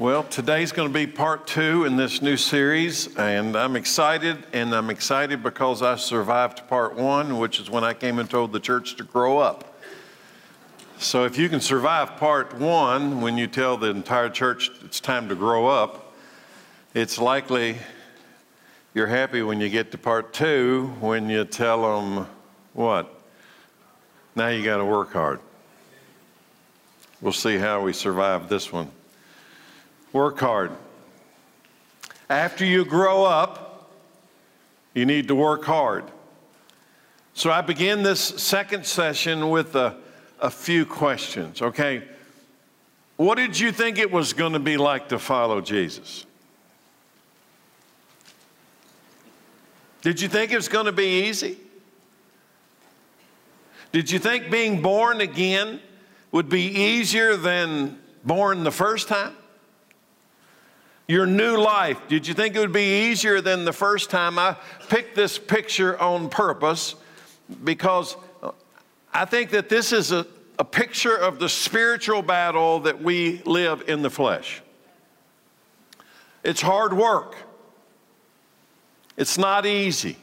Well, 0.00 0.22
today's 0.22 0.72
going 0.72 0.88
to 0.88 0.94
be 0.94 1.06
part 1.06 1.46
two 1.46 1.84
in 1.84 1.96
this 1.98 2.22
new 2.22 2.38
series, 2.38 3.14
and 3.18 3.54
I'm 3.54 3.76
excited. 3.76 4.46
And 4.54 4.74
I'm 4.74 4.88
excited 4.88 5.42
because 5.42 5.82
I 5.82 5.96
survived 5.96 6.66
part 6.68 6.94
one, 6.94 7.36
which 7.36 7.60
is 7.60 7.68
when 7.68 7.84
I 7.84 7.92
came 7.92 8.18
and 8.18 8.30
told 8.30 8.50
the 8.54 8.60
church 8.60 8.96
to 8.96 9.04
grow 9.04 9.36
up. 9.36 9.78
So, 10.96 11.26
if 11.26 11.36
you 11.36 11.50
can 11.50 11.60
survive 11.60 12.16
part 12.16 12.54
one 12.54 13.20
when 13.20 13.36
you 13.36 13.46
tell 13.46 13.76
the 13.76 13.90
entire 13.90 14.30
church 14.30 14.70
it's 14.82 15.00
time 15.00 15.28
to 15.28 15.34
grow 15.34 15.66
up, 15.66 16.14
it's 16.94 17.18
likely 17.18 17.76
you're 18.94 19.06
happy 19.06 19.42
when 19.42 19.60
you 19.60 19.68
get 19.68 19.92
to 19.92 19.98
part 19.98 20.32
two 20.32 20.94
when 21.00 21.28
you 21.28 21.44
tell 21.44 22.00
them 22.00 22.26
what? 22.72 23.20
Now 24.34 24.48
you 24.48 24.64
got 24.64 24.78
to 24.78 24.84
work 24.86 25.12
hard. 25.12 25.40
We'll 27.20 27.34
see 27.34 27.58
how 27.58 27.82
we 27.82 27.92
survive 27.92 28.48
this 28.48 28.72
one. 28.72 28.90
Work 30.12 30.40
hard. 30.40 30.72
After 32.28 32.64
you 32.64 32.84
grow 32.84 33.24
up, 33.24 33.90
you 34.94 35.06
need 35.06 35.28
to 35.28 35.34
work 35.34 35.64
hard. 35.64 36.04
So 37.34 37.50
I 37.50 37.60
begin 37.60 38.02
this 38.02 38.20
second 38.20 38.84
session 38.84 39.50
with 39.50 39.76
a, 39.76 39.96
a 40.40 40.50
few 40.50 40.84
questions. 40.84 41.62
Okay, 41.62 42.02
what 43.16 43.36
did 43.36 43.58
you 43.58 43.70
think 43.70 43.98
it 43.98 44.10
was 44.10 44.32
going 44.32 44.54
to 44.54 44.58
be 44.58 44.76
like 44.76 45.10
to 45.10 45.18
follow 45.18 45.60
Jesus? 45.60 46.26
Did 50.02 50.20
you 50.20 50.28
think 50.28 50.50
it 50.52 50.56
was 50.56 50.68
going 50.68 50.86
to 50.86 50.92
be 50.92 51.28
easy? 51.28 51.58
Did 53.92 54.10
you 54.10 54.18
think 54.18 54.50
being 54.50 54.82
born 54.82 55.20
again 55.20 55.80
would 56.32 56.48
be 56.48 56.62
easier 56.62 57.36
than 57.36 57.98
born 58.24 58.64
the 58.64 58.70
first 58.70 59.08
time? 59.08 59.34
Your 61.10 61.26
new 61.26 61.56
life, 61.56 62.00
did 62.06 62.28
you 62.28 62.34
think 62.34 62.54
it 62.54 62.60
would 62.60 62.72
be 62.72 63.10
easier 63.10 63.40
than 63.40 63.64
the 63.64 63.72
first 63.72 64.10
time? 64.10 64.38
I 64.38 64.56
picked 64.88 65.16
this 65.16 65.38
picture 65.38 66.00
on 66.00 66.28
purpose 66.28 66.94
because 67.64 68.16
I 69.12 69.24
think 69.24 69.50
that 69.50 69.68
this 69.68 69.92
is 69.92 70.12
a, 70.12 70.24
a 70.56 70.64
picture 70.64 71.16
of 71.16 71.40
the 71.40 71.48
spiritual 71.48 72.22
battle 72.22 72.78
that 72.80 73.02
we 73.02 73.42
live 73.44 73.82
in 73.88 74.02
the 74.02 74.10
flesh. 74.10 74.62
It's 76.44 76.62
hard 76.62 76.92
work, 76.92 77.34
it's 79.16 79.36
not 79.36 79.66
easy. 79.66 80.16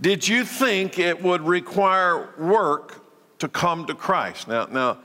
Did 0.00 0.26
you 0.26 0.44
think 0.44 1.00
it 1.00 1.20
would 1.20 1.42
require 1.42 2.28
work 2.38 3.04
to 3.40 3.48
come 3.48 3.86
to 3.86 3.94
Christ? 3.94 4.46
Now, 4.46 4.66
now, 4.66 4.98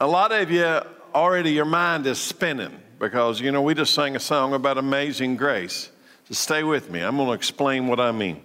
a 0.00 0.06
lot 0.06 0.32
of 0.32 0.50
you 0.50 0.80
already, 1.14 1.52
your 1.52 1.64
mind 1.64 2.06
is 2.06 2.18
spinning 2.18 2.78
because, 2.98 3.40
you 3.40 3.52
know, 3.52 3.62
we 3.62 3.74
just 3.74 3.94
sang 3.94 4.16
a 4.16 4.20
song 4.20 4.54
about 4.54 4.78
amazing 4.78 5.36
grace. 5.36 5.90
So 6.28 6.34
stay 6.34 6.62
with 6.62 6.90
me. 6.90 7.00
I'm 7.00 7.16
going 7.16 7.28
to 7.28 7.34
explain 7.34 7.86
what 7.86 8.00
I 8.00 8.12
mean. 8.12 8.42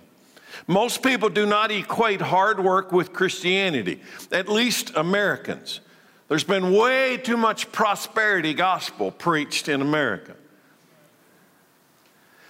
Most 0.67 1.01
people 1.01 1.29
do 1.29 1.45
not 1.45 1.71
equate 1.71 2.21
hard 2.21 2.59
work 2.59 2.91
with 2.91 3.11
Christianity, 3.11 3.99
at 4.31 4.47
least 4.47 4.91
Americans. 4.95 5.79
There's 6.27 6.43
been 6.43 6.71
way 6.73 7.17
too 7.17 7.37
much 7.37 7.71
prosperity 7.71 8.53
gospel 8.53 9.11
preached 9.11 9.67
in 9.67 9.81
America. 9.81 10.35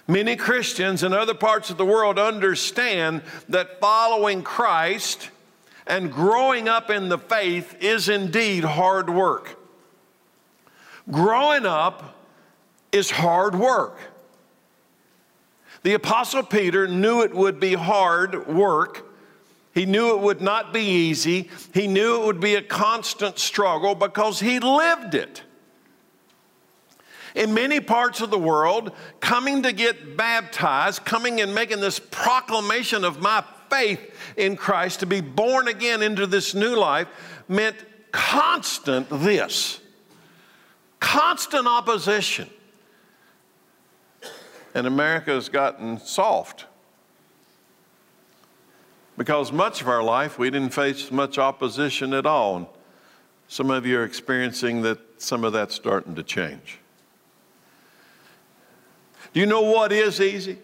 Many 0.06 0.36
Christians 0.36 1.02
in 1.02 1.14
other 1.14 1.34
parts 1.34 1.70
of 1.70 1.78
the 1.78 1.84
world 1.86 2.18
understand 2.18 3.22
that 3.48 3.80
following 3.80 4.42
Christ 4.42 5.30
and 5.86 6.12
growing 6.12 6.68
up 6.68 6.90
in 6.90 7.08
the 7.08 7.18
faith 7.18 7.76
is 7.80 8.08
indeed 8.08 8.64
hard 8.64 9.08
work. 9.08 9.58
Growing 11.10 11.66
up 11.66 12.16
is 12.92 13.10
hard 13.10 13.54
work. 13.54 13.98
The 15.82 15.94
Apostle 15.94 16.42
Peter 16.42 16.88
knew 16.88 17.22
it 17.22 17.34
would 17.34 17.60
be 17.60 17.74
hard 17.74 18.48
work. 18.48 19.04
He 19.74 19.84
knew 19.84 20.14
it 20.14 20.20
would 20.20 20.40
not 20.40 20.72
be 20.72 20.80
easy. 20.80 21.50
He 21.74 21.86
knew 21.86 22.22
it 22.22 22.26
would 22.26 22.40
be 22.40 22.54
a 22.54 22.62
constant 22.62 23.38
struggle 23.38 23.94
because 23.94 24.40
he 24.40 24.60
lived 24.60 25.14
it. 25.14 25.42
In 27.34 27.52
many 27.52 27.80
parts 27.80 28.20
of 28.20 28.30
the 28.30 28.38
world, 28.38 28.92
coming 29.20 29.64
to 29.64 29.72
get 29.72 30.16
baptized, 30.16 31.04
coming 31.04 31.40
and 31.40 31.54
making 31.54 31.80
this 31.80 31.98
proclamation 31.98 33.04
of 33.04 33.20
my 33.20 33.44
faith 33.68 34.00
in 34.36 34.56
Christ, 34.56 35.00
to 35.00 35.06
be 35.06 35.20
born 35.20 35.66
again 35.68 36.00
into 36.00 36.26
this 36.26 36.54
new 36.54 36.76
life, 36.76 37.08
meant 37.48 37.76
constant 38.12 39.10
this 39.10 39.80
constant 41.04 41.66
opposition. 41.66 42.48
And 44.74 44.86
America 44.86 45.32
has 45.32 45.50
gotten 45.50 46.00
soft. 46.00 46.64
Because 49.18 49.52
much 49.52 49.82
of 49.82 49.88
our 49.88 50.02
life 50.02 50.38
we 50.38 50.48
didn't 50.50 50.70
face 50.72 51.12
much 51.12 51.38
opposition 51.38 52.14
at 52.14 52.24
all. 52.24 52.56
And 52.56 52.66
some 53.48 53.70
of 53.70 53.84
you 53.84 53.98
are 53.98 54.04
experiencing 54.04 54.80
that 54.82 54.98
some 55.18 55.44
of 55.44 55.52
that's 55.52 55.74
starting 55.74 56.14
to 56.14 56.22
change. 56.22 56.78
Do 59.34 59.40
you 59.40 59.46
know 59.46 59.60
what 59.60 59.92
is 59.92 60.20
easy? 60.20 60.58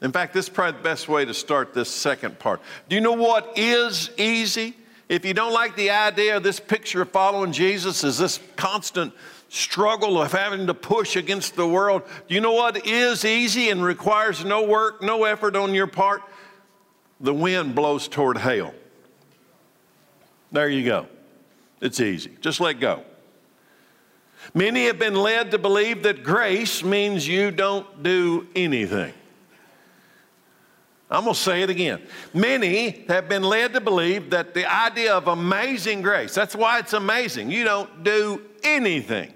In 0.00 0.10
fact, 0.10 0.32
this 0.32 0.46
is 0.46 0.48
probably 0.48 0.78
the 0.78 0.84
best 0.84 1.06
way 1.06 1.24
to 1.26 1.34
start 1.34 1.74
this 1.74 1.90
second 1.90 2.38
part. 2.38 2.62
Do 2.88 2.96
you 2.96 3.02
know 3.02 3.12
what 3.12 3.58
is 3.58 4.10
easy? 4.16 4.74
If 5.08 5.24
you 5.24 5.34
don't 5.34 5.52
like 5.52 5.76
the 5.76 5.90
idea 5.90 6.36
of 6.36 6.42
this 6.42 6.58
picture 6.58 7.02
of 7.02 7.10
following 7.10 7.52
Jesus 7.52 8.02
as 8.02 8.18
this 8.18 8.40
constant 8.56 9.12
struggle 9.48 10.20
of 10.20 10.32
having 10.32 10.66
to 10.66 10.74
push 10.74 11.16
against 11.16 11.56
the 11.56 11.66
world. 11.66 12.02
Do 12.28 12.34
you 12.34 12.40
know 12.40 12.52
what 12.52 12.86
is 12.86 13.24
easy 13.24 13.70
and 13.70 13.82
requires 13.82 14.44
no 14.44 14.64
work, 14.64 15.02
no 15.02 15.24
effort 15.24 15.56
on 15.56 15.74
your 15.74 15.86
part? 15.86 16.22
The 17.20 17.34
wind 17.34 17.74
blows 17.74 18.08
toward 18.08 18.38
hail. 18.38 18.74
There 20.52 20.68
you 20.68 20.84
go. 20.84 21.06
It's 21.80 22.00
easy. 22.00 22.36
Just 22.40 22.60
let 22.60 22.80
go. 22.80 23.04
Many 24.54 24.86
have 24.86 24.98
been 24.98 25.14
led 25.14 25.50
to 25.50 25.58
believe 25.58 26.02
that 26.04 26.22
grace 26.22 26.82
means 26.82 27.26
you 27.26 27.50
don't 27.50 28.02
do 28.02 28.46
anything. 28.54 29.12
I'm 31.10 31.22
going 31.22 31.34
to 31.34 31.40
say 31.40 31.62
it 31.62 31.70
again. 31.70 32.02
Many 32.34 33.04
have 33.08 33.28
been 33.28 33.44
led 33.44 33.74
to 33.74 33.80
believe 33.80 34.30
that 34.30 34.54
the 34.54 34.66
idea 34.66 35.14
of 35.14 35.28
amazing 35.28 36.02
grace, 36.02 36.34
that's 36.34 36.54
why 36.56 36.80
it's 36.80 36.94
amazing. 36.94 37.50
You 37.50 37.64
don't 37.64 38.02
do 38.02 38.42
anything. 38.64 39.32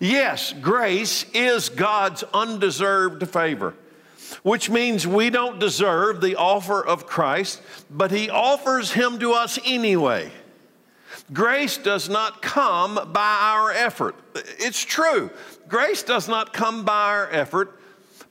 Yes, 0.00 0.52
grace 0.60 1.24
is 1.32 1.68
God's 1.68 2.22
undeserved 2.34 3.28
favor, 3.28 3.74
which 4.42 4.68
means 4.68 5.06
we 5.06 5.30
don't 5.30 5.58
deserve 5.58 6.20
the 6.20 6.36
offer 6.36 6.84
of 6.84 7.06
Christ, 7.06 7.62
but 7.90 8.10
He 8.10 8.28
offers 8.28 8.92
Him 8.92 9.18
to 9.20 9.32
us 9.32 9.58
anyway. 9.64 10.30
Grace 11.32 11.76
does 11.76 12.08
not 12.08 12.42
come 12.42 12.94
by 13.12 13.38
our 13.40 13.72
effort. 13.72 14.14
It's 14.34 14.84
true. 14.84 15.30
Grace 15.68 16.02
does 16.02 16.28
not 16.28 16.52
come 16.52 16.84
by 16.84 17.10
our 17.10 17.30
effort, 17.30 17.80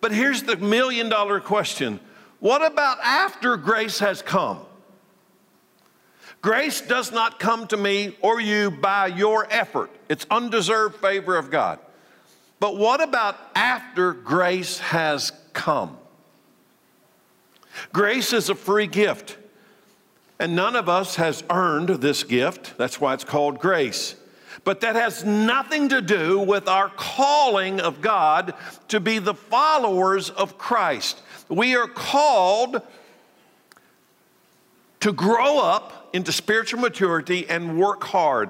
but 0.02 0.12
here's 0.12 0.44
the 0.44 0.56
million 0.58 1.10
dollar 1.10 1.40
question 1.40 2.00
What 2.40 2.64
about 2.64 3.00
after 3.00 3.58
grace 3.58 4.00
has 4.00 4.22
come? 4.22 4.60
Grace 6.42 6.82
does 6.82 7.12
not 7.12 7.40
come 7.40 7.66
to 7.68 7.78
me 7.78 8.16
or 8.22 8.40
you 8.40 8.70
by 8.70 9.08
your 9.08 9.48
effort. 9.50 9.90
It's 10.10 10.26
undeserved 10.30 10.96
favor 10.98 11.36
of 11.36 11.50
God. 11.50 11.80
But 12.60 12.78
what 12.78 13.02
about 13.02 13.38
after 13.56 14.14
grace 14.14 14.80
has 14.80 15.32
come? 15.54 15.98
Grace 17.92 18.34
is 18.34 18.50
a 18.50 18.56
free 18.56 18.88
gift. 18.88 19.38
And 20.40 20.56
none 20.56 20.76
of 20.76 20.90
us 20.90 21.16
has 21.16 21.44
earned 21.50 21.90
this 21.90 22.24
gift. 22.24 22.78
That's 22.78 23.00
why 23.00 23.14
it's 23.14 23.24
called 23.24 23.60
grace. 23.60 24.16
But 24.64 24.82
that 24.82 24.96
has 24.96 25.24
nothing 25.24 25.90
to 25.90 26.02
do 26.02 26.40
with 26.40 26.68
our 26.68 26.90
calling 26.90 27.80
of 27.80 28.02
God 28.02 28.54
to 28.90 29.00
be 29.00 29.20
the 29.20 29.34
followers 29.34 30.30
of 30.30 30.58
Christ. 30.58 31.22
We 31.48 31.76
are 31.76 31.88
called 31.88 32.82
to 35.02 35.14
grow 35.14 35.60
up 35.60 36.10
into 36.14 36.32
spiritual 36.32 36.80
maturity 36.80 37.48
and 37.48 37.80
work 37.80 38.04
hard 38.04 38.50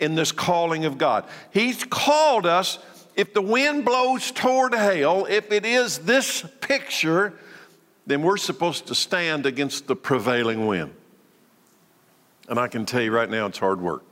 in 0.00 0.14
this 0.14 0.32
calling 0.32 0.84
of 0.84 0.98
God. 0.98 1.24
He's 1.52 1.84
called 1.84 2.46
us, 2.46 2.78
if 3.16 3.34
the 3.34 3.42
wind 3.42 3.84
blows 3.84 4.30
toward 4.30 4.74
hail, 4.74 5.26
if 5.28 5.52
it 5.52 5.64
is 5.64 5.98
this 5.98 6.44
picture, 6.60 7.34
then 8.06 8.22
we're 8.22 8.36
supposed 8.36 8.86
to 8.86 8.94
stand 8.94 9.46
against 9.46 9.86
the 9.86 9.96
prevailing 9.96 10.66
wind. 10.66 10.94
And 12.48 12.58
I 12.58 12.66
can 12.66 12.86
tell 12.86 13.02
you 13.02 13.12
right 13.12 13.30
now, 13.30 13.46
it's 13.46 13.58
hard 13.58 13.80
work. 13.80 14.02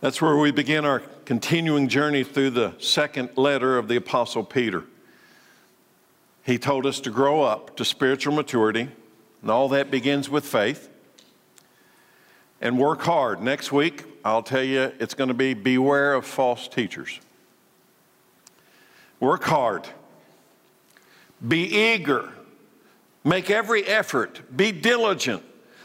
That's 0.00 0.20
where 0.20 0.36
we 0.36 0.50
begin 0.50 0.84
our 0.84 1.00
continuing 1.24 1.88
journey 1.88 2.24
through 2.24 2.50
the 2.50 2.74
second 2.78 3.30
letter 3.36 3.78
of 3.78 3.88
the 3.88 3.96
Apostle 3.96 4.44
Peter. 4.44 4.84
He 6.44 6.58
told 6.58 6.84
us 6.84 7.00
to 7.00 7.10
grow 7.10 7.42
up 7.42 7.76
to 7.78 7.84
spiritual 7.84 8.34
maturity 8.34 8.90
and 9.40 9.50
all 9.50 9.70
that 9.70 9.90
begins 9.90 10.28
with 10.28 10.44
faith. 10.44 10.90
And 12.64 12.78
work 12.78 13.02
hard. 13.02 13.42
Next 13.42 13.70
week, 13.72 14.04
I'll 14.24 14.42
tell 14.42 14.62
you 14.64 14.90
it's 14.98 15.14
going 15.14 15.28
to 15.28 15.34
be 15.34 15.52
beware 15.54 16.14
of 16.14 16.26
false 16.26 16.66
teachers. 16.66 17.20
Work 19.20 19.44
hard. 19.44 19.86
Be 21.46 21.64
eager. 21.92 22.32
Make 23.22 23.50
every 23.50 23.84
effort. 23.84 24.56
Be 24.56 24.72
diligent. 24.72 25.42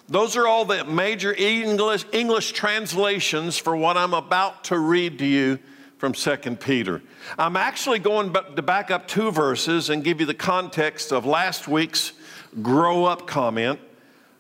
Those 0.08 0.36
are 0.38 0.48
all 0.48 0.66
the 0.66 0.86
major 0.86 1.36
English, 1.36 2.06
English 2.12 2.54
translations 2.54 3.58
for 3.58 3.76
what 3.76 3.98
I'm 3.98 4.14
about 4.14 4.64
to 4.66 4.80
read 4.80 5.20
to 5.20 5.26
you 5.26 5.60
from 5.98 6.14
2 6.14 6.38
Peter. 6.56 7.02
I'm 7.38 7.58
actually 7.58 8.00
going 8.00 8.34
to 8.34 8.62
back 8.62 8.90
up 8.90 9.06
two 9.08 9.32
verses 9.32 9.90
and 9.90 10.02
give 10.04 10.22
you 10.22 10.26
the 10.26 10.34
context 10.34 11.12
of 11.12 11.26
last 11.26 11.68
week's 11.68 12.14
grow 12.62 13.06
up 13.06 13.28
comment, 13.28 13.80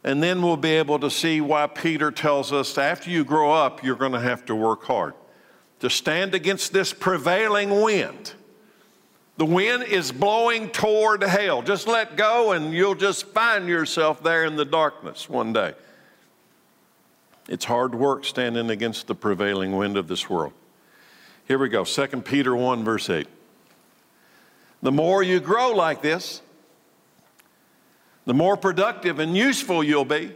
and 0.04 0.24
then 0.24 0.42
we'll 0.42 0.58
be 0.58 0.72
able 0.72 1.00
to 1.00 1.10
see 1.10 1.42
why 1.42 1.68
Peter 1.68 2.12
tells 2.12 2.54
us 2.54 2.78
after 2.78 3.10
you 3.10 3.24
grow 3.24 3.52
up, 3.52 3.84
you're 3.84 3.96
going 3.96 4.14
to 4.14 4.20
have 4.20 4.46
to 4.46 4.56
work 4.56 4.84
hard 4.84 5.14
to 5.80 5.90
stand 5.90 6.36
against 6.36 6.74
this 6.74 6.94
prevailing 6.94 7.82
wind. 7.82 8.34
The 9.38 9.46
wind 9.46 9.84
is 9.84 10.12
blowing 10.12 10.70
toward 10.70 11.24
hell. 11.24 11.62
Just 11.62 11.88
let 11.88 12.18
go, 12.18 12.52
and 12.52 12.74
you'll 12.74 12.96
just 12.96 13.28
find 13.28 13.68
yourself 13.68 14.22
there 14.22 14.44
in 14.44 14.58
the 14.58 14.66
darkness 14.66 15.30
one 15.30 15.54
day. 15.54 15.74
It's 17.48 17.66
hard 17.66 17.96
work 17.96 18.26
standing 18.26 18.70
against 18.70 19.08
the 19.08 19.16
prevailing 19.16 19.76
wind 19.78 19.96
of 19.96 20.08
this 20.08 20.30
world. 20.30 20.52
Here 21.48 21.58
we 21.58 21.70
go 21.70 21.86
2 21.86 22.08
Peter 22.22 22.56
1, 22.56 22.84
verse 22.84 23.10
8. 23.10 23.28
The 24.82 24.92
more 24.92 25.24
you 25.24 25.40
grow 25.40 25.72
like 25.72 26.02
this, 26.02 26.42
the 28.30 28.34
more 28.36 28.56
productive 28.56 29.18
and 29.18 29.36
useful 29.36 29.84
you'll 29.84 30.06
be 30.06 30.32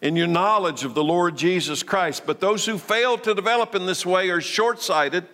in 0.00 0.16
your 0.16 0.26
knowledge 0.26 0.82
of 0.82 0.92
the 0.92 1.04
Lord 1.04 1.36
Jesus 1.36 1.84
Christ. 1.84 2.24
But 2.26 2.40
those 2.40 2.66
who 2.66 2.78
fail 2.78 3.16
to 3.16 3.32
develop 3.32 3.76
in 3.76 3.86
this 3.86 4.04
way 4.04 4.28
are 4.30 4.40
short 4.40 4.82
sighted 4.82 5.28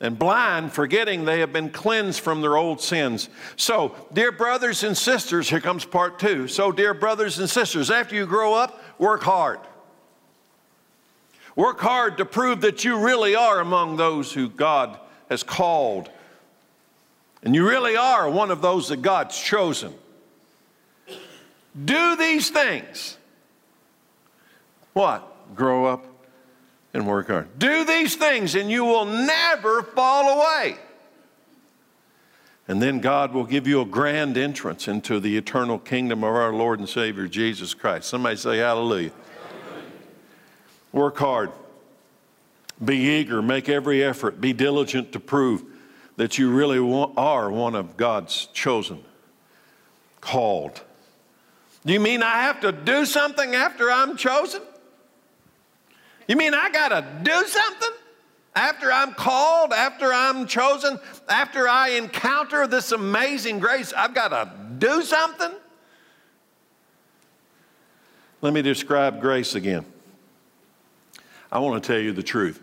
and 0.00 0.18
blind, 0.18 0.72
forgetting 0.72 1.24
they 1.24 1.38
have 1.38 1.52
been 1.52 1.70
cleansed 1.70 2.18
from 2.18 2.40
their 2.40 2.56
old 2.56 2.80
sins. 2.80 3.28
So, 3.54 3.94
dear 4.12 4.32
brothers 4.32 4.82
and 4.82 4.96
sisters, 4.96 5.48
here 5.48 5.60
comes 5.60 5.84
part 5.84 6.18
two. 6.18 6.48
So, 6.48 6.72
dear 6.72 6.92
brothers 6.92 7.38
and 7.38 7.48
sisters, 7.48 7.88
after 7.88 8.16
you 8.16 8.26
grow 8.26 8.52
up, 8.52 8.82
work 8.98 9.22
hard. 9.22 9.60
Work 11.54 11.78
hard 11.78 12.18
to 12.18 12.24
prove 12.24 12.62
that 12.62 12.82
you 12.82 12.98
really 12.98 13.36
are 13.36 13.60
among 13.60 13.96
those 13.96 14.32
who 14.32 14.48
God 14.48 14.98
has 15.30 15.44
called. 15.44 16.10
And 17.44 17.54
you 17.54 17.64
really 17.64 17.96
are 17.96 18.28
one 18.28 18.50
of 18.50 18.60
those 18.60 18.88
that 18.88 19.02
God's 19.02 19.40
chosen. 19.40 19.94
Do 21.84 22.16
these 22.16 22.50
things. 22.50 23.16
What? 24.92 25.54
Grow 25.54 25.86
up 25.86 26.06
and 26.92 27.06
work 27.06 27.28
hard. 27.28 27.58
Do 27.58 27.84
these 27.84 28.16
things, 28.16 28.54
and 28.54 28.70
you 28.70 28.84
will 28.84 29.04
never 29.04 29.82
fall 29.82 30.38
away. 30.38 30.76
And 32.66 32.82
then 32.82 33.00
God 33.00 33.32
will 33.32 33.44
give 33.44 33.66
you 33.66 33.80
a 33.80 33.86
grand 33.86 34.36
entrance 34.36 34.88
into 34.88 35.20
the 35.20 35.36
eternal 35.36 35.78
kingdom 35.78 36.22
of 36.22 36.34
our 36.34 36.52
Lord 36.52 36.80
and 36.80 36.88
Savior 36.88 37.26
Jesus 37.26 37.72
Christ. 37.72 38.08
Somebody 38.08 38.36
say 38.36 38.58
hallelujah. 38.58 39.10
hallelujah. 39.10 39.92
Work 40.92 41.18
hard. 41.18 41.50
Be 42.84 42.96
eager. 42.96 43.40
Make 43.40 43.68
every 43.68 44.04
effort. 44.04 44.40
Be 44.40 44.52
diligent 44.52 45.12
to 45.12 45.20
prove 45.20 45.64
that 46.16 46.36
you 46.36 46.50
really 46.50 46.78
are 47.16 47.50
one 47.50 47.74
of 47.74 47.96
God's 47.96 48.46
chosen, 48.52 49.02
called 50.20 50.82
you 51.84 52.00
mean 52.00 52.22
I 52.22 52.42
have 52.42 52.60
to 52.60 52.72
do 52.72 53.06
something 53.06 53.54
after 53.54 53.90
I'm 53.90 54.16
chosen? 54.16 54.62
You 56.26 56.36
mean 56.36 56.54
I 56.54 56.70
got 56.70 56.88
to 56.88 57.04
do 57.22 57.46
something 57.46 57.90
after 58.54 58.92
I'm 58.92 59.14
called, 59.14 59.72
after 59.72 60.12
I'm 60.12 60.46
chosen, 60.46 60.98
after 61.28 61.68
I 61.68 61.90
encounter 61.90 62.66
this 62.66 62.92
amazing 62.92 63.60
grace? 63.60 63.92
I've 63.96 64.14
got 64.14 64.28
to 64.28 64.50
do 64.78 65.02
something? 65.02 65.52
Let 68.40 68.52
me 68.52 68.62
describe 68.62 69.20
grace 69.20 69.54
again. 69.54 69.84
I 71.50 71.60
want 71.60 71.82
to 71.82 71.86
tell 71.86 72.00
you 72.00 72.12
the 72.12 72.22
truth. 72.22 72.62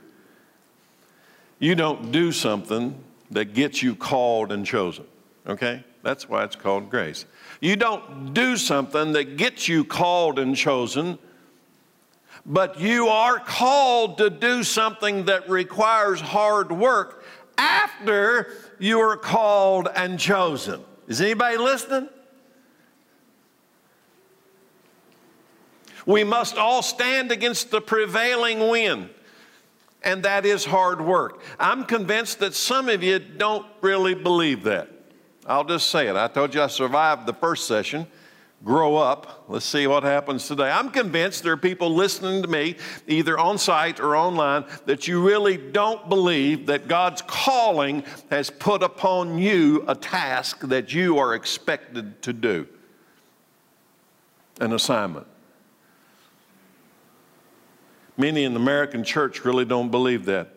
You 1.59 1.75
don't 1.75 2.11
do 2.11 2.31
something 2.31 3.01
that 3.31 3.53
gets 3.53 3.81
you 3.81 3.95
called 3.95 4.51
and 4.51 4.65
chosen, 4.65 5.05
okay? 5.47 5.83
That's 6.03 6.29
why 6.29 6.43
it's 6.43 6.55
called 6.55 6.89
grace. 6.89 7.25
You 7.65 7.75
don't 7.75 8.35
do 8.35 8.57
something 8.57 9.13
that 9.13 9.37
gets 9.37 9.67
you 9.67 9.85
called 9.85 10.37
and 10.37 10.55
chosen, 10.55 11.17
but 12.45 12.79
you 12.79 13.07
are 13.07 13.39
called 13.39 14.19
to 14.19 14.29
do 14.29 14.63
something 14.63 15.25
that 15.25 15.49
requires 15.49 16.21
hard 16.21 16.71
work 16.71 17.25
after 17.57 18.51
you 18.77 18.99
are 18.99 19.17
called 19.17 19.87
and 19.95 20.19
chosen. 20.19 20.79
Is 21.07 21.21
anybody 21.21 21.57
listening? 21.57 22.07
We 26.05 26.23
must 26.23 26.57
all 26.57 26.83
stand 26.83 27.31
against 27.31 27.71
the 27.71 27.81
prevailing 27.81 28.69
wind, 28.69 29.09
and 30.03 30.21
that 30.21 30.45
is 30.45 30.65
hard 30.65 31.01
work. 31.01 31.41
I'm 31.59 31.83
convinced 31.83 32.37
that 32.41 32.53
some 32.53 32.89
of 32.89 33.01
you 33.01 33.17
don't 33.17 33.65
really 33.81 34.13
believe 34.13 34.61
that. 34.65 34.94
I'll 35.45 35.63
just 35.63 35.89
say 35.89 36.07
it. 36.07 36.15
I 36.15 36.27
told 36.27 36.55
you 36.55 36.61
I 36.61 36.67
survived 36.67 37.27
the 37.27 37.33
first 37.33 37.67
session. 37.67 38.07
Grow 38.63 38.95
up. 38.95 39.45
Let's 39.47 39.65
see 39.65 39.85
what 39.85 40.01
happens 40.01 40.47
today. 40.47 40.71
I'm 40.71 40.89
convinced 40.89 41.43
there 41.43 41.53
are 41.53 41.57
people 41.57 41.93
listening 41.93 42.41
to 42.41 42.47
me, 42.47 42.77
either 43.07 43.37
on 43.37 43.59
site 43.59 43.99
or 43.99 44.15
online, 44.15 44.65
that 44.85 45.07
you 45.07 45.23
really 45.23 45.55
don't 45.55 46.09
believe 46.09 46.65
that 46.65 46.87
God's 46.87 47.21
calling 47.27 48.03
has 48.31 48.49
put 48.49 48.81
upon 48.81 49.37
you 49.37 49.85
a 49.87 49.93
task 49.93 50.61
that 50.61 50.93
you 50.93 51.19
are 51.19 51.35
expected 51.35 52.21
to 52.23 52.33
do, 52.33 52.67
an 54.59 54.73
assignment. 54.73 55.27
Many 58.17 58.45
in 58.45 58.53
the 58.53 58.59
American 58.59 59.03
church 59.03 59.45
really 59.45 59.65
don't 59.65 59.91
believe 59.91 60.25
that. 60.25 60.49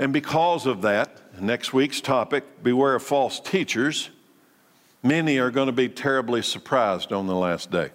And 0.00 0.12
because 0.12 0.66
of 0.66 0.82
that, 0.82 1.13
next 1.40 1.72
week's 1.72 2.00
topic 2.00 2.62
beware 2.62 2.94
of 2.94 3.02
false 3.02 3.40
teachers, 3.40 4.10
many 5.02 5.38
are 5.38 5.50
going 5.50 5.66
to 5.66 5.72
be 5.72 5.88
terribly 5.88 6.42
surprised 6.42 7.12
on 7.12 7.26
the 7.26 7.34
last 7.34 7.70
day. 7.70 7.90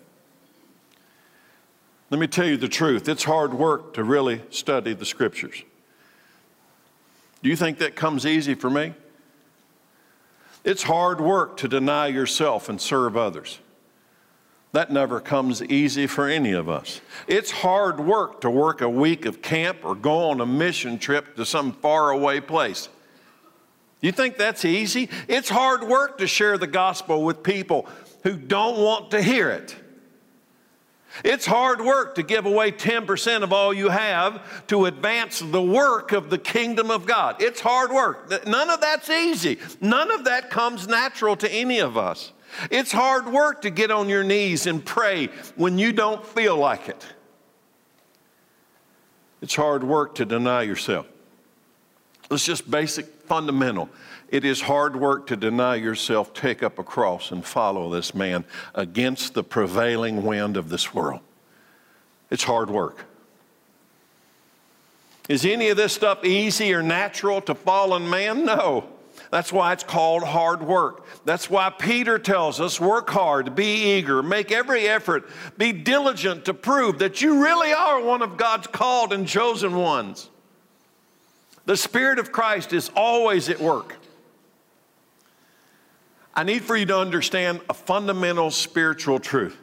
Let 2.10 2.20
me 2.20 2.28
tell 2.28 2.48
you 2.48 2.58
the 2.58 2.68
truth 2.68 3.08
it's 3.08 3.24
hard 3.24 3.54
work 3.54 3.94
to 3.94 4.04
really 4.04 4.42
study 4.50 4.94
the 4.94 5.06
scriptures. 5.06 5.64
Do 7.42 7.50
you 7.50 7.56
think 7.56 7.78
that 7.80 7.96
comes 7.96 8.26
easy 8.26 8.56
for 8.56 8.70
me? 8.70 8.94
It's 10.64 10.84
hard 10.84 11.22
work 11.22 11.58
to 11.58 11.68
deny 11.68 12.08
yourself 12.08 12.68
and 12.68 12.82
serve 12.82 13.16
others. 13.16 13.60
That 14.72 14.92
never 14.92 15.20
comes 15.20 15.64
easy 15.64 16.06
for 16.06 16.28
any 16.28 16.52
of 16.52 16.70
us. 16.70 17.02
It's 17.28 17.50
hard 17.50 18.00
work 18.00 18.42
to 18.42 18.50
work 18.50 18.82
a 18.82 18.90
week 18.90 19.26
of 19.26 19.42
camp 19.42 19.80
or 19.84 19.96
go 19.96 20.30
on 20.30 20.42
a 20.42 20.46
mission 20.46 21.00
trip 21.00 21.36
to 21.38 21.46
some 21.46 21.72
faraway 21.72 22.40
place. 22.40 22.90
You 24.02 24.12
think 24.12 24.38
that's 24.38 24.64
easy? 24.64 25.10
It's 25.28 25.50
hard 25.50 25.84
work 25.84 26.20
to 26.20 26.28
share 26.28 26.58
the 26.58 26.68
gospel 26.68 27.24
with 27.24 27.44
people 27.44 27.88
who 28.24 28.38
don't 28.38 28.80
want 28.80 29.12
to 29.12 29.22
hear 29.22 29.50
it. 29.50 29.76
It's 31.24 31.46
hard 31.46 31.82
work 31.82 32.16
to 32.16 32.24
give 32.24 32.46
away 32.46 32.72
10% 32.72 33.44
of 33.44 33.52
all 33.52 33.74
you 33.74 33.90
have 33.90 34.68
to 34.68 34.86
advance 34.86 35.40
the 35.40 35.62
work 35.62 36.12
of 36.12 36.30
the 36.30 36.38
kingdom 36.38 36.92
of 36.92 37.06
God. 37.06 37.42
It's 37.42 37.60
hard 37.60 37.92
work. 37.92 38.48
None 38.48 38.70
of 38.70 38.80
that's 38.80 39.10
easy. 39.10 39.58
None 39.82 40.12
of 40.12 40.26
that 40.26 40.50
comes 40.50 40.88
natural 40.88 41.36
to 41.38 41.52
any 41.52 41.80
of 41.80 41.98
us. 41.98 42.32
It's 42.72 42.92
hard 42.92 43.28
work 43.28 43.64
to 43.64 43.70
get 43.70 43.92
on 43.92 44.08
your 44.08 44.24
knees 44.24 44.66
and 44.66 44.84
pray 44.84 45.28
when 45.56 45.78
you 45.78 45.92
don't 45.92 46.26
feel 46.26 46.58
like 46.58 46.88
it. 46.90 47.06
It's 49.42 49.56
hard 49.56 49.84
work 49.84 50.16
to 50.16 50.26
deny 50.26 50.64
yourself. 50.64 51.08
It's 52.32 52.46
just 52.46 52.70
basic, 52.70 53.19
fundamental. 53.30 53.88
It 54.28 54.44
is 54.44 54.60
hard 54.60 54.96
work 54.96 55.28
to 55.28 55.38
deny 55.38 55.76
yourself, 55.76 56.34
take 56.34 56.62
up 56.62 56.80
a 56.80 56.84
cross, 56.84 57.32
and 57.32 57.46
follow 57.46 57.90
this 57.90 58.14
man 58.14 58.44
against 58.76 59.34
the 59.34 59.44
prevailing 59.44 60.24
wind 60.24 60.58
of 60.58 60.70
this 60.70 60.94
world. 60.94 61.22
It's 62.30 62.44
hard 62.44 62.70
work. 62.70 63.06
Is 65.30 65.46
any 65.46 65.70
of 65.70 65.78
this 65.78 65.94
stuff 65.94 66.26
easy 66.26 66.74
or 66.74 66.82
natural 66.82 67.40
to 67.42 67.56
fallen 67.56 68.10
man? 68.10 68.46
No. 68.46 68.90
That's 69.32 69.54
why 69.54 69.74
it's 69.74 69.84
called 69.84 70.24
hard 70.24 70.64
work. 70.64 71.06
That's 71.24 71.50
why 71.50 71.70
Peter 71.70 72.18
tells 72.18 72.60
us 72.60 72.80
work 72.80 73.10
hard, 73.10 73.54
be 73.56 73.98
eager, 73.98 74.24
make 74.24 74.52
every 74.52 74.88
effort, 74.88 75.30
be 75.58 75.72
diligent 75.72 76.46
to 76.46 76.54
prove 76.54 77.00
that 77.00 77.22
you 77.22 77.44
really 77.44 77.72
are 77.72 78.02
one 78.02 78.24
of 78.24 78.38
God's 78.38 78.68
called 78.68 79.14
and 79.14 79.28
chosen 79.28 79.76
ones. 79.76 80.30
The 81.70 81.78
Spirit 81.78 82.18
of 82.18 82.32
Christ 82.32 82.74
is 82.74 82.90
always 82.96 83.48
at 83.48 83.60
work. 83.60 83.96
I 86.34 86.42
need 86.42 86.64
for 86.64 86.76
you 86.76 86.88
to 86.88 86.98
understand 86.98 87.62
a 87.70 87.76
fundamental 87.76 88.50
spiritual 88.50 89.20
truth 89.20 89.56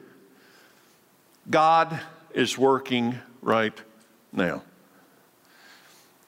God 1.51 1.99
is 2.33 2.57
working 2.57 3.19
right 3.43 3.77
Now, 4.33 4.63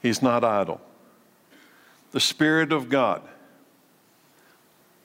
He's 0.02 0.20
not 0.20 0.42
idle. 0.42 0.80
The 2.10 2.18
Spirit 2.18 2.72
of 2.72 2.88
God, 2.88 3.22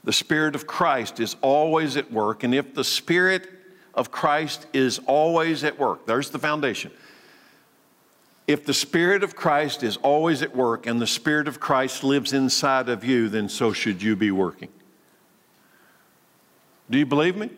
the 0.03 0.12
Spirit 0.12 0.56
of 0.56 0.65
Christ 0.65 1.20
is 1.20 1.36
always 1.44 1.98
at 1.98 2.12
work. 2.12 2.44
And 2.44 2.56
if 2.56 2.74
the 2.74 2.84
Spirit 2.84 3.48
of 3.94 4.10
Christ 4.10 4.65
is 4.74 5.00
always 5.06 5.63
at 5.63 5.77
work, 5.77 6.08
there's 6.08 6.32
the 6.32 6.39
foundation. 6.39 6.92
If 8.45 8.65
the 8.65 8.73
Spirit 8.73 9.23
of 9.23 9.35
Christ 9.35 9.83
is 9.83 9.97
always 9.97 10.41
at 10.41 10.55
work 10.55 10.85
and 10.85 11.01
the 11.01 11.07
Spirit 11.07 11.47
of 11.47 11.59
Christ 11.59 12.03
lives 12.03 12.33
inside 12.33 12.89
of 12.89 13.03
you, 13.03 13.29
then 13.29 13.47
so 13.47 13.71
should 13.71 14.01
you 14.01 14.15
be 14.15 14.31
working. 14.31 14.69
Do 16.89 16.97
you 16.97 17.05
believe 17.05 17.38
me? 17.38 17.50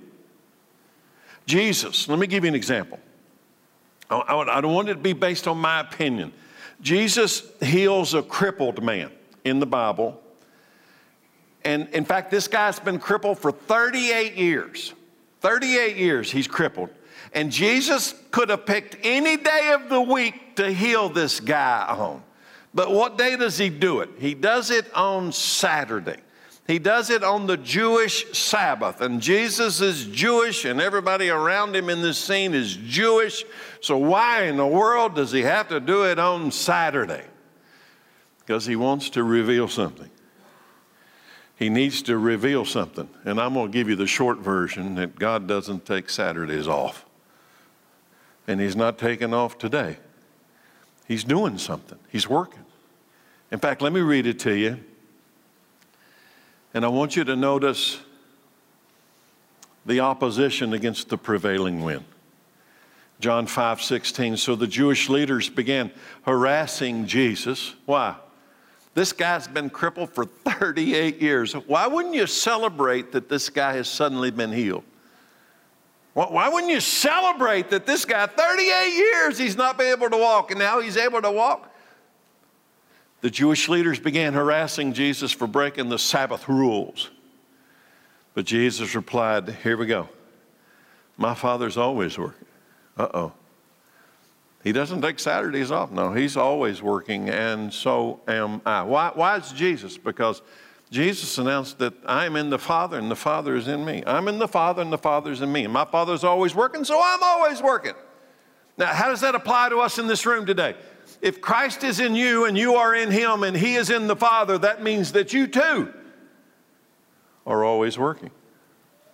Jesus, 1.48 2.08
let 2.08 2.20
me 2.20 2.27
give 2.27 2.44
you 2.44 2.50
an 2.50 2.56
example. 2.56 3.00
I 4.10 4.62
don't 4.62 4.74
want 4.74 4.89
it 4.89 4.94
to 4.94 5.00
be 5.00 5.13
based 5.13 5.48
on 5.48 5.58
my 5.58 5.80
opinion. 5.80 6.32
Jesus 6.82 7.44
heals 7.62 8.13
a 8.13 8.22
crippled 8.22 8.84
man 8.84 9.12
in 9.44 9.60
the 9.60 9.65
Bible. 9.65 10.22
And 11.63 11.89
in 11.89 12.06
fact, 12.06 12.30
this 12.30 12.48
guy's 12.48 12.80
been 12.80 13.00
crippled 13.00 13.39
for 13.39 13.51
38 13.51 14.36
years. 14.36 14.94
38 15.42 15.96
years 15.98 16.32
he's 16.32 16.48
crippled. 16.48 16.89
And 17.36 17.51
Jesus 17.51 18.15
could 18.32 18.50
have 18.50 18.65
picked 18.65 18.96
any 19.04 19.36
day 19.36 19.74
of 19.74 19.89
the 19.89 20.00
week 20.00 20.56
to 20.56 20.72
heal 20.72 21.10
this 21.10 21.42
guy 21.42 21.86
on. 21.86 22.24
But 22.74 22.92
what 22.92 23.18
day 23.18 23.36
does 23.36 23.58
he 23.58 23.70
do 23.70 24.00
it? 24.00 24.10
He 24.18 24.34
does 24.34 24.72
it 24.72 24.92
on 24.96 25.34
Saturday. 25.34 26.18
He 26.65 26.80
does 26.80 27.10
it 27.10 27.24
on 27.24 27.46
the 27.46 27.58
Jewish 27.58 28.25
Sabbath. 28.38 29.01
And 29.01 29.22
Jesus 29.22 29.82
is 29.82 30.06
Jewish, 30.06 30.63
and 30.65 30.80
everybody 30.82 31.30
around 31.30 31.75
him 31.75 31.89
in 31.89 32.01
this 32.01 32.18
scene 32.18 32.54
is 32.54 32.75
Jewish. 32.75 33.44
So, 33.82 33.98
why 33.98 34.44
in 34.44 34.58
the 34.58 34.65
world 34.65 35.15
does 35.15 35.32
he 35.32 35.42
have 35.42 35.68
to 35.68 35.80
do 35.80 36.06
it 36.06 36.18
on 36.18 36.51
Saturday? 36.51 37.24
Because 38.39 38.65
he 38.65 38.75
wants 38.75 39.10
to 39.12 39.24
reveal 39.24 39.68
something. 39.68 40.10
He 41.58 41.70
needs 41.70 42.01
to 42.04 42.18
reveal 42.18 42.65
something. 42.65 43.10
And 43.25 43.39
I'm 43.39 43.54
going 43.54 43.72
to 43.72 43.77
give 43.77 43.89
you 43.89 43.96
the 43.96 44.08
short 44.08 44.39
version 44.39 44.96
that 44.96 45.18
God 45.20 45.48
doesn't 45.48 45.86
take 45.86 46.10
Saturdays 46.10 46.68
off. 46.68 47.06
And 48.48 48.62
He's 48.62 48.75
not 48.75 48.98
taking 48.98 49.34
off 49.34 49.58
today. 49.58 49.98
He's 51.08 51.24
doing 51.24 51.58
something, 51.58 52.00
He's 52.10 52.30
working. 52.30 52.66
In 53.52 53.60
fact, 53.60 53.82
let 53.82 53.94
me 53.94 54.02
read 54.02 54.25
it 54.25 54.40
to 54.40 54.54
you. 54.54 54.80
And 56.74 56.84
I 56.84 56.90
want 56.90 57.16
you 57.16 57.24
to 57.24 57.36
notice 57.36 58.00
the 59.86 60.02
opposition 60.02 60.74
against 60.74 61.10
the 61.10 61.18
prevailing 61.18 61.84
wind. 61.84 62.04
John 63.20 63.48
5 63.48 63.82
16. 63.82 64.38
So 64.38 64.56
the 64.56 64.68
Jewish 64.68 65.10
leaders 65.10 65.50
began 65.50 65.92
harassing 66.24 67.08
Jesus. 67.08 67.74
Why? 67.86 68.16
This 68.94 69.14
guy's 69.14 69.48
been 69.48 69.70
crippled 69.70 70.10
for 70.12 70.25
38 70.25 71.22
years. 71.22 71.54
Why 71.54 71.88
wouldn't 71.88 72.16
you 72.16 72.28
celebrate 72.28 73.12
that 73.12 73.30
this 73.30 73.50
guy 73.50 73.74
has 73.74 73.88
suddenly 73.88 74.32
been 74.32 74.52
healed? 74.52 74.84
Why 76.16 76.48
wouldn't 76.48 76.72
you 76.72 76.80
celebrate 76.80 77.70
that 77.72 77.86
this 77.86 78.06
guy, 78.06 78.26
38 78.26 78.94
years, 78.94 79.38
he's 79.38 79.58
not 79.58 79.78
been 79.78 79.92
able 79.92 80.10
to 80.10 80.18
walk, 80.18 80.50
and 80.50 80.58
now 80.58 80.80
he's 80.80 80.96
able 80.96 81.22
to 81.22 81.30
walk? 81.30 81.70
The 83.20 83.30
Jewish 83.30 83.68
leaders 83.68 84.00
began 84.00 84.34
harassing 84.34 84.94
Jesus 84.94 85.34
for 85.34 85.46
breaking 85.46 85.90
the 85.90 86.00
Sabbath 86.00 86.48
rules. 86.48 87.10
But 88.34 88.46
Jesus 88.46 88.96
replied, 88.96 89.50
Here 89.62 89.76
we 89.76 89.88
go. 89.88 90.08
My 91.18 91.36
Father's 91.36 91.76
always 91.76 92.18
working. 92.18 92.48
Uh 92.98 93.08
oh. 93.14 93.34
He 94.64 94.72
doesn't 94.72 95.02
take 95.02 95.20
Saturdays 95.20 95.70
off. 95.70 95.92
No, 95.92 96.14
he's 96.14 96.38
always 96.38 96.82
working, 96.82 97.30
and 97.30 97.74
so 97.74 98.22
am 98.26 98.62
I. 98.66 98.84
Why, 98.84 99.12
why 99.14 99.36
is 99.36 99.52
Jesus? 99.52 99.98
Because 99.98 100.42
Jesus 100.96 101.38
announced 101.38 101.78
that 101.80 101.94
I 102.06 102.25
am 102.25 102.38
in 102.38 102.50
the 102.50 102.58
Father, 102.58 102.98
and 102.98 103.12
the 103.12 103.18
Father 103.18 103.58
is 103.58 103.68
in 103.68 103.84
me. 103.84 104.02
I'm 104.08 104.30
in 104.30 104.40
the 104.40 104.48
Father, 104.48 104.82
and 104.82 104.94
the 104.94 104.98
Father's 104.98 105.42
in 105.42 105.52
me. 105.52 105.66
And 105.66 105.74
my 105.74 105.84
Father's 105.84 106.24
always 106.24 106.56
working, 106.56 106.86
so 106.86 106.98
I'm 107.04 107.22
always 107.22 107.62
working. 107.62 107.96
Now, 108.78 108.94
how 108.94 109.10
does 109.10 109.20
that 109.20 109.36
apply 109.36 109.68
to 109.70 109.80
us 109.80 110.00
in 110.00 110.08
this 110.08 110.25
room 110.25 110.46
today? 110.46 110.74
If 111.22 111.42
Christ 111.42 111.84
is 111.84 112.00
in 112.00 112.16
you 112.16 112.46
and 112.46 112.58
you 112.58 112.75
are 112.75 112.96
in 112.96 113.12
Him 113.12 113.44
and 113.44 113.58
He 113.58 113.75
is 113.75 113.90
in 113.90 114.08
the 114.08 114.16
Father, 114.16 114.58
that 114.60 114.84
means 114.84 115.12
that 115.12 115.34
you 115.34 115.48
too 115.48 115.94
are 117.46 117.66
always 117.66 118.00
working. 118.00 118.32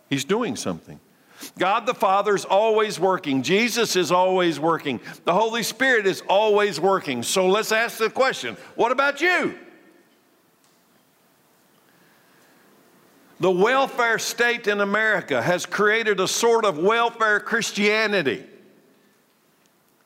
He's 0.07 0.23
doing 0.23 0.55
something. 0.57 0.99
God 1.57 1.87
the 1.87 1.95
Father 1.95 2.35
is 2.35 2.45
always 2.45 2.99
working. 2.99 3.41
Jesus 3.41 3.95
is 3.95 4.11
always 4.11 4.59
working. 4.59 4.99
The 5.25 5.33
Holy 5.33 5.63
Spirit 5.63 6.05
is 6.05 6.21
always 6.29 6.79
working. 6.79 7.23
So 7.23 7.47
let's 7.47 7.71
ask 7.71 7.97
the 7.97 8.11
question 8.11 8.55
what 8.75 8.91
about 8.91 9.19
you? 9.19 9.57
The 13.41 13.49
welfare 13.49 14.19
state 14.19 14.67
in 14.67 14.81
America 14.81 15.41
has 15.41 15.65
created 15.65 16.19
a 16.19 16.27
sort 16.27 16.63
of 16.63 16.77
welfare 16.77 17.39
Christianity. 17.39 18.45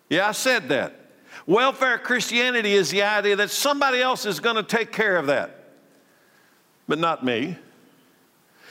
Yeah, 0.08 0.30
I 0.30 0.32
said 0.32 0.70
that. 0.70 0.96
Welfare 1.46 1.98
Christianity 1.98 2.72
is 2.72 2.92
the 2.92 3.04
idea 3.04 3.36
that 3.36 3.50
somebody 3.50 4.02
else 4.02 4.26
is 4.26 4.40
going 4.40 4.56
to 4.56 4.64
take 4.64 4.94
care 4.94 5.18
of 5.18 5.28
that, 5.28 5.66
but 6.88 6.98
not 6.98 7.26
me. 7.26 7.58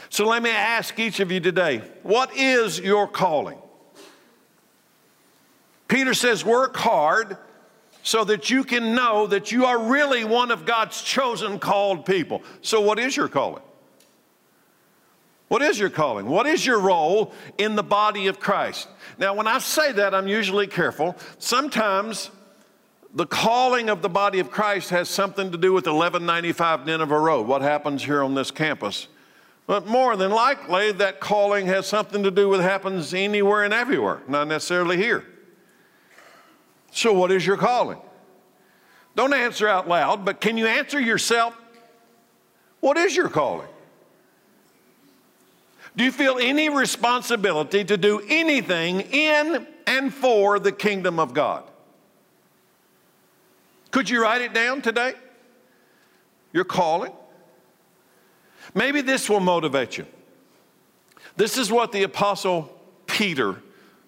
So 0.08 0.26
let 0.26 0.42
me 0.42 0.48
ask 0.48 0.98
each 0.98 1.20
of 1.20 1.30
you 1.30 1.40
today 1.40 1.82
what 2.02 2.34
is 2.34 2.78
your 2.80 3.06
calling? 3.06 3.58
Peter 5.88 6.14
says, 6.14 6.42
work 6.42 6.74
hard 6.74 7.36
so 8.02 8.24
that 8.24 8.48
you 8.48 8.64
can 8.64 8.94
know 8.94 9.26
that 9.26 9.52
you 9.52 9.66
are 9.66 9.78
really 9.90 10.24
one 10.24 10.50
of 10.50 10.64
God's 10.64 11.02
chosen, 11.02 11.58
called 11.58 12.06
people. 12.06 12.42
So, 12.62 12.80
what 12.80 12.98
is 12.98 13.14
your 13.14 13.28
calling? 13.28 13.63
What 15.48 15.62
is 15.62 15.78
your 15.78 15.90
calling? 15.90 16.26
What 16.26 16.46
is 16.46 16.64
your 16.64 16.80
role 16.80 17.32
in 17.58 17.76
the 17.76 17.82
body 17.82 18.26
of 18.28 18.40
Christ? 18.40 18.88
Now, 19.18 19.34
when 19.34 19.46
I 19.46 19.58
say 19.58 19.92
that, 19.92 20.14
I'm 20.14 20.26
usually 20.26 20.66
careful. 20.66 21.16
Sometimes 21.38 22.30
the 23.14 23.26
calling 23.26 23.90
of 23.90 24.02
the 24.02 24.08
body 24.08 24.40
of 24.40 24.50
Christ 24.50 24.90
has 24.90 25.08
something 25.08 25.52
to 25.52 25.58
do 25.58 25.72
with 25.72 25.86
1195 25.86 26.86
Nineveh 26.86 27.18
Road, 27.18 27.46
what 27.46 27.62
happens 27.62 28.02
here 28.02 28.22
on 28.22 28.34
this 28.34 28.50
campus. 28.50 29.06
But 29.66 29.86
more 29.86 30.16
than 30.16 30.30
likely, 30.30 30.92
that 30.92 31.20
calling 31.20 31.66
has 31.66 31.86
something 31.86 32.22
to 32.22 32.30
do 32.30 32.48
with 32.48 32.60
happens 32.60 33.14
anywhere 33.14 33.64
and 33.64 33.72
everywhere, 33.72 34.20
not 34.28 34.48
necessarily 34.48 34.96
here. 34.96 35.24
So, 36.90 37.12
what 37.12 37.30
is 37.30 37.46
your 37.46 37.56
calling? 37.56 37.98
Don't 39.16 39.32
answer 39.32 39.68
out 39.68 39.88
loud, 39.88 40.24
but 40.24 40.40
can 40.40 40.56
you 40.58 40.66
answer 40.66 41.00
yourself? 41.00 41.56
What 42.80 42.96
is 42.96 43.16
your 43.16 43.28
calling? 43.28 43.68
Do 45.96 46.04
you 46.04 46.10
feel 46.10 46.38
any 46.40 46.68
responsibility 46.68 47.84
to 47.84 47.96
do 47.96 48.20
anything 48.28 49.00
in 49.00 49.66
and 49.86 50.12
for 50.12 50.58
the 50.58 50.72
kingdom 50.72 51.20
of 51.20 51.34
God? 51.34 51.64
Could 53.90 54.10
you 54.10 54.20
write 54.20 54.42
it 54.42 54.52
down 54.52 54.82
today? 54.82 55.14
Your 56.52 56.64
calling. 56.64 57.12
Maybe 58.74 59.02
this 59.02 59.30
will 59.30 59.40
motivate 59.40 59.96
you. 59.96 60.06
This 61.36 61.58
is 61.58 61.70
what 61.70 61.92
the 61.92 62.02
Apostle 62.02 62.76
Peter 63.06 63.62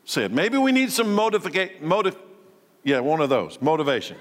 said. 0.05 0.33
Maybe 0.33 0.59
we 0.59 0.73
need 0.73 0.90
some 0.90 1.14
motivation. 1.14 1.87
Motiv- 1.87 2.16
yeah, 2.83 3.00
one 3.00 3.21
of 3.21 3.28
those. 3.28 3.61
Motivation. 3.61 4.16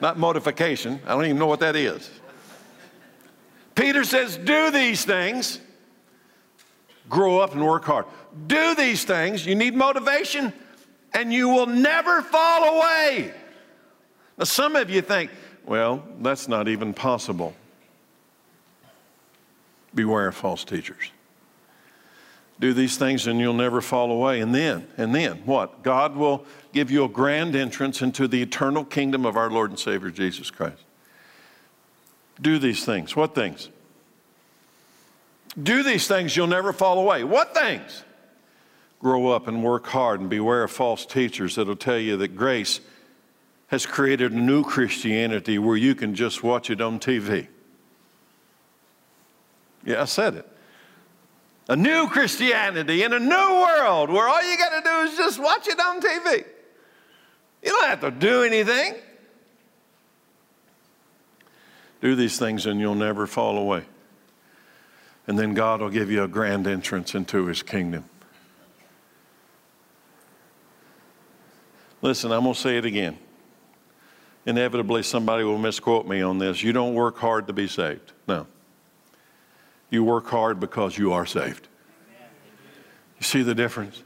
Not 0.00 0.18
modification. 0.18 1.00
I 1.06 1.14
don't 1.14 1.24
even 1.24 1.38
know 1.38 1.46
what 1.46 1.60
that 1.60 1.76
is. 1.76 2.10
Peter 3.74 4.04
says, 4.04 4.36
Do 4.36 4.70
these 4.70 5.04
things. 5.04 5.60
Grow 7.08 7.38
up 7.38 7.52
and 7.54 7.64
work 7.64 7.84
hard. 7.84 8.06
Do 8.46 8.74
these 8.74 9.04
things. 9.04 9.46
You 9.46 9.54
need 9.54 9.74
motivation, 9.74 10.52
and 11.14 11.32
you 11.32 11.48
will 11.48 11.66
never 11.66 12.22
fall 12.22 12.76
away. 12.76 13.32
Now, 14.36 14.44
some 14.44 14.76
of 14.76 14.90
you 14.90 15.02
think, 15.02 15.30
well, 15.64 16.02
that's 16.20 16.48
not 16.48 16.68
even 16.68 16.94
possible. 16.94 17.54
Beware 19.94 20.28
of 20.28 20.36
false 20.36 20.64
teachers. 20.64 21.10
Do 22.60 22.72
these 22.72 22.96
things 22.96 23.26
and 23.26 23.38
you'll 23.38 23.54
never 23.54 23.80
fall 23.80 24.10
away. 24.10 24.40
And 24.40 24.54
then, 24.54 24.86
and 24.96 25.14
then 25.14 25.36
what? 25.44 25.82
God 25.82 26.16
will 26.16 26.44
give 26.72 26.90
you 26.90 27.04
a 27.04 27.08
grand 27.08 27.54
entrance 27.54 28.02
into 28.02 28.26
the 28.26 28.42
eternal 28.42 28.84
kingdom 28.84 29.24
of 29.24 29.36
our 29.36 29.50
Lord 29.50 29.70
and 29.70 29.78
Savior 29.78 30.10
Jesus 30.10 30.50
Christ. 30.50 30.82
Do 32.40 32.58
these 32.58 32.84
things. 32.84 33.14
What 33.14 33.34
things? 33.34 33.68
Do 35.60 35.82
these 35.82 36.06
things, 36.06 36.36
you'll 36.36 36.46
never 36.46 36.72
fall 36.72 36.98
away. 36.98 37.24
What 37.24 37.54
things? 37.54 38.04
Grow 39.00 39.28
up 39.28 39.48
and 39.48 39.62
work 39.62 39.86
hard 39.86 40.20
and 40.20 40.28
beware 40.28 40.64
of 40.64 40.70
false 40.70 41.06
teachers 41.06 41.54
that'll 41.54 41.76
tell 41.76 41.98
you 41.98 42.16
that 42.18 42.36
grace 42.36 42.80
has 43.68 43.86
created 43.86 44.32
a 44.32 44.38
new 44.38 44.64
Christianity 44.64 45.58
where 45.58 45.76
you 45.76 45.94
can 45.94 46.14
just 46.14 46.42
watch 46.42 46.70
it 46.70 46.80
on 46.80 46.98
TV. 46.98 47.46
Yeah, 49.84 50.02
I 50.02 50.04
said 50.06 50.34
it. 50.34 50.48
A 51.68 51.76
new 51.76 52.08
Christianity 52.08 53.02
in 53.02 53.12
a 53.12 53.18
new 53.18 53.60
world 53.60 54.10
where 54.10 54.26
all 54.26 54.42
you 54.42 54.56
got 54.56 54.82
to 54.82 54.88
do 54.88 55.10
is 55.10 55.16
just 55.16 55.38
watch 55.38 55.68
it 55.68 55.78
on 55.78 56.00
TV. 56.00 56.44
You 57.62 57.70
don't 57.70 57.88
have 57.88 58.00
to 58.00 58.10
do 58.10 58.42
anything. 58.42 58.94
Do 62.00 62.14
these 62.14 62.38
things 62.38 62.64
and 62.66 62.80
you'll 62.80 62.94
never 62.94 63.26
fall 63.26 63.58
away. 63.58 63.84
And 65.28 65.38
then 65.38 65.52
God 65.52 65.80
will 65.80 65.90
give 65.90 66.10
you 66.10 66.24
a 66.24 66.28
grand 66.28 66.66
entrance 66.66 67.14
into 67.14 67.46
his 67.46 67.62
kingdom. 67.62 68.06
Listen, 72.00 72.32
I'm 72.32 72.42
going 72.42 72.54
to 72.54 72.60
say 72.60 72.78
it 72.78 72.86
again. 72.86 73.18
Inevitably, 74.46 75.02
somebody 75.02 75.44
will 75.44 75.58
misquote 75.58 76.06
me 76.06 76.22
on 76.22 76.38
this. 76.38 76.62
You 76.62 76.72
don't 76.72 76.94
work 76.94 77.18
hard 77.18 77.48
to 77.48 77.52
be 77.52 77.68
saved. 77.68 78.12
No. 78.26 78.46
You 79.90 80.02
work 80.02 80.26
hard 80.28 80.58
because 80.60 80.96
you 80.96 81.12
are 81.12 81.26
saved. 81.26 81.68
You 83.18 83.24
see 83.24 83.42
the 83.42 83.54
difference? 83.54 84.02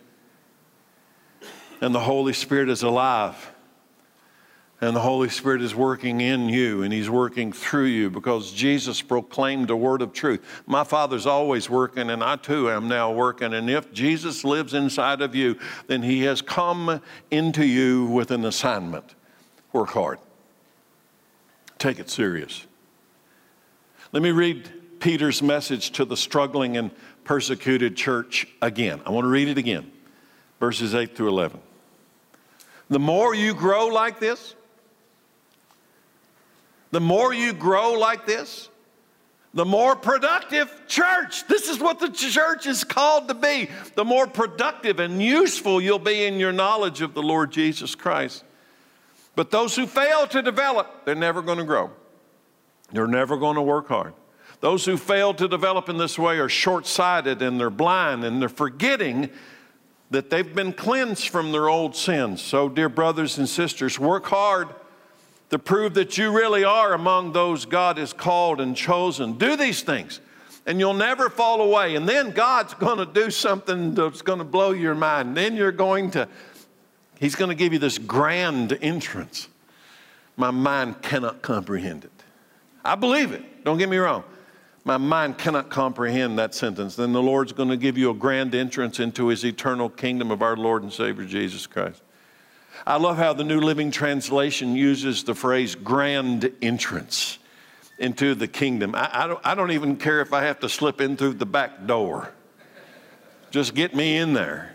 And 1.80 1.94
the 1.94 2.00
Holy 2.00 2.32
Spirit 2.32 2.68
is 2.68 2.82
alive. 2.82 3.51
And 4.82 4.96
the 4.96 5.00
Holy 5.00 5.28
Spirit 5.28 5.62
is 5.62 5.76
working 5.76 6.20
in 6.20 6.48
you 6.48 6.82
and 6.82 6.92
He's 6.92 7.08
working 7.08 7.52
through 7.52 7.84
you 7.84 8.10
because 8.10 8.50
Jesus 8.50 9.00
proclaimed 9.00 9.70
a 9.70 9.76
word 9.76 10.02
of 10.02 10.12
truth. 10.12 10.44
My 10.66 10.82
Father's 10.82 11.24
always 11.24 11.70
working, 11.70 12.10
and 12.10 12.20
I 12.20 12.34
too 12.34 12.68
am 12.68 12.88
now 12.88 13.12
working. 13.12 13.54
And 13.54 13.70
if 13.70 13.92
Jesus 13.92 14.42
lives 14.42 14.74
inside 14.74 15.22
of 15.22 15.36
you, 15.36 15.56
then 15.86 16.02
He 16.02 16.22
has 16.24 16.42
come 16.42 17.00
into 17.30 17.64
you 17.64 18.06
with 18.06 18.32
an 18.32 18.44
assignment. 18.44 19.14
Work 19.72 19.90
hard, 19.90 20.18
take 21.78 22.00
it 22.00 22.10
serious. 22.10 22.66
Let 24.10 24.24
me 24.24 24.32
read 24.32 24.68
Peter's 24.98 25.42
message 25.42 25.92
to 25.92 26.04
the 26.04 26.16
struggling 26.16 26.76
and 26.76 26.90
persecuted 27.22 27.96
church 27.96 28.48
again. 28.60 29.00
I 29.06 29.10
want 29.10 29.26
to 29.26 29.30
read 29.30 29.46
it 29.46 29.58
again, 29.58 29.92
verses 30.58 30.92
8 30.92 31.16
through 31.16 31.28
11. 31.28 31.60
The 32.90 32.98
more 32.98 33.32
you 33.32 33.54
grow 33.54 33.86
like 33.86 34.18
this, 34.18 34.56
the 36.92 37.00
more 37.00 37.34
you 37.34 37.52
grow 37.52 37.94
like 37.94 38.26
this, 38.26 38.68
the 39.54 39.64
more 39.64 39.96
productive 39.96 40.72
church. 40.86 41.46
This 41.46 41.68
is 41.68 41.78
what 41.78 41.98
the 41.98 42.08
church 42.08 42.66
is 42.66 42.84
called 42.84 43.28
to 43.28 43.34
be. 43.34 43.68
The 43.96 44.04
more 44.04 44.26
productive 44.26 44.98
and 44.98 45.20
useful 45.20 45.80
you'll 45.80 45.98
be 45.98 46.24
in 46.24 46.38
your 46.38 46.52
knowledge 46.52 47.00
of 47.02 47.12
the 47.12 47.22
Lord 47.22 47.50
Jesus 47.50 47.94
Christ. 47.94 48.44
But 49.34 49.50
those 49.50 49.74
who 49.74 49.86
fail 49.86 50.26
to 50.28 50.42
develop, 50.42 51.04
they're 51.04 51.14
never 51.14 51.42
going 51.42 51.58
to 51.58 51.64
grow. 51.64 51.90
They're 52.92 53.06
never 53.06 53.36
going 53.36 53.56
to 53.56 53.62
work 53.62 53.88
hard. 53.88 54.14
Those 54.60 54.84
who 54.84 54.96
fail 54.96 55.34
to 55.34 55.48
develop 55.48 55.88
in 55.88 55.98
this 55.98 56.18
way 56.18 56.38
are 56.38 56.48
short 56.48 56.86
sighted 56.86 57.42
and 57.42 57.58
they're 57.58 57.70
blind 57.70 58.24
and 58.24 58.40
they're 58.40 58.48
forgetting 58.48 59.30
that 60.10 60.30
they've 60.30 60.54
been 60.54 60.72
cleansed 60.72 61.28
from 61.30 61.52
their 61.52 61.68
old 61.68 61.96
sins. 61.96 62.40
So, 62.42 62.68
dear 62.68 62.90
brothers 62.90 63.38
and 63.38 63.48
sisters, 63.48 63.98
work 63.98 64.26
hard 64.26 64.68
to 65.52 65.58
prove 65.58 65.92
that 65.94 66.16
you 66.16 66.32
really 66.32 66.64
are 66.64 66.94
among 66.94 67.32
those 67.32 67.66
God 67.66 67.98
has 67.98 68.14
called 68.14 68.58
and 68.58 68.74
chosen. 68.74 69.34
Do 69.34 69.54
these 69.54 69.82
things, 69.82 70.18
and 70.64 70.80
you'll 70.80 70.94
never 70.94 71.28
fall 71.28 71.60
away. 71.60 71.94
And 71.94 72.08
then 72.08 72.30
God's 72.30 72.72
going 72.72 72.96
to 72.96 73.04
do 73.04 73.30
something 73.30 73.94
that's 73.94 74.22
going 74.22 74.38
to 74.38 74.46
blow 74.46 74.70
your 74.70 74.94
mind. 74.94 75.36
Then 75.36 75.54
you're 75.54 75.70
going 75.70 76.10
to, 76.12 76.26
He's 77.20 77.34
going 77.34 77.50
to 77.50 77.54
give 77.54 77.74
you 77.74 77.78
this 77.78 77.98
grand 77.98 78.78
entrance. 78.80 79.48
My 80.38 80.50
mind 80.50 81.02
cannot 81.02 81.42
comprehend 81.42 82.06
it. 82.06 82.10
I 82.82 82.94
believe 82.94 83.32
it, 83.32 83.62
don't 83.62 83.76
get 83.76 83.90
me 83.90 83.98
wrong. 83.98 84.24
My 84.84 84.96
mind 84.96 85.36
cannot 85.36 85.68
comprehend 85.68 86.38
that 86.38 86.54
sentence. 86.54 86.96
Then 86.96 87.12
the 87.12 87.22
Lord's 87.22 87.52
going 87.52 87.68
to 87.68 87.76
give 87.76 87.98
you 87.98 88.10
a 88.10 88.14
grand 88.14 88.54
entrance 88.54 89.00
into 89.00 89.26
His 89.28 89.44
eternal 89.44 89.90
kingdom 89.90 90.30
of 90.30 90.40
our 90.40 90.56
Lord 90.56 90.82
and 90.82 90.90
Savior 90.90 91.26
Jesus 91.26 91.66
Christ. 91.66 92.01
I 92.86 92.96
love 92.96 93.16
how 93.16 93.32
the 93.32 93.44
New 93.44 93.60
Living 93.60 93.90
Translation 93.90 94.74
uses 94.74 95.22
the 95.24 95.34
phrase 95.34 95.74
grand 95.74 96.50
entrance 96.60 97.38
into 97.98 98.34
the 98.34 98.48
kingdom. 98.48 98.94
I, 98.94 99.24
I, 99.24 99.26
don't, 99.28 99.40
I 99.44 99.54
don't 99.54 99.70
even 99.70 99.96
care 99.96 100.20
if 100.20 100.32
I 100.32 100.42
have 100.44 100.58
to 100.60 100.68
slip 100.68 101.00
in 101.00 101.16
through 101.16 101.34
the 101.34 101.46
back 101.46 101.86
door. 101.86 102.32
Just 103.52 103.74
get 103.74 103.94
me 103.94 104.16
in 104.16 104.32
there. 104.32 104.74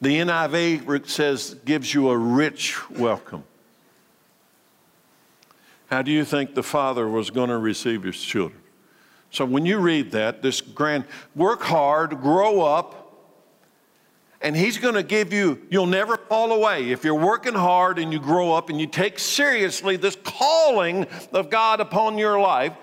The 0.00 0.18
NIV 0.20 1.08
says, 1.08 1.54
gives 1.64 1.92
you 1.92 2.08
a 2.08 2.16
rich 2.16 2.90
welcome. 2.90 3.44
How 5.90 6.02
do 6.02 6.10
you 6.10 6.24
think 6.24 6.54
the 6.54 6.62
Father 6.62 7.06
was 7.06 7.30
going 7.30 7.50
to 7.50 7.58
receive 7.58 8.02
his 8.02 8.20
children? 8.20 8.60
So 9.30 9.44
when 9.44 9.66
you 9.66 9.78
read 9.78 10.12
that, 10.12 10.42
this 10.42 10.60
grand, 10.60 11.04
work 11.34 11.62
hard, 11.62 12.20
grow 12.20 12.62
up, 12.62 13.03
and 14.44 14.54
He's 14.54 14.76
going 14.76 14.94
to 14.94 15.02
give 15.02 15.32
you, 15.32 15.60
you'll 15.70 15.86
never 15.86 16.18
fall 16.18 16.52
away. 16.52 16.90
If 16.90 17.02
you're 17.02 17.14
working 17.14 17.54
hard 17.54 17.98
and 17.98 18.12
you 18.12 18.20
grow 18.20 18.52
up 18.52 18.68
and 18.68 18.78
you 18.78 18.86
take 18.86 19.18
seriously 19.18 19.96
this 19.96 20.16
calling 20.22 21.06
of 21.32 21.48
God 21.48 21.80
upon 21.80 22.18
your 22.18 22.38
life, 22.38 22.74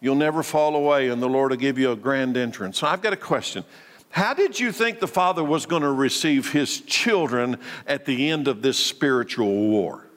you'll 0.00 0.16
never 0.16 0.42
fall 0.42 0.74
away, 0.74 1.08
and 1.08 1.22
the 1.22 1.28
Lord 1.28 1.52
will 1.52 1.58
give 1.58 1.78
you 1.78 1.92
a 1.92 1.96
grand 1.96 2.36
entrance. 2.36 2.76
So 2.78 2.88
I've 2.88 3.02
got 3.02 3.12
a 3.12 3.16
question. 3.16 3.64
How 4.10 4.34
did 4.34 4.58
you 4.58 4.72
think 4.72 4.98
the 4.98 5.06
Father 5.06 5.44
was 5.44 5.64
going 5.64 5.82
to 5.82 5.92
receive 5.92 6.50
His 6.50 6.80
children 6.80 7.58
at 7.86 8.04
the 8.04 8.28
end 8.28 8.48
of 8.48 8.60
this 8.60 8.76
spiritual 8.76 9.52
war? 9.68 10.08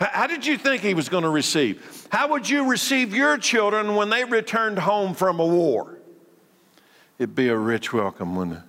How 0.00 0.26
did 0.26 0.44
you 0.44 0.58
think 0.58 0.82
He 0.82 0.94
was 0.94 1.08
going 1.08 1.22
to 1.22 1.30
receive? 1.30 2.08
How 2.10 2.26
would 2.30 2.50
you 2.50 2.68
receive 2.68 3.14
your 3.14 3.38
children 3.38 3.94
when 3.94 4.10
they 4.10 4.24
returned 4.24 4.80
home 4.80 5.14
from 5.14 5.38
a 5.38 5.46
war? 5.46 5.98
It'd 7.20 7.36
be 7.36 7.46
a 7.46 7.56
rich 7.56 7.92
welcome, 7.92 8.34
wouldn't 8.34 8.56
it? 8.56 8.62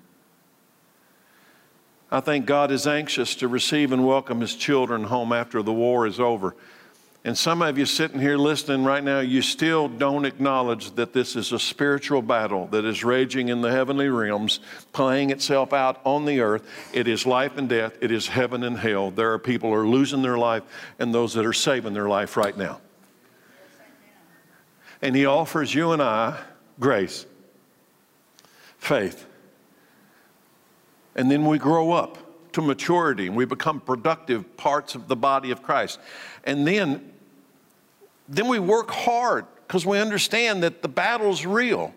I 2.14 2.20
think 2.20 2.46
God 2.46 2.70
is 2.70 2.86
anxious 2.86 3.34
to 3.38 3.48
receive 3.48 3.92
and 3.92 4.06
welcome 4.06 4.40
His 4.40 4.54
children 4.54 5.06
home 5.06 5.34
after 5.34 5.64
the 5.64 5.74
war 5.74 6.06
is 6.06 6.20
over. 6.20 6.56
And 7.26 7.36
some 7.36 7.64
of 7.64 7.76
you 7.76 7.88
sitting 7.88 8.20
here 8.20 8.38
listening 8.38 8.84
right 8.84 9.04
now, 9.04 9.22
you 9.22 9.42
still 9.42 9.88
don't 9.88 10.24
acknowledge 10.24 10.92
that 10.92 11.12
this 11.12 11.36
is 11.36 11.52
a 11.52 11.58
spiritual 11.58 12.22
battle 12.22 12.68
that 12.68 12.86
is 12.86 13.04
raging 13.04 13.50
in 13.50 13.62
the 13.62 13.72
heavenly 13.72 14.10
realms, 14.10 14.60
playing 14.92 15.32
itself 15.32 15.74
out 15.74 16.02
on 16.06 16.26
the 16.26 16.42
earth. 16.42 16.70
It 16.94 17.08
is 17.08 17.26
life 17.26 17.58
and 17.58 17.68
death, 17.68 17.98
it 18.00 18.12
is 18.12 18.28
heaven 18.28 18.64
and 18.64 18.78
hell. 18.78 19.10
There 19.10 19.34
are 19.34 19.40
people 19.40 19.72
who 19.72 19.76
are 19.76 19.88
losing 19.88 20.22
their 20.22 20.38
life 20.38 20.62
and 21.00 21.12
those 21.12 21.34
that 21.34 21.48
are 21.48 21.54
saving 21.54 21.96
their 21.96 22.10
life 22.10 22.38
right 22.38 22.56
now. 22.56 22.80
And 25.02 25.16
He 25.16 25.26
offers 25.26 25.74
you 25.74 25.94
and 25.94 26.02
I 26.02 26.40
grace, 26.80 27.26
faith, 28.78 29.26
and 31.16 31.30
then 31.30 31.46
we 31.46 31.58
grow 31.58 31.92
up 31.92 32.18
to 32.54 32.62
maturity 32.62 33.28
and 33.28 33.36
we 33.36 33.46
become 33.46 33.80
productive 33.80 34.56
parts 34.58 34.96
of 34.96 35.08
the 35.08 35.16
body 35.16 35.52
of 35.52 35.62
Christ. 35.62 36.00
And 36.44 36.68
then, 36.68 37.12
then 38.30 38.48
we 38.48 38.60
work 38.60 38.92
hard 38.92 39.46
because 39.68 39.86
we 39.86 40.00
understand 40.00 40.64
that 40.64 40.82
the 40.82 40.88
battle's 40.88 41.46
real. 41.46 41.94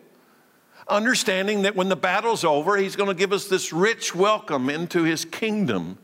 Understanding 0.88 1.62
that 1.62 1.74
when 1.74 1.88
the 1.88 1.96
battle's 1.96 2.44
over, 2.44 2.76
He's 2.76 2.96
going 2.96 3.08
to 3.08 3.14
give 3.14 3.32
us 3.32 3.48
this 3.48 3.72
rich 3.72 4.14
welcome 4.14 4.70
into 4.70 5.02
His 5.02 5.24
kingdom. 5.24 5.98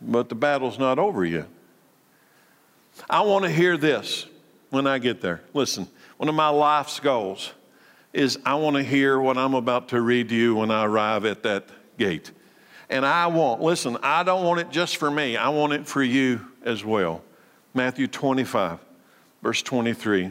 But 0.00 0.28
the 0.28 0.34
battle's 0.34 0.78
not 0.78 0.98
over 0.98 1.24
yet. 1.24 1.46
I 3.08 3.20
want 3.22 3.44
to 3.44 3.50
hear 3.50 3.76
this 3.76 4.26
when 4.70 4.86
I 4.86 4.98
get 4.98 5.20
there. 5.20 5.42
Listen, 5.54 5.86
one 6.16 6.28
of 6.28 6.34
my 6.34 6.48
life's 6.48 7.00
goals 7.00 7.52
is 8.12 8.38
I 8.44 8.54
want 8.56 8.76
to 8.76 8.82
hear 8.82 9.18
what 9.18 9.38
I'm 9.38 9.54
about 9.54 9.88
to 9.88 10.00
read 10.00 10.28
to 10.28 10.34
you 10.34 10.56
when 10.56 10.70
I 10.70 10.84
arrive 10.84 11.24
at 11.24 11.42
that 11.44 11.68
gate. 11.98 12.30
And 12.90 13.06
I 13.06 13.26
want, 13.28 13.62
listen, 13.62 13.96
I 14.02 14.22
don't 14.22 14.44
want 14.44 14.60
it 14.60 14.70
just 14.70 14.98
for 14.98 15.10
me, 15.10 15.36
I 15.36 15.48
want 15.48 15.72
it 15.72 15.86
for 15.86 16.02
you 16.02 16.46
as 16.62 16.84
well. 16.84 17.22
Matthew 17.74 18.06
25, 18.06 18.78
verse 19.42 19.62
23. 19.62 20.30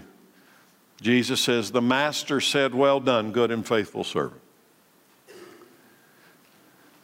Jesus 1.02 1.42
says, 1.42 1.72
The 1.72 1.82
master 1.82 2.40
said, 2.40 2.76
Well 2.76 3.00
done, 3.00 3.32
good 3.32 3.50
and 3.50 3.68
faithful 3.68 4.04
servant. 4.04 4.42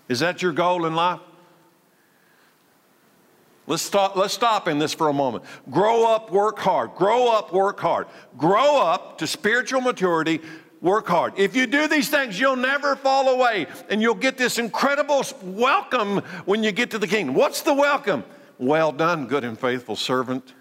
Is 0.07 0.19
that 0.19 0.41
your 0.41 0.53
goal 0.53 0.85
in 0.85 0.95
life? 0.95 1.19
Let's 3.65 3.83
stop, 3.83 4.15
let's 4.15 4.33
stop 4.33 4.69
in 4.69 4.79
this 4.79 4.93
for 4.93 5.09
a 5.09 5.13
moment. 5.13 5.43
Grow 5.69 6.09
up, 6.09 6.31
work 6.31 6.57
hard. 6.57 6.95
Grow 6.95 7.29
up, 7.29 7.51
work 7.51 7.79
hard. 7.81 8.07
Grow 8.37 8.81
up 8.81 9.17
to 9.17 9.27
spiritual 9.27 9.81
maturity, 9.81 10.39
work 10.81 11.07
hard. 11.07 11.33
If 11.37 11.55
you 11.55 11.67
do 11.67 11.87
these 11.87 12.09
things, 12.09 12.39
you'll 12.39 12.55
never 12.55 12.95
fall 12.95 13.29
away 13.29 13.67
and 13.89 14.01
you'll 14.01 14.15
get 14.15 14.37
this 14.37 14.57
incredible 14.57 15.23
welcome 15.43 16.19
when 16.45 16.63
you 16.63 16.71
get 16.71 16.91
to 16.91 16.99
the 16.99 17.07
kingdom. 17.07 17.35
What's 17.35 17.61
the 17.61 17.73
welcome? 17.73 18.23
Well 18.57 18.91
done, 18.91 19.27
good 19.27 19.43
and 19.43 19.59
faithful 19.59 19.95
servant. 19.95 20.53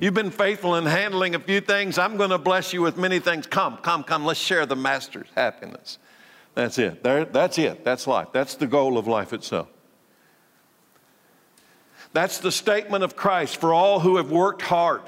You've 0.00 0.14
been 0.14 0.30
faithful 0.30 0.76
in 0.76 0.86
handling 0.86 1.34
a 1.34 1.38
few 1.38 1.60
things. 1.60 1.98
I'm 1.98 2.16
going 2.16 2.30
to 2.30 2.38
bless 2.38 2.72
you 2.72 2.82
with 2.82 2.96
many 2.96 3.18
things. 3.18 3.46
Come, 3.46 3.76
come, 3.78 4.02
come. 4.02 4.24
Let's 4.24 4.40
share 4.40 4.66
the 4.66 4.76
master's 4.76 5.28
happiness. 5.34 5.98
That's 6.54 6.78
it. 6.78 7.02
There, 7.02 7.24
that's 7.24 7.58
it. 7.58 7.84
That's 7.84 8.06
life. 8.06 8.28
That's 8.32 8.54
the 8.54 8.66
goal 8.66 8.98
of 8.98 9.06
life 9.06 9.32
itself. 9.32 9.68
That's 12.12 12.38
the 12.38 12.52
statement 12.52 13.04
of 13.04 13.16
Christ 13.16 13.56
for 13.56 13.72
all 13.72 14.00
who 14.00 14.16
have 14.16 14.30
worked 14.30 14.62
hard 14.62 15.02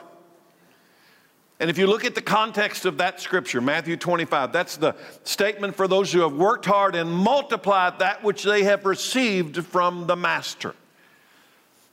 And 1.61 1.71
if 1.71 1.79
you 1.79 1.87
look 1.87 2.05
at 2.05 2.15
the 2.15 2.23
context 2.23 2.85
of 2.85 2.99
that 2.99 3.21
scripture, 3.21 3.61
Matthew 3.61 3.97
25, 3.97 4.53
that's 4.53 4.77
the 4.77 4.97
statement 5.23 5.77
for 5.77 5.87
those 5.87 6.13
who 6.13 6.21
have 6.21 6.35
worked 6.35 6.67
hard 6.67 6.97
and 6.97 7.11
multiplied 7.11 8.01
that 8.01 8.25
which 8.25 8.43
they 8.43 8.65
have 8.65 8.85
received 8.85 9.65
from 9.65 10.07
the 10.07 10.17
master. 10.17 10.75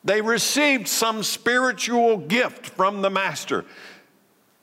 They 0.04 0.22
received 0.22 0.88
some 0.88 1.22
spiritual 1.22 2.18
gift 2.18 2.66
from 2.68 3.04
the 3.04 3.12
master. 3.12 3.66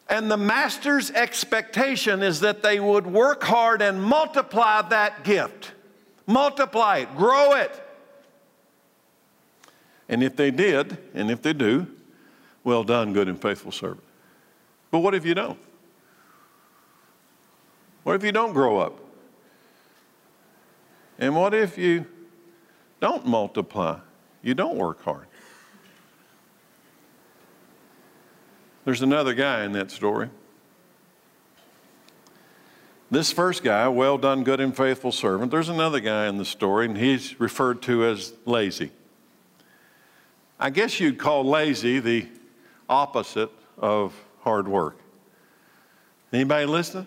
And 0.08 0.30
the 0.30 0.36
master's 0.36 1.10
expectation 1.12 2.22
is 2.22 2.40
that 2.40 2.62
they 2.62 2.80
would 2.80 3.06
work 3.06 3.44
hard 3.44 3.82
and 3.82 4.02
multiply 4.02 4.82
that 4.82 5.22
gift. 5.22 5.72
Multiply 6.26 6.98
it, 6.98 7.16
grow 7.16 7.52
it. 7.52 7.70
And 10.08 10.22
if 10.22 10.34
they 10.34 10.50
did, 10.50 10.98
and 11.14 11.30
if 11.30 11.42
they 11.42 11.52
do, 11.52 11.86
well 12.64 12.82
done, 12.82 13.12
good 13.12 13.28
and 13.28 13.40
faithful 13.40 13.70
servant. 13.70 14.07
But 14.90 15.00
what 15.00 15.14
if 15.14 15.24
you 15.24 15.34
don't? 15.34 15.58
What 18.04 18.16
if 18.16 18.24
you 18.24 18.32
don't 18.32 18.52
grow 18.52 18.78
up? 18.78 18.98
And 21.18 21.34
what 21.36 21.52
if 21.52 21.76
you 21.76 22.06
don't 23.00 23.26
multiply? 23.26 23.98
You 24.42 24.54
don't 24.54 24.76
work 24.76 25.02
hard. 25.02 25.26
There's 28.84 29.02
another 29.02 29.34
guy 29.34 29.64
in 29.64 29.72
that 29.72 29.90
story. 29.90 30.30
This 33.10 33.32
first 33.32 33.62
guy, 33.62 33.88
well 33.88 34.18
done, 34.18 34.44
good 34.44 34.60
and 34.60 34.76
faithful 34.76 35.12
servant, 35.12 35.50
there's 35.50 35.68
another 35.68 36.00
guy 36.00 36.26
in 36.26 36.38
the 36.38 36.44
story, 36.44 36.86
and 36.86 36.96
he's 36.96 37.38
referred 37.40 37.82
to 37.82 38.04
as 38.04 38.32
lazy. 38.44 38.90
I 40.60 40.70
guess 40.70 41.00
you'd 41.00 41.18
call 41.18 41.44
lazy 41.44 42.00
the 42.00 42.28
opposite 42.88 43.50
of 43.78 44.14
hard 44.48 44.66
work. 44.66 44.96
Anybody 46.32 46.64
listening? 46.64 47.06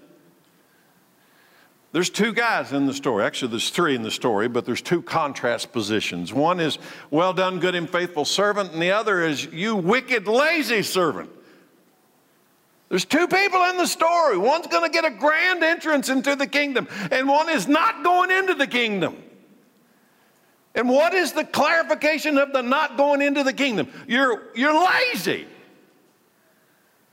There's 1.92 2.12
two 2.12 2.34
guys 2.34 2.72
in 2.72 2.86
the 2.86 2.94
story. 2.94 3.24
Actually, 3.24 3.50
there's 3.50 3.72
three 3.72 3.96
in 3.96 4.04
the 4.04 4.12
story, 4.12 4.48
but 4.48 4.64
there's 4.64 4.84
two 4.84 5.02
contrast 5.02 5.72
positions. 5.72 6.32
One 6.32 6.60
is, 6.60 6.78
well 7.10 7.34
done, 7.34 7.60
good 7.60 7.74
and 7.74 7.90
faithful 7.90 8.26
servant, 8.26 8.74
and 8.74 8.82
the 8.82 8.92
other 8.92 9.26
is, 9.26 9.44
you 9.46 9.76
wicked, 9.76 10.28
lazy 10.28 10.84
servant. 10.84 11.32
There's 12.90 13.06
two 13.06 13.28
people 13.28 13.64
in 13.72 13.78
the 13.78 13.88
story. 13.88 14.38
One's 14.38 14.68
going 14.68 14.84
to 14.84 14.94
get 14.94 15.04
a 15.04 15.18
grand 15.18 15.64
entrance 15.64 16.10
into 16.10 16.36
the 16.36 16.46
kingdom, 16.46 16.88
and 17.10 17.28
one 17.28 17.50
is 17.50 17.68
not 17.68 18.04
going 18.04 18.30
into 18.30 18.54
the 18.54 18.68
kingdom. 18.68 19.18
And 20.76 20.88
what 20.88 21.16
is 21.16 21.32
the 21.32 21.44
clarification 21.44 22.38
of 22.38 22.54
the 22.54 22.62
not 22.62 22.98
going 22.98 23.24
into 23.24 23.44
the 23.44 23.54
kingdom? 23.54 23.90
You're, 24.08 24.44
you're 24.54 24.86
lazy. 24.86 25.48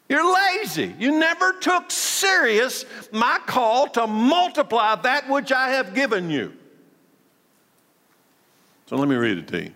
You're 0.08 0.34
lazy. 0.34 0.94
You 0.98 1.18
never 1.18 1.52
took 1.52 1.90
serious 1.90 2.84
my 3.12 3.38
call 3.46 3.88
to 3.90 4.06
multiply 4.06 4.94
that 4.96 5.28
which 5.28 5.52
I 5.52 5.70
have 5.70 5.94
given 5.94 6.30
you. 6.30 6.54
So 8.86 8.96
let 8.96 9.08
me 9.08 9.16
read 9.16 9.38
it 9.38 9.48
to 9.48 9.64
you. 9.64 9.72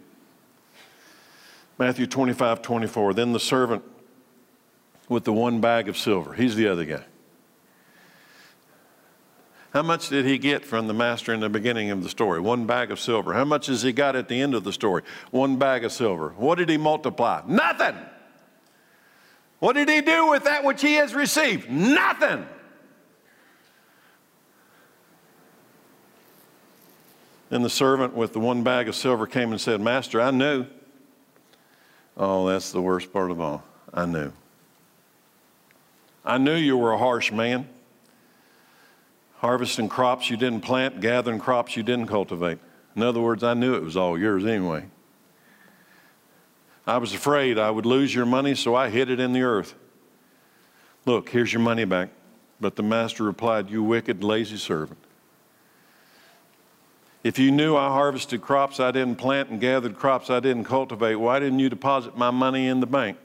Matthew 1.79 2.07
25, 2.07 2.63
24. 2.63 3.15
Then 3.15 3.33
the 3.33 3.41
servant 3.41 3.83
with 5.09 5.25
the 5.25 5.33
one 5.33 5.61
bag 5.61 5.89
of 5.89 5.99
silver, 5.99 6.33
he's 6.33 6.57
the 6.57 6.69
other 6.69 6.85
guy. 6.85 7.05
How 9.73 9.83
much 9.83 10.09
did 10.11 10.27
he 10.27 10.37
get 10.37 10.65
from 10.65 10.87
the 10.87 10.95
master 10.95 11.33
in 11.33 11.41
the 11.41 11.49
beginning 11.49 11.91
of 11.91 12.03
the 12.03 12.09
story? 12.09 12.41
One 12.41 12.67
bag 12.67 12.91
of 12.91 13.01
silver. 13.01 13.33
How 13.33 13.45
much 13.45 13.67
has 13.67 13.83
he 13.83 13.93
got 13.93 14.17
at 14.17 14.29
the 14.29 14.41
end 14.41 14.55
of 14.55 14.65
the 14.65 14.73
story? 14.73 15.03
One 15.31 15.57
bag 15.57 15.85
of 15.85 15.93
silver. 15.93 16.35
What 16.37 16.59
did 16.59 16.69
he 16.69 16.77
multiply? 16.77 17.43
Nothing. 17.47 17.97
What 19.63 19.75
did 19.75 19.89
he 19.89 20.01
do 20.01 20.29
with 20.29 20.43
that 20.43 20.65
which 20.65 20.83
he 20.83 20.95
has 20.95 21.15
received? 21.15 21.71
Nothing. 21.71 22.45
Then 27.49 27.63
the 27.63 27.71
servant 27.71 28.13
with 28.13 28.33
the 28.33 28.41
one 28.41 28.65
bag 28.65 28.89
of 28.89 28.97
silver 28.97 29.25
came 29.29 29.53
and 29.53 29.61
said, 29.61 29.81
Master, 29.81 30.21
I 30.21 30.33
knew. 30.33 30.67
Oh, 32.17 32.49
that's 32.49 32.73
the 32.73 32.83
worst 32.83 33.13
part 33.13 33.31
of 33.31 33.41
all. 33.41 33.63
I 33.95 34.05
knew. 34.05 34.33
I 36.25 36.39
knew 36.39 36.57
you 36.57 36.77
were 36.77 36.91
a 36.91 36.99
harsh 36.99 37.31
man 37.31 37.69
harvesting 39.37 39.89
crops 39.89 40.29
you 40.29 40.37
didn't 40.37 40.63
plant, 40.63 41.01
gathering 41.01 41.39
crops 41.39 41.77
you 41.77 41.85
didn't 41.85 42.07
cultivate. 42.07 42.59
In 42.97 43.03
other 43.03 43.21
words, 43.21 43.45
I 43.45 43.55
knew 43.55 43.75
it 43.75 43.83
was 43.83 43.97
all 43.97 44.19
yours 44.19 44.45
anyway. 44.45 44.87
I 46.87 46.99
was 46.99 47.15
afraid 47.15 47.59
I 47.59 47.71
would 47.71 47.87
lose 47.87 48.15
your 48.15 48.27
money, 48.27 48.55
so 48.55 48.75
I 48.75 48.91
hid 48.91 49.09
it 49.11 49.21
in 49.21 49.33
the 49.33 49.43
earth. 49.43 49.75
Look, 51.07 51.29
here's 51.29 51.53
your 51.53 51.63
money 51.63 51.85
back. 51.85 52.11
But 52.61 52.77
the 52.77 52.83
master 52.83 53.25
replied, 53.25 53.71
You 53.71 53.83
wicked, 53.83 54.23
lazy 54.23 54.57
servant. 54.57 54.99
If 57.25 57.39
you 57.39 57.53
knew 57.53 57.77
I 57.77 57.89
harvested 57.89 58.43
crops 58.43 58.81
I 58.81 58.91
didn't 58.91 59.17
plant 59.17 59.51
and 59.51 59.61
gathered 59.61 59.97
crops 59.97 60.29
I 60.29 60.41
didn't 60.41 60.65
cultivate, 60.65 61.17
why 61.17 61.39
didn't 61.39 61.61
you 61.61 61.69
deposit 61.69 62.17
my 62.17 62.31
money 62.31 62.67
in 62.67 62.81
the 62.81 62.87
bank? 62.87 63.17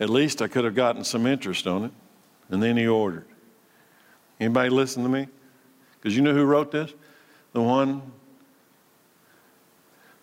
At 0.00 0.08
least 0.08 0.40
I 0.40 0.48
could 0.48 0.64
have 0.64 0.74
gotten 0.74 1.04
some 1.04 1.26
interest 1.26 1.66
on 1.66 1.84
it. 1.84 1.92
And 2.48 2.62
then 2.62 2.76
he 2.76 2.86
ordered, 2.86 3.26
Anybody 4.40 4.70
listen 4.70 5.02
to 5.02 5.08
me? 5.08 5.28
Because 5.94 6.16
you 6.16 6.22
know 6.22 6.34
who 6.34 6.44
wrote 6.44 6.72
this? 6.72 6.92
The 7.52 7.62
one 7.62 8.02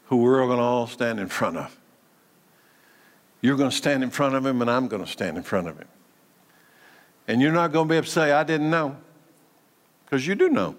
who 0.10 0.17
we're 0.17 0.45
going 0.48 0.58
to 0.58 0.63
all 0.63 0.88
stand 0.88 1.19
in 1.19 1.28
front 1.28 1.56
of. 1.56 1.78
You're 3.41 3.56
going 3.56 3.69
to 3.69 3.76
stand 3.76 4.04
in 4.04 4.10
front 4.10 4.36
of 4.36 4.45
him, 4.45 4.62
and 4.62 4.69
I'm 4.69 4.88
going 4.88 5.06
to 5.06 5.10
stand 5.10 5.38
in 5.38 5.43
front 5.43 5.67
of 5.67 5.78
him. 5.78 5.88
And 7.28 7.41
you're 7.41 7.52
not 7.52 7.72
going 7.72 7.88
to 7.88 7.91
be 7.91 7.95
able 7.95 8.06
to 8.06 8.12
say, 8.12 8.32
I 8.32 8.43
didn't 8.43 8.72
know, 8.72 8.98
because 10.04 10.26
you 10.26 10.34
do 10.34 10.50
know. 10.50 10.76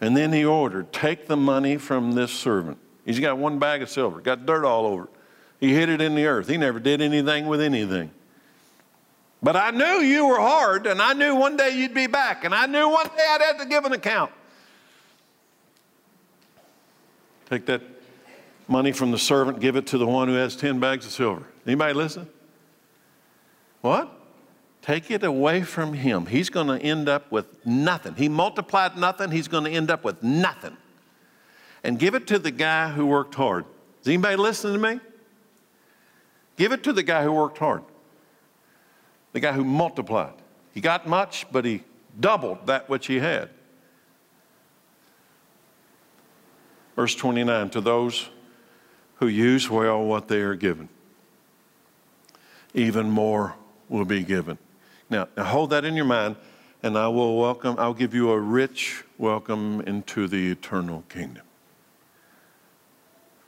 And 0.00 0.16
then 0.16 0.32
he 0.32 0.44
ordered, 0.44 0.92
Take 0.92 1.26
the 1.26 1.36
money 1.36 1.76
from 1.76 2.12
this 2.12 2.30
servant. 2.30 2.78
He's 3.04 3.18
got 3.18 3.36
one 3.36 3.58
bag 3.58 3.82
of 3.82 3.90
silver, 3.90 4.20
got 4.20 4.46
dirt 4.46 4.64
all 4.64 4.86
over 4.86 5.04
it. 5.04 5.10
He 5.58 5.74
hid 5.74 5.88
it 5.88 6.00
in 6.00 6.14
the 6.14 6.24
earth. 6.26 6.48
He 6.48 6.56
never 6.56 6.78
did 6.78 7.02
anything 7.02 7.46
with 7.46 7.60
anything. 7.60 8.12
But 9.42 9.56
I 9.56 9.72
knew 9.72 10.04
you 10.04 10.26
were 10.26 10.38
hard, 10.38 10.86
and 10.86 11.02
I 11.02 11.14
knew 11.14 11.34
one 11.34 11.56
day 11.56 11.76
you'd 11.76 11.94
be 11.94 12.06
back, 12.06 12.44
and 12.44 12.54
I 12.54 12.66
knew 12.66 12.88
one 12.88 13.06
day 13.08 13.26
I'd 13.28 13.42
have 13.42 13.58
to 13.58 13.66
give 13.66 13.84
an 13.84 13.92
account. 13.92 14.30
Take 17.50 17.66
that 17.66 17.82
money 18.68 18.92
from 18.92 19.10
the 19.10 19.18
servant, 19.18 19.60
give 19.60 19.76
it 19.76 19.86
to 19.88 19.98
the 19.98 20.06
one 20.06 20.28
who 20.28 20.34
has 20.34 20.56
10 20.56 20.80
bags 20.80 21.04
of 21.04 21.12
silver. 21.12 21.42
Anybody 21.66 21.92
listen? 21.92 22.28
What? 23.80 24.10
Take 24.80 25.10
it 25.10 25.24
away 25.24 25.62
from 25.62 25.92
him. 25.92 26.26
He's 26.26 26.48
going 26.48 26.68
to 26.68 26.78
end 26.78 27.08
up 27.08 27.30
with 27.30 27.66
nothing. 27.66 28.14
He 28.14 28.28
multiplied 28.28 28.96
nothing, 28.96 29.30
he's 29.30 29.48
going 29.48 29.64
to 29.64 29.70
end 29.70 29.90
up 29.90 30.04
with 30.04 30.22
nothing. 30.22 30.76
And 31.82 31.98
give 31.98 32.14
it 32.14 32.26
to 32.28 32.38
the 32.38 32.50
guy 32.50 32.90
who 32.90 33.06
worked 33.06 33.34
hard. 33.34 33.64
Is 34.00 34.08
anybody 34.08 34.36
listening 34.36 34.74
to 34.74 34.78
me? 34.78 35.00
Give 36.56 36.72
it 36.72 36.82
to 36.84 36.92
the 36.92 37.02
guy 37.02 37.22
who 37.24 37.32
worked 37.32 37.58
hard 37.58 37.82
the 39.32 39.40
guy 39.40 39.52
who 39.52 39.64
multiplied. 39.64 40.34
He 40.72 40.80
got 40.80 41.06
much, 41.06 41.46
but 41.52 41.64
he 41.64 41.82
doubled 42.18 42.66
that 42.66 42.88
which 42.88 43.06
he 43.06 43.18
had. 43.18 43.50
Verse 47.00 47.14
29 47.14 47.70
to 47.70 47.80
those 47.80 48.28
who 49.14 49.26
use 49.26 49.70
well 49.70 50.04
what 50.04 50.28
they 50.28 50.42
are 50.42 50.54
given, 50.54 50.90
even 52.74 53.08
more 53.08 53.54
will 53.88 54.04
be 54.04 54.22
given. 54.22 54.58
Now, 55.08 55.26
now 55.34 55.44
hold 55.44 55.70
that 55.70 55.86
in 55.86 55.96
your 55.96 56.04
mind, 56.04 56.36
and 56.82 56.98
I 56.98 57.08
will 57.08 57.38
welcome, 57.38 57.76
I'll 57.78 57.94
give 57.94 58.12
you 58.12 58.30
a 58.32 58.38
rich 58.38 59.02
welcome 59.16 59.80
into 59.86 60.28
the 60.28 60.50
eternal 60.50 61.04
kingdom. 61.08 61.44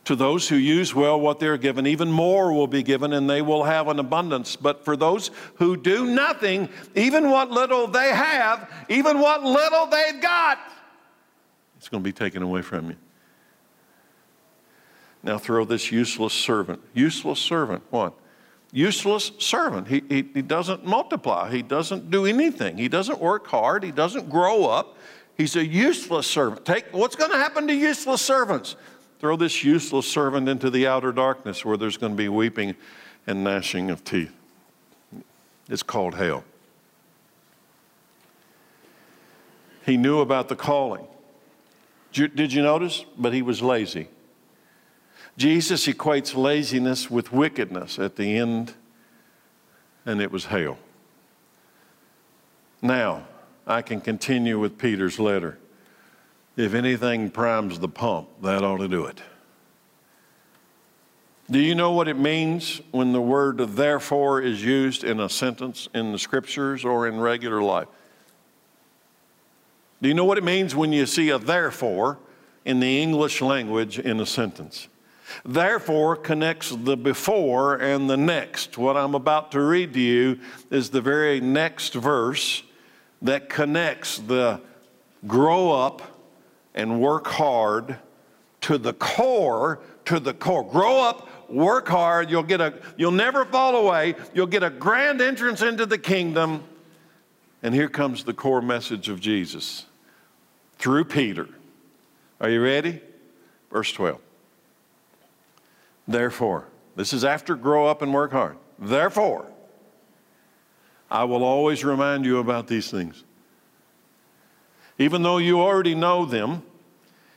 To 0.07 0.17
those 0.17 0.49
who 0.49 0.57
use 0.57 0.95
well 0.95 1.21
what 1.21 1.38
they're 1.38 1.59
given, 1.59 1.87
even 1.87 2.11
more 2.11 2.55
will 2.55 2.67
be 2.67 2.83
given, 2.83 3.12
and 3.12 3.29
they 3.29 3.43
will 3.43 3.65
have 3.65 3.87
an 3.88 3.99
abundance. 3.99 4.57
But 4.57 4.83
for 4.83 4.97
those 4.97 5.31
who 5.57 5.77
do 5.77 6.07
nothing, 6.07 6.71
even 6.95 7.29
what 7.29 7.51
little 7.51 7.87
they 7.87 8.15
have, 8.15 8.73
even 8.88 9.19
what 9.19 9.43
little 9.43 9.88
they've 9.88 10.23
got, 10.23 10.59
it's 11.77 11.91
going 11.91 12.03
to 12.03 12.09
be 12.09 12.15
taken 12.15 12.43
away 12.43 12.62
from 12.62 12.88
you. 12.88 12.97
Now 15.23 15.39
throw 15.39 15.65
this 15.65 15.93
useless 15.93 16.33
servant. 16.33 16.81
Useless 16.95 17.39
servant, 17.39 17.83
what? 17.91 18.15
Useless 18.73 19.33
servant. 19.39 19.89
He, 19.89 20.03
he, 20.09 20.29
he 20.35 20.43
doesn't 20.43 20.85
multiply, 20.85 21.51
he 21.51 21.63
doesn't 21.63 22.11
do 22.11 22.27
anything, 22.27 22.79
he 22.79 22.89
doesn't 22.89 23.21
work 23.21 23.47
hard, 23.47 23.85
he 23.85 23.93
doesn't 23.93 24.31
grow 24.31 24.67
up. 24.67 24.97
He's 25.37 25.57
a 25.57 25.65
useless 25.65 26.27
servant. 26.27 26.65
Take 26.65 26.87
what's 26.93 27.17
going 27.17 27.31
to 27.31 27.37
happen 27.37 27.67
to 27.67 27.75
useless 27.75 28.21
servants? 28.21 28.77
Throw 29.19 29.37
this 29.37 29.63
useless 29.63 30.07
servant 30.07 30.49
into 30.49 30.69
the 30.69 30.87
outer 30.87 31.13
darkness 31.13 31.65
where 31.65 31.77
there's 31.77 31.97
going 31.97 32.13
to 32.13 32.17
be 32.17 32.29
weeping 32.29 32.75
and 33.27 33.45
gnashing 33.45 33.91
of 33.91 34.05
teeth. 34.05 34.33
It's 35.69 35.83
called 35.83 36.17
hell. 36.17 36.45
He 39.87 39.97
knew 39.97 40.21
about 40.21 40.49
the 40.49 40.57
calling. 40.57 41.07
Did 42.13 42.53
you 42.53 42.63
notice? 42.63 43.05
But 43.17 43.33
he 43.33 43.43
was 43.43 43.63
lazy. 43.63 44.09
Jesus 45.37 45.87
equates 45.87 46.37
laziness 46.37 47.11
with 47.11 47.33
wickedness 47.33 47.99
at 47.99 48.16
the 48.16 48.37
end, 48.37 48.75
and 50.05 50.21
it 50.21 50.31
was 50.31 50.47
hell. 50.47 50.79
Now, 52.83 53.25
I 53.66 53.83
can 53.83 54.01
continue 54.01 54.59
with 54.59 54.77
Peter's 54.77 55.18
letter. 55.18 55.59
If 56.57 56.75
anything 56.75 57.31
primes 57.31 57.79
the 57.79 57.88
pump, 57.88 58.29
that 58.42 58.62
ought 58.62 58.79
to 58.79 58.88
do 58.88 59.07
it. 59.07 59.23
Do 61.51 61.59
you 61.59 61.75
know 61.75 61.92
what 61.92 62.09
it 62.09 62.18
means 62.18 62.81
when 62.90 63.12
the 63.12 63.21
word 63.21 63.59
therefore 63.59 64.40
is 64.40 64.64
used 64.64 65.05
in 65.05 65.21
a 65.21 65.29
sentence 65.29 65.88
in 65.95 66.12
the 66.12 66.18
scriptures 66.18 66.85
or 66.85 67.07
in 67.07 67.21
regular 67.21 67.62
life? 67.62 67.88
Do 70.01 70.09
you 70.09 70.14
know 70.14 70.25
what 70.25 70.38
it 70.38 70.45
means 70.45 70.75
when 70.75 70.92
you 70.92 71.07
see 71.07 71.31
a 71.31 71.38
therefore 71.38 72.18
in 72.64 72.81
the 72.81 73.03
English 73.03 73.40
language 73.40 73.99
in 73.99 74.21
a 74.21 74.27
sentence? 74.27 74.88
Therefore 75.45 76.17
connects 76.17 76.71
the 76.71 76.97
before 76.97 77.77
and 77.77 78.09
the 78.09 78.17
next. 78.17 78.79
What 78.79 78.97
I'm 78.97 79.15
about 79.15 79.53
to 79.53 79.61
read 79.61 79.95
to 79.95 80.01
you 80.01 80.41
is 80.71 80.91
the 80.91 81.01
very 81.01 81.41
next 81.41 81.95
verse 81.95 82.63
that 83.23 83.49
connects 83.49 84.19
the 84.19 84.61
grow 85.27 85.71
up 85.73 86.03
and 86.75 87.01
work 87.01 87.27
hard 87.27 87.97
to 88.63 88.79
the 88.79 88.93
core, 88.93 89.81
to 90.07 90.19
the 90.19 90.35
core. 90.35 90.65
Grow 90.65 91.01
up, 91.01 91.51
work 91.51 91.89
hard, 91.89 92.31
you'll 92.31 92.43
get 92.43 92.61
a 92.61 92.75
you'll 92.97 93.11
never 93.13 93.45
fall 93.45 93.77
away. 93.77 94.15
You'll 94.35 94.47
get 94.47 94.63
a 94.63 94.71
grand 94.71 95.21
entrance 95.21 95.63
into 95.63 95.87
the 95.87 95.99
kingdom. 95.99 96.65
And 97.63 97.75
here 97.75 97.89
comes 97.89 98.25
the 98.25 98.35
core 98.35 98.63
message 98.63 99.09
of 99.09 99.21
Jesus 99.21 99.87
through 100.79 101.05
Peter. 101.05 101.49
Are 102.41 102.51
you 102.51 102.61
ready? 102.61 103.01
Verse 103.71 103.93
12. 103.93 104.21
Therefore, 106.12 106.68
this 106.94 107.12
is 107.12 107.25
after 107.25 107.55
grow 107.55 107.87
up 107.87 108.03
and 108.03 108.12
work 108.12 108.33
hard. 108.33 108.57
Therefore, 108.79 109.46
I 111.11 111.25
will 111.25 111.44
always 111.44 111.85
remind 111.85 112.25
you 112.25 112.38
about 112.38 112.66
these 112.66 112.90
things. 112.90 113.25
Even 114.98 115.22
though 115.22 115.38
you 115.38 115.61
already 115.61 115.94
know 115.94 116.25
them 116.25 116.62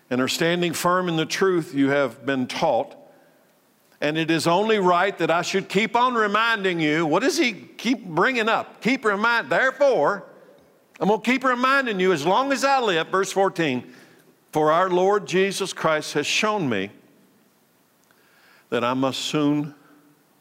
and 0.09 0.21
are 0.21 0.27
standing 0.27 0.73
firm 0.73 1.07
in 1.09 1.15
the 1.15 1.25
truth 1.25 1.73
you 1.73 1.89
have 1.89 2.25
been 2.25 2.47
taught, 2.47 2.95
and 4.01 4.17
it 4.17 4.29
is 4.29 4.45
only 4.45 4.77
right 4.77 5.17
that 5.17 5.31
I 5.31 5.41
should 5.41 5.69
keep 5.69 5.95
on 5.95 6.13
reminding 6.13 6.79
you. 6.79 7.05
What 7.05 7.23
does 7.23 7.37
he 7.37 7.53
keep 7.53 8.05
bringing 8.05 8.49
up? 8.49 8.81
Keep 8.81 9.05
remind. 9.05 9.49
Therefore, 9.49 10.25
I'm 10.99 11.07
going 11.07 11.21
to 11.21 11.25
keep 11.25 11.43
reminding 11.43 11.99
you 11.99 12.11
as 12.11 12.25
long 12.25 12.51
as 12.51 12.63
I 12.63 12.79
live. 12.81 13.07
Verse 13.07 13.31
14. 13.31 13.83
For 14.51 14.71
our 14.71 14.89
Lord 14.89 15.25
Jesus 15.25 15.73
Christ 15.73 16.13
has 16.13 16.27
shown 16.27 16.69
me 16.69 16.91
that 18.69 18.83
I 18.83 18.93
must 18.93 19.19
soon 19.21 19.73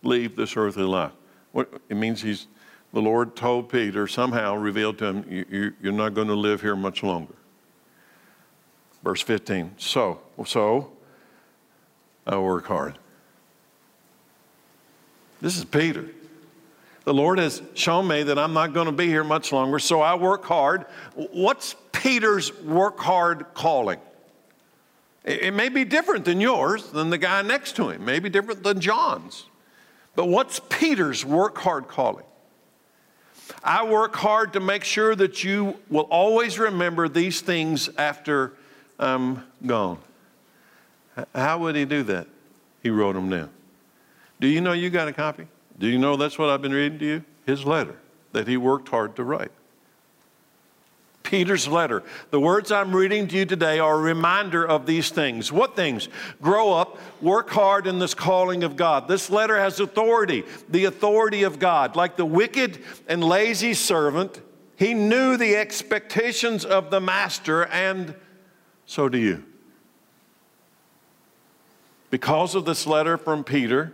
leave 0.03 0.37
this 0.37 0.57
earthly 0.57 0.85
life. 0.85 1.13
It 1.55 1.97
means 1.97 2.23
he's 2.23 2.47
the 2.95 3.03
Lord 3.03 3.35
told 3.35 3.71
Peter, 3.71 4.07
somehow 4.07 4.55
revealed 4.55 4.99
to 4.99 5.07
him, 5.07 5.45
you, 5.51 5.73
are 5.89 5.93
not 5.93 6.15
going 6.15 6.29
to 6.29 6.35
live 6.35 6.61
here 6.61 6.77
much 6.77 7.03
longer. 7.03 7.35
Verse 9.03 9.21
15. 9.21 9.75
So, 9.79 10.21
so 10.47 10.93
I 12.25 12.39
work 12.39 12.67
hard. 12.67 12.97
This 15.41 15.59
is 15.59 15.65
Peter. 15.65 16.09
The 17.03 17.13
Lord 17.13 17.41
has 17.41 17.63
shown 17.75 18.07
me 18.07 18.23
that 18.23 18.39
I'm 18.39 18.53
not 18.53 18.73
going 18.73 18.87
to 18.87 18.93
be 18.93 19.09
here 19.09 19.25
much 19.25 19.51
longer, 19.51 19.81
so 19.81 20.01
I 20.01 20.15
work 20.15 20.45
hard. 20.45 20.87
What's 21.15 21.75
Peter's 21.91 22.57
work 22.63 23.01
hard 23.01 23.47
calling? 23.55 23.99
It 25.25 25.55
may 25.55 25.71
be 25.71 25.85
different 25.85 26.27
than 26.27 26.41
yours, 26.41 26.91
than 26.91 27.09
the 27.09 27.19
guy 27.19 27.41
next 27.43 27.77
to 27.77 27.89
him, 27.89 28.05
maybe 28.05 28.29
different 28.29 28.63
than 28.63 28.81
John's. 28.81 29.47
But 30.15 30.27
what's 30.27 30.61
Peter's 30.69 31.25
work 31.25 31.59
hard 31.59 31.89
calling? 31.89 32.27
I 33.63 33.85
work 33.85 34.15
hard 34.17 34.53
to 34.53 34.61
make 34.61 34.85
sure 34.85 35.15
that 35.15 35.43
you 35.43 35.79
will 35.89 36.07
always 36.11 36.59
remember 36.59 37.09
these 37.09 37.41
things 37.41 37.89
after 37.97 38.53
I'm 38.99 39.45
gone. 39.65 39.99
How 41.35 41.59
would 41.59 41.75
he 41.75 41.85
do 41.85 42.03
that? 42.05 42.27
He 42.83 42.91
wrote 42.91 43.15
them 43.15 43.31
down. 43.31 43.51
Do 44.41 44.49
you 44.49 44.61
know 44.61 44.73
you 44.73 44.91
got 44.91 45.09
a 45.09 45.13
copy? 45.13 45.47
Do 45.79 45.89
you 45.89 45.99
know 45.99 46.17
that's 46.17 46.39
what 46.39 46.51
I've 46.51 46.63
been 46.63 46.73
reading 46.73 46.99
to 46.99 47.05
you? 47.05 47.25
His 47.47 47.65
letter 47.65 47.97
that 48.33 48.47
he 48.47 48.57
worked 48.57 48.89
hard 48.89 49.17
to 49.17 49.25
write. 49.25 49.53
Peter's 51.35 51.67
letter. 51.67 52.05
The 52.31 52.39
words 52.39 52.71
I'm 52.71 52.95
reading 52.95 53.27
to 53.27 53.37
you 53.37 53.45
today 53.45 53.81
are 53.81 53.97
a 53.97 54.01
reminder 54.01 54.65
of 54.65 54.87
these 54.87 55.11
things. 55.11 55.51
What 55.51 55.75
things? 55.75 56.09
Grow 56.41 56.73
up, 56.73 56.97
work 57.21 57.51
hard 57.51 57.89
in 57.89 57.99
this 57.99 58.15
calling 58.15 58.63
of 58.63 58.77
God. 58.77 59.09
This 59.09 59.31
letter 59.31 59.59
has 59.59 59.81
authority, 59.81 60.45
the 60.69 60.85
authority 60.85 61.43
of 61.43 61.59
God. 61.59 61.97
Like 61.97 62.17
the 62.17 62.25
wicked 62.25 62.79
and 63.09 63.25
lazy 63.25 63.75
servant, 63.75 64.41
he 64.77 64.95
knew 64.95 65.37
the 65.37 65.57
expectations 65.57 66.65
of 66.65 66.93
the 66.93 67.01
master, 67.01 67.67
and 67.67 68.15
so 68.87 69.09
do 69.09 69.19
you. 69.19 69.43
Because 72.11 72.55
of 72.55 72.65
this 72.65 72.87
letter 72.87 73.19
from 73.19 73.43
Peter, 73.43 73.93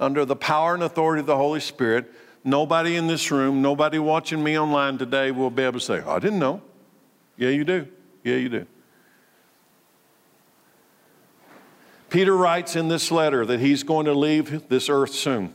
under 0.00 0.24
the 0.24 0.36
power 0.36 0.72
and 0.72 0.82
authority 0.82 1.20
of 1.20 1.26
the 1.26 1.36
Holy 1.36 1.60
Spirit, 1.60 2.10
nobody 2.44 2.96
in 2.96 3.08
this 3.08 3.30
room, 3.30 3.60
nobody 3.60 3.98
watching 3.98 4.42
me 4.42 4.58
online 4.58 4.96
today 4.96 5.30
will 5.30 5.50
be 5.50 5.64
able 5.64 5.80
to 5.80 5.84
say, 5.84 6.00
oh, 6.02 6.12
I 6.12 6.18
didn't 6.18 6.38
know. 6.38 6.62
Yeah, 7.38 7.50
you 7.50 7.64
do. 7.64 7.86
Yeah, 8.24 8.36
you 8.36 8.48
do. 8.48 8.66
Peter 12.10 12.36
writes 12.36 12.74
in 12.74 12.88
this 12.88 13.10
letter 13.10 13.46
that 13.46 13.60
he's 13.60 13.82
going 13.82 14.06
to 14.06 14.14
leave 14.14 14.68
this 14.68 14.88
earth 14.88 15.14
soon. 15.14 15.54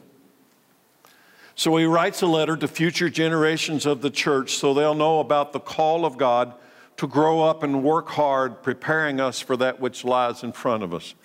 So 1.55 1.75
he 1.77 1.85
writes 1.85 2.21
a 2.21 2.27
letter 2.27 2.57
to 2.57 2.67
future 2.67 3.09
generations 3.09 3.85
of 3.85 4.01
the 4.01 4.09
church 4.09 4.55
so 4.55 4.73
they'll 4.73 4.95
know 4.95 5.19
about 5.19 5.53
the 5.53 5.59
call 5.59 6.05
of 6.05 6.17
God 6.17 6.53
to 6.97 7.07
grow 7.07 7.41
up 7.41 7.63
and 7.63 7.83
work 7.83 8.09
hard, 8.09 8.63
preparing 8.63 9.19
us 9.19 9.39
for 9.39 9.57
that 9.57 9.79
which 9.79 10.03
lies 10.03 10.43
in 10.43 10.51
front 10.51 10.83
of 10.83 10.93
us. 10.93 11.15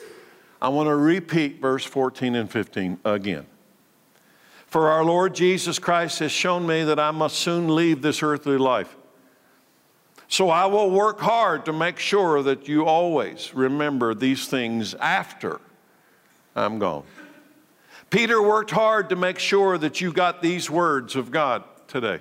I 0.61 0.69
want 0.69 0.89
to 0.89 0.97
repeat 0.97 1.61
verse 1.61 1.85
14 1.85 2.35
and 2.35 2.51
15 2.51 2.99
again. 3.05 3.47
For 4.67 4.91
our 4.91 5.05
Lord 5.05 5.35
Jesus 5.35 5.79
Christ 5.79 6.19
has 6.19 6.33
shown 6.33 6.67
me 6.67 6.85
that 6.85 6.99
I 6.99 7.11
must 7.11 7.37
soon 7.39 7.75
leave 7.75 8.03
this 8.03 8.23
earthly 8.23 8.59
life. 8.59 8.98
So 10.29 10.51
I 10.51 10.67
will 10.67 10.91
work 10.91 11.21
hard 11.21 11.65
to 11.65 11.73
make 11.73 11.99
sure 11.99 12.43
that 12.43 12.69
you 12.69 12.85
always 12.85 13.55
remember 13.55 14.15
these 14.15 14.47
things 14.47 14.95
after 14.95 15.59
I'm 16.55 16.79
gone. 16.79 17.05
Peter 18.11 18.41
worked 18.41 18.71
hard 18.71 19.09
to 19.09 19.17
make 19.17 19.39
sure 19.39 19.79
that 19.79 20.01
you 20.03 20.13
got 20.13 20.43
these 20.43 20.71
words 20.71 21.17
of 21.17 21.31
God 21.31 21.65
today. 21.89 22.21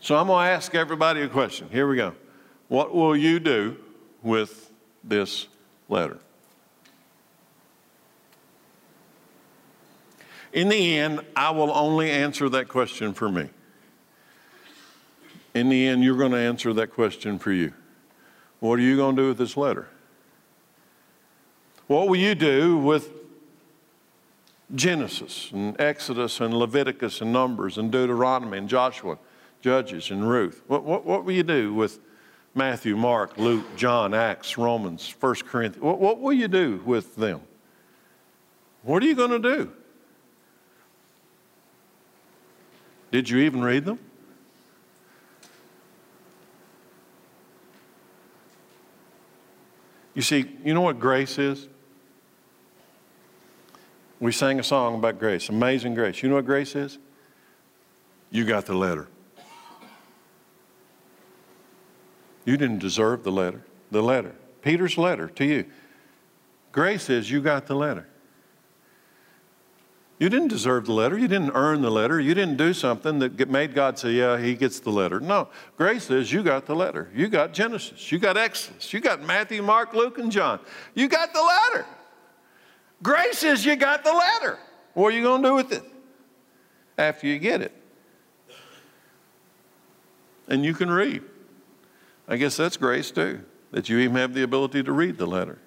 So 0.00 0.16
I'm 0.16 0.26
going 0.26 0.46
to 0.46 0.52
ask 0.52 0.74
everybody 0.74 1.22
a 1.22 1.28
question. 1.28 1.68
Here 1.70 1.88
we 1.88 1.96
go. 1.96 2.14
What 2.68 2.94
will 2.94 3.16
you 3.16 3.38
do 3.38 3.76
with 4.22 4.70
this 5.02 5.46
letter? 5.88 6.18
In 10.52 10.68
the 10.68 10.98
end, 10.98 11.20
I 11.36 11.50
will 11.50 11.72
only 11.72 12.10
answer 12.10 12.48
that 12.48 12.68
question 12.68 13.12
for 13.12 13.28
me 13.28 13.48
in 15.56 15.70
the 15.70 15.88
end, 15.88 16.04
you're 16.04 16.18
going 16.18 16.32
to 16.32 16.38
answer 16.38 16.74
that 16.74 16.92
question 16.92 17.38
for 17.38 17.50
you. 17.50 17.72
What 18.60 18.78
are 18.78 18.82
you 18.82 18.96
going 18.96 19.16
to 19.16 19.22
do 19.22 19.28
with 19.28 19.38
this 19.38 19.56
letter? 19.56 19.88
What 21.86 22.08
will 22.08 22.16
you 22.16 22.34
do 22.34 22.76
with 22.76 23.10
Genesis 24.74 25.50
and 25.52 25.80
Exodus 25.80 26.40
and 26.40 26.52
Leviticus 26.52 27.22
and 27.22 27.32
Numbers 27.32 27.78
and 27.78 27.90
Deuteronomy 27.90 28.58
and 28.58 28.68
Joshua, 28.68 29.16
Judges 29.62 30.10
and 30.10 30.28
Ruth? 30.28 30.62
What, 30.66 30.84
what, 30.84 31.06
what 31.06 31.24
will 31.24 31.32
you 31.32 31.42
do 31.42 31.72
with 31.72 32.00
Matthew, 32.54 32.94
Mark, 32.94 33.38
Luke, 33.38 33.64
John, 33.76 34.12
Acts, 34.12 34.58
Romans, 34.58 35.14
1 35.18 35.34
Corinthians? 35.36 35.82
What, 35.82 35.98
what 35.98 36.20
will 36.20 36.34
you 36.34 36.48
do 36.48 36.82
with 36.84 37.16
them? 37.16 37.40
What 38.82 39.02
are 39.02 39.06
you 39.06 39.14
going 39.14 39.30
to 39.30 39.38
do? 39.38 39.72
Did 43.10 43.30
you 43.30 43.38
even 43.38 43.62
read 43.62 43.86
them? 43.86 43.98
You 50.16 50.22
see, 50.22 50.46
you 50.64 50.72
know 50.72 50.80
what 50.80 50.98
grace 50.98 51.38
is? 51.38 51.68
We 54.18 54.32
sang 54.32 54.58
a 54.58 54.62
song 54.62 54.94
about 54.94 55.18
grace, 55.18 55.50
amazing 55.50 55.92
grace. 55.92 56.22
You 56.22 56.30
know 56.30 56.36
what 56.36 56.46
grace 56.46 56.74
is? 56.74 56.98
You 58.30 58.46
got 58.46 58.64
the 58.64 58.74
letter. 58.74 59.08
You 62.46 62.56
didn't 62.56 62.78
deserve 62.78 63.24
the 63.24 63.30
letter. 63.30 63.62
The 63.90 64.02
letter. 64.02 64.34
Peter's 64.62 64.96
letter 64.96 65.28
to 65.28 65.44
you. 65.44 65.66
Grace 66.72 67.10
is 67.10 67.30
you 67.30 67.42
got 67.42 67.66
the 67.66 67.76
letter. 67.76 68.08
You 70.18 70.30
didn't 70.30 70.48
deserve 70.48 70.86
the 70.86 70.92
letter. 70.92 71.18
You 71.18 71.28
didn't 71.28 71.50
earn 71.54 71.82
the 71.82 71.90
letter. 71.90 72.18
You 72.18 72.32
didn't 72.32 72.56
do 72.56 72.72
something 72.72 73.18
that 73.18 73.50
made 73.50 73.74
God 73.74 73.98
say, 73.98 74.12
Yeah, 74.12 74.38
he 74.38 74.54
gets 74.54 74.80
the 74.80 74.90
letter. 74.90 75.20
No, 75.20 75.48
grace 75.76 76.10
is 76.10 76.32
you 76.32 76.42
got 76.42 76.64
the 76.64 76.74
letter. 76.74 77.10
You 77.14 77.28
got 77.28 77.52
Genesis. 77.52 78.10
You 78.10 78.18
got 78.18 78.38
Exodus. 78.38 78.92
You 78.94 79.00
got 79.00 79.22
Matthew, 79.22 79.62
Mark, 79.62 79.92
Luke, 79.92 80.16
and 80.18 80.32
John. 80.32 80.60
You 80.94 81.08
got 81.08 81.34
the 81.34 81.42
letter. 81.42 81.86
Grace 83.02 83.42
is 83.42 83.64
you 83.66 83.76
got 83.76 84.04
the 84.04 84.12
letter. 84.12 84.58
What 84.94 85.12
are 85.12 85.16
you 85.16 85.22
going 85.22 85.42
to 85.42 85.48
do 85.48 85.54
with 85.54 85.72
it 85.72 85.84
after 86.96 87.26
you 87.26 87.38
get 87.38 87.60
it? 87.60 87.72
And 90.48 90.64
you 90.64 90.72
can 90.72 90.90
read. 90.90 91.22
I 92.26 92.36
guess 92.36 92.56
that's 92.56 92.78
grace 92.78 93.10
too, 93.10 93.40
that 93.72 93.90
you 93.90 93.98
even 93.98 94.16
have 94.16 94.32
the 94.32 94.42
ability 94.42 94.82
to 94.84 94.92
read 94.92 95.18
the 95.18 95.26
letter. 95.26 95.58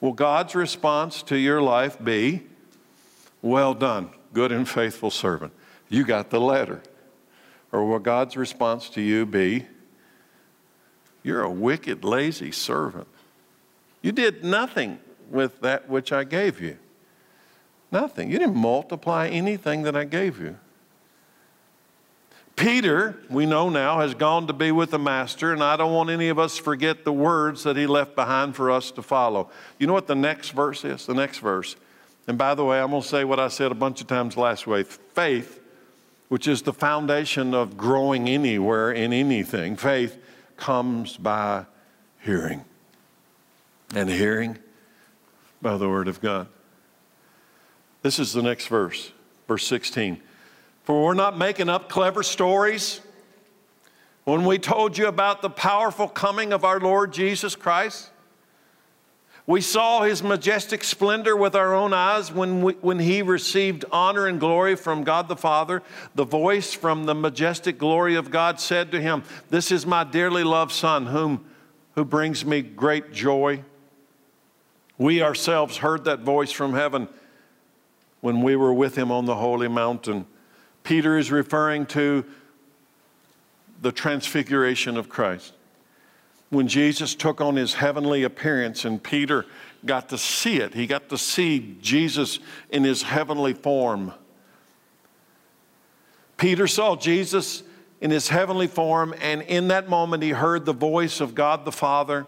Will 0.00 0.12
God's 0.12 0.54
response 0.54 1.22
to 1.24 1.36
your 1.36 1.60
life 1.60 2.02
be, 2.02 2.42
Well 3.44 3.74
done, 3.74 4.08
good 4.32 4.52
and 4.52 4.66
faithful 4.66 5.10
servant? 5.10 5.52
You 5.90 6.06
got 6.06 6.30
the 6.30 6.40
letter. 6.40 6.80
Or 7.72 7.84
will 7.84 7.98
God's 7.98 8.38
response 8.38 8.88
to 8.90 9.02
you 9.02 9.26
be, 9.26 9.66
You're 11.22 11.42
a 11.42 11.50
wicked, 11.50 12.04
lazy 12.04 12.52
servant? 12.52 13.06
You 14.00 14.12
did 14.12 14.44
nothing 14.44 14.98
with 15.28 15.60
that 15.60 15.90
which 15.90 16.10
I 16.10 16.24
gave 16.24 16.58
you. 16.58 16.78
Nothing. 17.92 18.30
You 18.30 18.38
didn't 18.38 18.56
multiply 18.56 19.28
anything 19.28 19.82
that 19.82 19.94
I 19.94 20.04
gave 20.04 20.40
you. 20.40 20.56
Peter, 22.56 23.18
we 23.28 23.44
know 23.44 23.68
now, 23.68 24.00
has 24.00 24.14
gone 24.14 24.46
to 24.46 24.54
be 24.54 24.72
with 24.72 24.90
the 24.90 24.98
Master, 24.98 25.52
and 25.52 25.62
I 25.62 25.76
don't 25.76 25.92
want 25.92 26.08
any 26.08 26.30
of 26.30 26.38
us 26.38 26.56
to 26.56 26.62
forget 26.62 27.04
the 27.04 27.12
words 27.12 27.64
that 27.64 27.76
he 27.76 27.86
left 27.86 28.14
behind 28.14 28.56
for 28.56 28.70
us 28.70 28.90
to 28.92 29.02
follow. 29.02 29.50
You 29.78 29.86
know 29.86 29.92
what 29.92 30.06
the 30.06 30.14
next 30.14 30.52
verse 30.52 30.82
is? 30.82 31.04
The 31.04 31.12
next 31.12 31.40
verse. 31.40 31.76
And 32.26 32.38
by 32.38 32.54
the 32.54 32.64
way, 32.64 32.80
I'm 32.80 32.90
going 32.90 33.02
to 33.02 33.08
say 33.08 33.24
what 33.24 33.38
I 33.38 33.48
said 33.48 33.70
a 33.70 33.74
bunch 33.74 34.00
of 34.00 34.06
times 34.06 34.36
last 34.36 34.66
week 34.66 34.86
faith, 34.86 35.60
which 36.28 36.48
is 36.48 36.62
the 36.62 36.72
foundation 36.72 37.54
of 37.54 37.76
growing 37.76 38.28
anywhere 38.28 38.90
in 38.92 39.12
anything, 39.12 39.76
faith 39.76 40.18
comes 40.56 41.16
by 41.16 41.66
hearing. 42.20 42.64
And 43.94 44.08
hearing 44.08 44.58
by 45.60 45.76
the 45.76 45.88
Word 45.88 46.08
of 46.08 46.20
God. 46.20 46.48
This 48.02 48.18
is 48.18 48.32
the 48.32 48.42
next 48.42 48.66
verse, 48.66 49.12
verse 49.46 49.66
16. 49.66 50.20
For 50.84 51.04
we're 51.04 51.14
not 51.14 51.38
making 51.38 51.68
up 51.68 51.88
clever 51.88 52.22
stories. 52.22 53.00
When 54.24 54.44
we 54.44 54.58
told 54.58 54.98
you 54.98 55.06
about 55.06 55.42
the 55.42 55.50
powerful 55.50 56.08
coming 56.08 56.52
of 56.52 56.64
our 56.64 56.80
Lord 56.80 57.12
Jesus 57.12 57.56
Christ, 57.56 58.10
we 59.46 59.60
saw 59.60 60.02
his 60.02 60.22
majestic 60.22 60.82
splendor 60.82 61.36
with 61.36 61.54
our 61.54 61.74
own 61.74 61.92
eyes 61.92 62.32
when, 62.32 62.62
we, 62.62 62.72
when 62.74 62.98
he 62.98 63.20
received 63.20 63.84
honor 63.92 64.26
and 64.26 64.40
glory 64.40 64.74
from 64.74 65.04
God 65.04 65.28
the 65.28 65.36
Father. 65.36 65.82
The 66.14 66.24
voice 66.24 66.72
from 66.72 67.04
the 67.04 67.14
majestic 67.14 67.76
glory 67.76 68.14
of 68.14 68.30
God 68.30 68.58
said 68.58 68.90
to 68.92 69.00
him, 69.00 69.22
This 69.50 69.70
is 69.70 69.84
my 69.84 70.02
dearly 70.04 70.44
loved 70.44 70.72
Son, 70.72 71.06
whom, 71.06 71.44
who 71.94 72.04
brings 72.06 72.44
me 72.44 72.62
great 72.62 73.12
joy. 73.12 73.62
We 74.96 75.22
ourselves 75.22 75.78
heard 75.78 76.04
that 76.04 76.20
voice 76.20 76.52
from 76.52 76.72
heaven 76.72 77.08
when 78.20 78.40
we 78.40 78.56
were 78.56 78.72
with 78.72 78.96
him 78.96 79.10
on 79.10 79.26
the 79.26 79.34
holy 79.34 79.68
mountain. 79.68 80.24
Peter 80.84 81.18
is 81.18 81.30
referring 81.30 81.86
to 81.86 82.24
the 83.82 83.92
transfiguration 83.92 84.96
of 84.96 85.08
Christ. 85.08 85.53
When 86.50 86.68
Jesus 86.68 87.14
took 87.14 87.40
on 87.40 87.56
his 87.56 87.74
heavenly 87.74 88.22
appearance, 88.22 88.84
and 88.84 89.02
Peter 89.02 89.46
got 89.84 90.08
to 90.10 90.18
see 90.18 90.58
it, 90.58 90.74
he 90.74 90.86
got 90.86 91.08
to 91.08 91.18
see 91.18 91.76
Jesus 91.80 92.38
in 92.70 92.84
his 92.84 93.02
heavenly 93.02 93.54
form. 93.54 94.12
Peter 96.36 96.66
saw 96.66 96.96
Jesus 96.96 97.62
in 98.00 98.10
his 98.10 98.28
heavenly 98.28 98.66
form, 98.66 99.14
and 99.20 99.42
in 99.42 99.68
that 99.68 99.88
moment, 99.88 100.22
he 100.22 100.30
heard 100.30 100.64
the 100.66 100.72
voice 100.72 101.20
of 101.20 101.34
God 101.34 101.64
the 101.64 101.72
Father. 101.72 102.26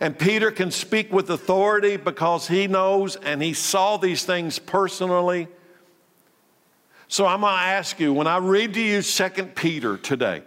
And 0.00 0.18
Peter 0.18 0.50
can 0.50 0.70
speak 0.70 1.12
with 1.12 1.30
authority 1.30 1.96
because 1.96 2.48
he 2.48 2.66
knows 2.66 3.16
and 3.16 3.42
he 3.42 3.54
saw 3.54 3.96
these 3.96 4.24
things 4.24 4.58
personally. 4.58 5.48
So 7.08 7.24
I'm 7.24 7.40
going 7.40 7.54
to 7.54 7.58
ask 7.58 7.98
you 7.98 8.12
when 8.12 8.26
I 8.26 8.36
read 8.38 8.74
to 8.74 8.80
you 8.80 9.00
2 9.00 9.28
Peter 9.54 9.96
today, 9.96 10.42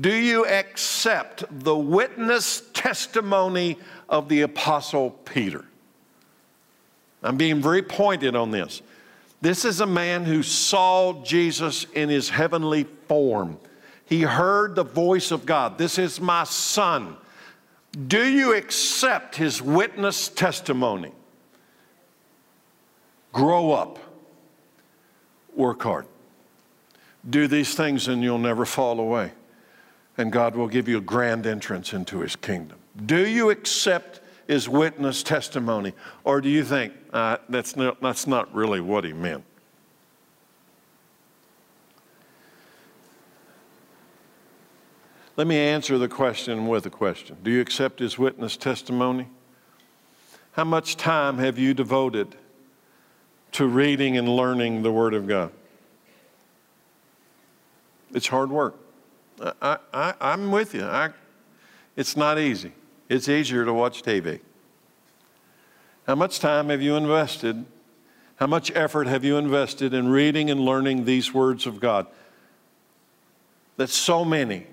do 0.00 0.12
you 0.12 0.46
accept 0.46 1.44
the 1.50 1.76
witness 1.76 2.62
testimony 2.72 3.78
of 4.08 4.28
the 4.28 4.42
Apostle 4.42 5.10
Peter? 5.10 5.64
I'm 7.22 7.36
being 7.36 7.62
very 7.62 7.82
pointed 7.82 8.36
on 8.36 8.50
this. 8.50 8.82
This 9.40 9.64
is 9.64 9.80
a 9.80 9.86
man 9.86 10.24
who 10.24 10.42
saw 10.42 11.22
Jesus 11.24 11.86
in 11.94 12.08
his 12.08 12.28
heavenly 12.28 12.84
form. 13.08 13.58
He 14.06 14.22
heard 14.22 14.74
the 14.74 14.84
voice 14.84 15.30
of 15.30 15.46
God. 15.46 15.78
This 15.78 15.98
is 15.98 16.20
my 16.20 16.44
son 16.44 17.16
do 17.94 18.26
you 18.26 18.54
accept 18.54 19.36
his 19.36 19.62
witness 19.62 20.28
testimony? 20.28 21.12
Grow 23.32 23.72
up. 23.72 23.98
Work 25.54 25.82
hard. 25.82 26.06
Do 27.28 27.46
these 27.46 27.74
things 27.74 28.08
and 28.08 28.22
you'll 28.22 28.38
never 28.38 28.64
fall 28.64 28.98
away. 28.98 29.32
And 30.16 30.30
God 30.30 30.54
will 30.54 30.68
give 30.68 30.88
you 30.88 30.98
a 30.98 31.02
grand 31.02 31.46
entrance 31.46 31.92
into 31.92 32.20
his 32.20 32.36
kingdom. 32.36 32.78
Do 33.04 33.26
you 33.26 33.50
accept 33.50 34.20
his 34.46 34.68
witness 34.68 35.22
testimony? 35.22 35.92
Or 36.22 36.40
do 36.40 36.48
you 36.48 36.64
think 36.64 36.92
uh, 37.12 37.38
that's, 37.48 37.72
that's 38.00 38.26
not 38.26 38.54
really 38.54 38.80
what 38.80 39.04
he 39.04 39.12
meant? 39.12 39.44
Let 45.36 45.48
me 45.48 45.56
answer 45.56 45.98
the 45.98 46.08
question 46.08 46.68
with 46.68 46.86
a 46.86 46.90
question 46.90 47.36
Do 47.42 47.50
you 47.50 47.60
accept 47.60 47.98
his 47.98 48.18
witness 48.18 48.56
testimony? 48.56 49.28
How 50.52 50.64
much 50.64 50.96
time 50.96 51.38
have 51.38 51.58
you 51.58 51.74
devoted 51.74 52.36
to 53.52 53.66
reading 53.66 54.16
and 54.16 54.28
learning 54.28 54.84
the 54.84 54.92
Word 54.92 55.14
of 55.14 55.26
God? 55.26 55.50
It's 58.12 58.28
hard 58.28 58.50
work. 58.50 58.76
I, 59.40 59.78
I, 59.92 60.14
I'm 60.20 60.50
with 60.50 60.74
you. 60.74 60.84
I, 60.84 61.10
it's 61.96 62.16
not 62.16 62.38
easy. 62.38 62.72
It's 63.08 63.28
easier 63.28 63.64
to 63.64 63.72
watch 63.72 64.02
TV. 64.02 64.40
How 66.06 66.14
much 66.14 66.40
time 66.40 66.68
have 66.68 66.82
you 66.82 66.96
invested? 66.96 67.64
How 68.36 68.46
much 68.46 68.70
effort 68.74 69.06
have 69.06 69.24
you 69.24 69.36
invested 69.36 69.94
in 69.94 70.08
reading 70.08 70.50
and 70.50 70.60
learning 70.60 71.04
these 71.04 71.32
words 71.32 71.66
of 71.66 71.80
God? 71.80 72.06
That 73.76 73.90
so 73.90 74.24
many 74.24 74.66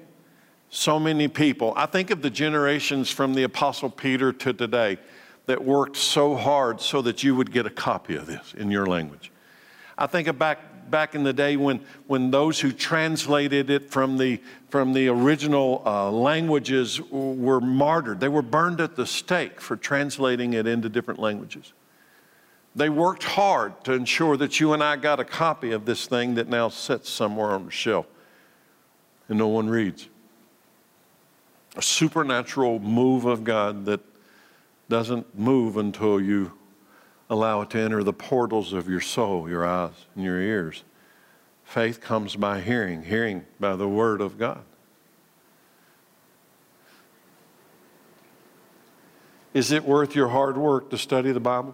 so 0.72 0.98
many 0.98 1.28
people. 1.28 1.74
I 1.76 1.86
think 1.86 2.10
of 2.10 2.22
the 2.22 2.30
generations 2.30 3.12
from 3.12 3.34
the 3.34 3.44
Apostle 3.44 3.90
Peter 3.90 4.32
to 4.32 4.54
today 4.54 4.98
that 5.46 5.64
worked 5.64 5.98
so 5.98 6.36
hard 6.36 6.80
so 6.80 7.02
that 7.02 7.24
you 7.24 7.36
would 7.36 7.52
get 7.52 7.66
a 7.66 7.70
copy 7.70 8.16
of 8.16 8.26
this 8.26 8.54
in 8.58 8.72
your 8.72 8.86
language. 8.86 9.32
I 9.98 10.08
think 10.08 10.30
of 10.30 10.40
back, 10.40 10.60
back 10.90 11.16
in 11.16 11.24
the 11.24 11.34
day 11.34 11.58
when, 11.58 11.82
when 12.08 12.32
those 12.32 12.60
who 12.60 12.72
translated 12.72 13.70
it 13.70 13.92
from 13.92 14.18
the, 14.18 14.42
from 14.70 14.94
the 14.94 15.08
original 15.08 15.84
uh, 15.86 16.10
languages 16.10 17.02
were 17.12 17.62
martyred. 17.62 18.20
They 18.20 18.30
were 18.30 18.42
burned 18.42 18.82
at 18.82 18.96
the 18.96 19.06
stake 19.06 19.62
for 19.62 19.76
translating 19.76 20.54
it 20.54 20.66
into 20.66 20.90
different 20.90 21.20
languages. 21.20 21.74
They 22.76 22.90
worked 22.90 23.24
hard 23.24 23.84
to 23.84 23.94
ensure 23.94 24.38
that 24.38 24.60
you 24.60 24.74
and 24.74 24.82
I 24.82 24.96
got 24.96 25.20
a 25.20 25.26
copy 25.26 25.72
of 25.72 25.86
this 25.86 26.08
thing 26.08 26.36
that 26.36 26.48
now 26.48 26.70
sits 26.70 27.10
somewhere 27.10 27.52
on 27.52 27.66
the 27.66 27.72
shelf 27.72 28.06
and 29.28 29.38
no 29.38 29.48
one 29.48 29.70
reads 29.70 30.08
a 31.76 31.82
supernatural 31.82 32.80
move 32.80 33.26
of 33.26 33.44
God 33.44 33.86
that 33.86 34.02
doesn't 34.90 35.38
move 35.38 35.78
until 35.78 36.20
you 36.20 36.52
allow 37.32 37.62
it 37.62 37.70
to 37.70 37.80
enter 37.80 38.04
the 38.04 38.12
portals 38.12 38.74
of 38.74 38.90
your 38.90 39.00
soul, 39.00 39.50
your 39.50 39.66
eyes, 39.66 39.94
and 40.16 40.26
your 40.26 40.40
ears. 40.40 40.84
Faith 41.64 42.02
comes 42.02 42.36
by 42.36 42.60
hearing, 42.60 43.04
hearing 43.04 43.46
by 43.58 43.78
the 43.78 43.88
Word 43.88 44.20
of 44.20 44.38
God. 44.38 44.60
Is 49.54 49.72
it 49.72 49.86
worth 49.86 50.14
your 50.14 50.28
hard 50.28 50.58
work 50.58 50.90
to 50.90 50.98
study 50.98 51.32
the 51.32 51.40
Bible? 51.40 51.74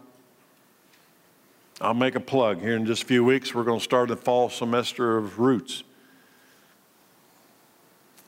I'll 1.82 1.96
make 1.96 2.14
a 2.14 2.20
plug. 2.20 2.62
Here 2.62 2.76
in 2.76 2.86
just 2.86 3.04
a 3.04 3.06
few 3.08 3.24
weeks, 3.24 3.56
we're 3.56 3.64
going 3.64 3.80
to 3.80 3.84
start 3.84 4.10
the 4.10 4.16
fall 4.16 4.52
semester 4.52 5.18
of 5.18 5.40
Roots. 5.40 5.82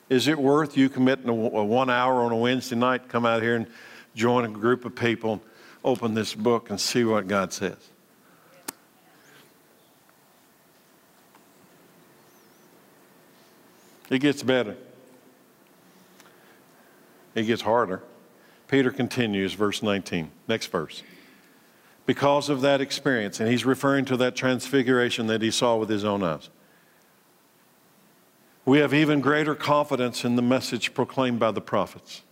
Is 0.08 0.26
it 0.26 0.36
worth 0.36 0.76
you 0.76 0.88
committing 0.88 1.28
a, 1.28 1.32
one 1.32 1.90
hour 1.90 2.22
on 2.22 2.32
a 2.32 2.36
Wednesday 2.36 2.74
night, 2.74 3.08
come 3.08 3.24
out 3.24 3.40
here 3.40 3.54
and 3.54 3.68
join 4.16 4.44
a 4.44 4.48
group 4.48 4.84
of 4.84 4.96
people, 4.96 5.40
open 5.84 6.14
this 6.14 6.34
book, 6.34 6.70
and 6.70 6.80
see 6.80 7.04
what 7.04 7.26
God 7.26 7.52
says? 7.52 7.90
It 14.10 14.18
gets 14.18 14.42
better. 14.42 14.76
It 17.34 17.44
gets 17.44 17.62
harder. 17.62 18.02
Peter 18.68 18.90
continues, 18.90 19.54
verse 19.54 19.82
19. 19.82 20.30
Next 20.48 20.66
verse. 20.66 21.02
Because 22.06 22.48
of 22.48 22.60
that 22.62 22.80
experience, 22.80 23.40
and 23.40 23.48
he's 23.48 23.64
referring 23.64 24.04
to 24.06 24.16
that 24.16 24.34
transfiguration 24.34 25.28
that 25.28 25.42
he 25.42 25.50
saw 25.50 25.76
with 25.76 25.88
his 25.88 26.04
own 26.04 26.22
eyes, 26.22 26.50
we 28.64 28.78
have 28.78 28.92
even 28.92 29.20
greater 29.20 29.54
confidence 29.54 30.24
in 30.24 30.36
the 30.36 30.42
message 30.42 30.92
proclaimed 30.92 31.38
by 31.38 31.50
the 31.50 31.60
prophets. 31.60 32.22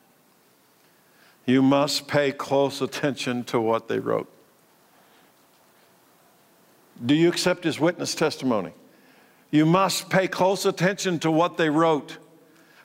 You 1.49 1.63
must 1.63 2.07
pay 2.07 2.33
close 2.33 2.83
attention 2.83 3.43
to 3.45 3.59
what 3.59 3.89
they 3.89 3.99
wrote. 3.99 4.31
Do 7.07 7.15
you 7.15 7.31
accept 7.31 7.65
his 7.65 7.81
witness 7.81 8.15
testimony? 8.15 8.73
You 9.51 9.65
must 9.65 10.11
pay 10.11 10.29
close 10.29 10.67
attention 10.67 11.19
to 11.21 11.31
what 11.31 11.57
they 11.57 11.71
wrote, 11.71 12.19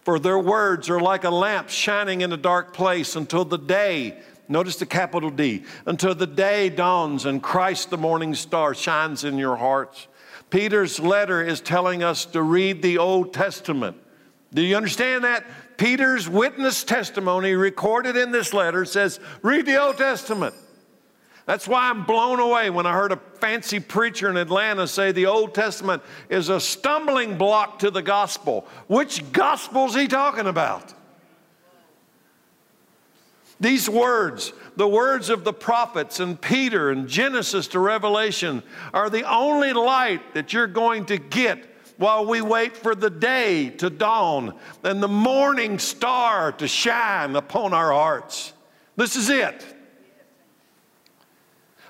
for 0.03 0.17
their 0.17 0.39
words 0.39 0.89
are 0.89 1.01
like 1.01 1.25
a 1.25 1.29
lamp 1.29 1.67
shining 1.67 2.21
in 2.21 2.31
a 2.31 2.37
dark 2.37 2.73
place 2.73 3.17
until 3.17 3.43
the 3.43 3.57
day, 3.57 4.17
notice 4.47 4.77
the 4.77 4.85
capital 4.85 5.29
D, 5.29 5.65
until 5.85 6.15
the 6.15 6.25
day 6.25 6.69
dawns 6.69 7.25
and 7.25 7.43
Christ 7.43 7.89
the 7.89 7.97
morning 7.97 8.33
star 8.33 8.73
shines 8.73 9.25
in 9.25 9.37
your 9.37 9.57
hearts. 9.57 10.07
Peter's 10.49 11.01
letter 11.01 11.43
is 11.43 11.59
telling 11.59 12.01
us 12.01 12.23
to 12.27 12.41
read 12.41 12.81
the 12.81 12.97
Old 12.97 13.33
Testament. 13.33 13.97
Do 14.53 14.61
you 14.61 14.77
understand 14.77 15.25
that? 15.25 15.45
Peter's 15.83 16.29
witness 16.29 16.85
testimony 16.85 17.55
recorded 17.55 18.15
in 18.15 18.31
this 18.31 18.53
letter 18.53 18.85
says, 18.85 19.19
read 19.41 19.65
the 19.65 19.75
Old 19.75 19.97
Testament. 19.97 20.55
That's 21.45 21.67
why 21.67 21.89
I'm 21.89 22.05
blown 22.05 22.39
away 22.39 22.69
when 22.69 22.85
I 22.85 22.93
heard 22.93 23.11
a 23.11 23.19
fancy 23.41 23.81
preacher 23.81 24.29
in 24.29 24.37
Atlanta 24.37 24.87
say 24.87 25.11
the 25.11 25.25
Old 25.25 25.53
Testament 25.53 26.01
is 26.29 26.47
a 26.47 26.61
stumbling 26.61 27.37
block 27.37 27.79
to 27.79 27.91
the 27.91 28.01
gospel. 28.01 28.65
Which 28.87 29.29
gospel 29.33 29.87
is 29.87 29.93
he 29.93 30.07
talking 30.07 30.47
about? 30.47 30.93
These 33.59 33.89
words, 33.89 34.53
the 34.77 34.87
words 34.87 35.29
of 35.29 35.43
the 35.43 35.51
prophets 35.51 36.21
and 36.21 36.39
Peter 36.39 36.91
and 36.91 37.09
Genesis 37.09 37.67
to 37.67 37.79
Revelation, 37.79 38.63
are 38.93 39.09
the 39.09 39.29
only 39.29 39.73
light 39.73 40.33
that 40.33 40.53
you're 40.53 40.65
going 40.65 41.07
to 41.07 41.17
get 41.17 41.72
while 41.97 42.25
we 42.25 42.41
wait 42.41 42.75
for 42.75 42.95
the 42.95 43.09
day 43.09 43.69
to 43.69 43.89
dawn 43.89 44.57
and 44.83 45.01
the 45.01 45.07
morning 45.07 45.79
star 45.79 46.51
to 46.53 46.67
shine 46.67 47.35
upon 47.35 47.73
our 47.73 47.91
hearts. 47.91 48.53
This 48.95 49.15
is 49.15 49.29
it. 49.29 49.65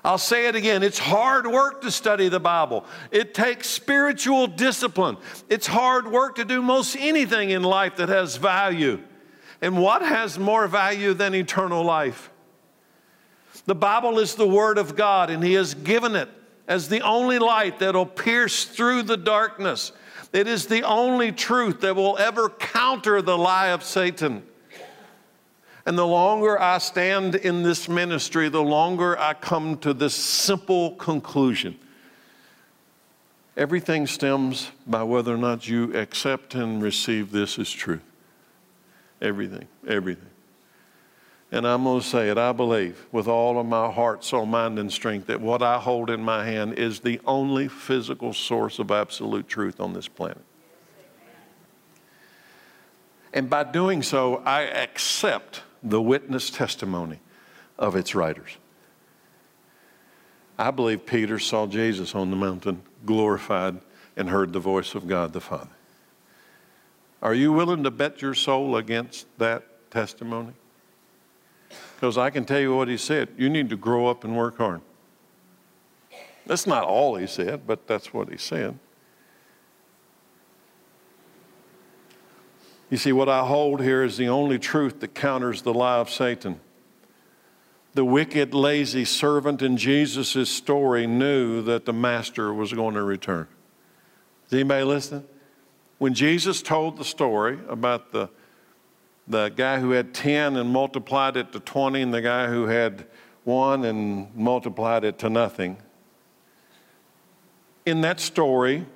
I'll 0.04 0.18
say 0.18 0.48
it 0.48 0.54
again. 0.54 0.82
It's 0.82 0.98
hard 0.98 1.46
work 1.46 1.80
to 1.80 1.90
study 1.90 2.28
the 2.28 2.40
Bible. 2.40 2.84
It 3.10 3.32
takes 3.32 3.68
spiritual 3.68 4.46
discipline. 4.46 5.16
It's 5.48 5.66
hard 5.66 6.06
work 6.06 6.36
to 6.36 6.44
do 6.44 6.60
most 6.60 6.94
anything 6.98 7.50
in 7.50 7.62
life 7.62 7.96
that 7.96 8.10
has 8.10 8.36
value. 8.36 9.00
And 9.62 9.80
what 9.80 10.02
has 10.02 10.38
more 10.38 10.68
value 10.68 11.14
than 11.14 11.34
eternal 11.34 11.82
life? 11.82 12.30
The 13.64 13.74
Bible 13.74 14.18
is 14.18 14.34
the 14.34 14.46
Word 14.46 14.76
of 14.76 14.94
God, 14.94 15.30
and 15.30 15.42
He 15.42 15.54
has 15.54 15.72
given 15.72 16.16
it 16.16 16.28
as 16.66 16.88
the 16.88 17.00
only 17.02 17.38
light 17.38 17.78
that'll 17.78 18.06
pierce 18.06 18.64
through 18.64 19.02
the 19.02 19.16
darkness. 19.16 19.92
It 20.32 20.48
is 20.48 20.66
the 20.66 20.82
only 20.82 21.30
truth 21.30 21.80
that 21.82 21.94
will 21.94 22.16
ever 22.18 22.48
counter 22.48 23.22
the 23.22 23.38
lie 23.38 23.68
of 23.68 23.84
Satan. 23.84 24.42
And 25.86 25.98
the 25.98 26.06
longer 26.06 26.58
I 26.58 26.78
stand 26.78 27.34
in 27.34 27.62
this 27.62 27.88
ministry, 27.88 28.48
the 28.48 28.62
longer 28.62 29.18
I 29.18 29.34
come 29.34 29.76
to 29.78 29.92
this 29.92 30.14
simple 30.14 30.92
conclusion. 30.92 31.78
Everything 33.56 34.06
stems 34.06 34.70
by 34.86 35.04
whether 35.04 35.34
or 35.34 35.38
not 35.38 35.68
you 35.68 35.94
accept 35.94 36.54
and 36.54 36.82
receive 36.82 37.30
this 37.30 37.58
as 37.58 37.70
truth. 37.70 38.02
Everything, 39.20 39.68
everything. 39.86 40.33
And 41.54 41.68
I'm 41.68 41.84
going 41.84 42.00
to 42.00 42.04
say 42.04 42.30
it, 42.30 42.36
I 42.36 42.50
believe 42.50 43.06
with 43.12 43.28
all 43.28 43.60
of 43.60 43.66
my 43.66 43.88
heart, 43.88 44.24
soul, 44.24 44.44
mind, 44.44 44.76
and 44.76 44.92
strength 44.92 45.28
that 45.28 45.40
what 45.40 45.62
I 45.62 45.78
hold 45.78 46.10
in 46.10 46.20
my 46.20 46.44
hand 46.44 46.80
is 46.80 46.98
the 46.98 47.20
only 47.24 47.68
physical 47.68 48.32
source 48.32 48.80
of 48.80 48.90
absolute 48.90 49.46
truth 49.46 49.78
on 49.78 49.92
this 49.92 50.08
planet. 50.08 50.42
And 53.32 53.48
by 53.48 53.62
doing 53.62 54.02
so, 54.02 54.42
I 54.44 54.62
accept 54.62 55.62
the 55.80 56.02
witness 56.02 56.50
testimony 56.50 57.20
of 57.78 57.94
its 57.94 58.16
writers. 58.16 58.56
I 60.58 60.72
believe 60.72 61.06
Peter 61.06 61.38
saw 61.38 61.68
Jesus 61.68 62.16
on 62.16 62.30
the 62.30 62.36
mountain, 62.36 62.82
glorified, 63.06 63.78
and 64.16 64.28
heard 64.28 64.52
the 64.52 64.58
voice 64.58 64.96
of 64.96 65.06
God 65.06 65.32
the 65.32 65.40
Father. 65.40 65.70
Are 67.22 67.32
you 67.32 67.52
willing 67.52 67.84
to 67.84 67.92
bet 67.92 68.22
your 68.22 68.34
soul 68.34 68.76
against 68.76 69.28
that 69.38 69.92
testimony? 69.92 70.54
Because 72.04 72.18
I 72.18 72.28
can 72.28 72.44
tell 72.44 72.60
you 72.60 72.76
what 72.76 72.88
he 72.88 72.98
said. 72.98 73.30
You 73.38 73.48
need 73.48 73.70
to 73.70 73.78
grow 73.78 74.08
up 74.08 74.24
and 74.24 74.36
work 74.36 74.58
hard. 74.58 74.82
That's 76.44 76.66
not 76.66 76.84
all 76.84 77.16
he 77.16 77.26
said, 77.26 77.66
but 77.66 77.86
that's 77.86 78.12
what 78.12 78.28
he 78.28 78.36
said. 78.36 78.78
You 82.90 82.98
see, 82.98 83.10
what 83.10 83.30
I 83.30 83.46
hold 83.46 83.80
here 83.80 84.04
is 84.04 84.18
the 84.18 84.28
only 84.28 84.58
truth 84.58 85.00
that 85.00 85.14
counters 85.14 85.62
the 85.62 85.72
lie 85.72 85.96
of 85.96 86.10
Satan. 86.10 86.60
The 87.94 88.04
wicked, 88.04 88.52
lazy 88.52 89.06
servant 89.06 89.62
in 89.62 89.78
Jesus' 89.78 90.50
story 90.50 91.06
knew 91.06 91.62
that 91.62 91.86
the 91.86 91.94
master 91.94 92.52
was 92.52 92.74
going 92.74 92.96
to 92.96 93.02
return. 93.02 93.48
Is 94.48 94.52
anybody 94.52 94.84
listening? 94.84 95.24
When 95.96 96.12
Jesus 96.12 96.60
told 96.60 96.98
the 96.98 97.04
story 97.06 97.60
about 97.66 98.12
the, 98.12 98.28
the 99.26 99.48
guy 99.48 99.80
who 99.80 99.90
had 99.90 100.12
10 100.14 100.56
and 100.56 100.70
multiplied 100.70 101.36
it 101.36 101.52
to 101.52 101.60
20, 101.60 102.02
and 102.02 102.14
the 102.14 102.22
guy 102.22 102.48
who 102.48 102.66
had 102.66 103.06
one 103.44 103.84
and 103.84 104.34
multiplied 104.34 105.04
it 105.04 105.18
to 105.20 105.30
nothing, 105.30 105.76
in 107.86 108.00
that 108.00 108.20
story, 108.20 108.86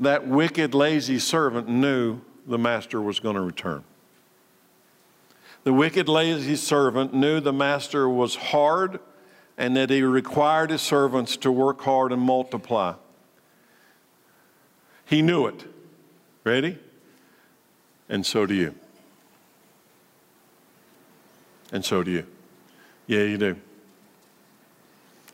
that 0.00 0.26
wicked, 0.26 0.74
lazy 0.74 1.18
servant 1.18 1.68
knew 1.68 2.20
the 2.46 2.58
master 2.58 3.00
was 3.00 3.20
going 3.20 3.36
to 3.36 3.40
return. 3.40 3.84
The 5.64 5.72
wicked, 5.72 6.08
lazy 6.08 6.56
servant 6.56 7.14
knew 7.14 7.40
the 7.40 7.52
master 7.52 8.08
was 8.08 8.34
hard 8.34 8.98
and 9.56 9.76
that 9.76 9.90
he 9.90 10.02
required 10.02 10.70
his 10.70 10.82
servants 10.82 11.36
to 11.38 11.52
work 11.52 11.80
hard 11.82 12.12
and 12.12 12.20
multiply. 12.20 12.94
He 15.04 15.22
knew 15.22 15.46
it. 15.46 15.64
Ready? 16.42 16.78
And 18.12 18.26
so 18.26 18.44
do 18.44 18.52
you. 18.52 18.74
And 21.72 21.82
so 21.82 22.02
do 22.02 22.10
you. 22.10 22.26
Yeah, 23.06 23.22
you 23.22 23.38
do. 23.38 23.56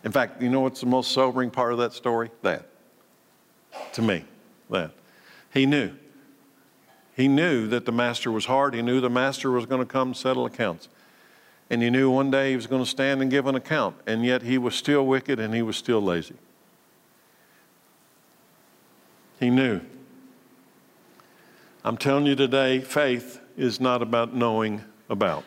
In 0.04 0.12
fact, 0.12 0.40
you 0.40 0.48
know 0.48 0.60
what's 0.60 0.78
the 0.78 0.86
most 0.86 1.10
sobering 1.10 1.50
part 1.50 1.72
of 1.72 1.78
that 1.80 1.92
story? 1.92 2.30
That. 2.42 2.68
To 3.94 4.02
me 4.02 4.24
that. 4.70 4.92
He 5.52 5.66
knew. 5.66 5.92
He 7.16 7.26
knew 7.26 7.66
that 7.66 7.84
the 7.84 7.90
master 7.90 8.30
was 8.30 8.44
hard. 8.44 8.74
He 8.74 8.82
knew 8.82 9.00
the 9.00 9.10
master 9.10 9.50
was 9.50 9.66
going 9.66 9.80
to 9.80 9.92
come 9.92 10.14
settle 10.14 10.46
accounts. 10.46 10.88
And 11.70 11.82
he 11.82 11.90
knew 11.90 12.12
one 12.12 12.30
day 12.30 12.50
he 12.50 12.56
was 12.56 12.68
going 12.68 12.84
to 12.84 12.88
stand 12.88 13.20
and 13.20 13.28
give 13.28 13.46
an 13.46 13.56
account. 13.56 13.96
And 14.06 14.24
yet 14.24 14.42
he 14.42 14.56
was 14.56 14.76
still 14.76 15.04
wicked 15.04 15.40
and 15.40 15.52
he 15.52 15.62
was 15.62 15.76
still 15.76 16.00
lazy. 16.00 16.36
He 19.40 19.50
knew. 19.50 19.80
I'm 21.88 21.96
telling 21.96 22.26
you 22.26 22.36
today, 22.36 22.80
faith 22.80 23.40
is 23.56 23.80
not 23.80 24.02
about 24.02 24.34
knowing 24.34 24.82
about 25.08 25.42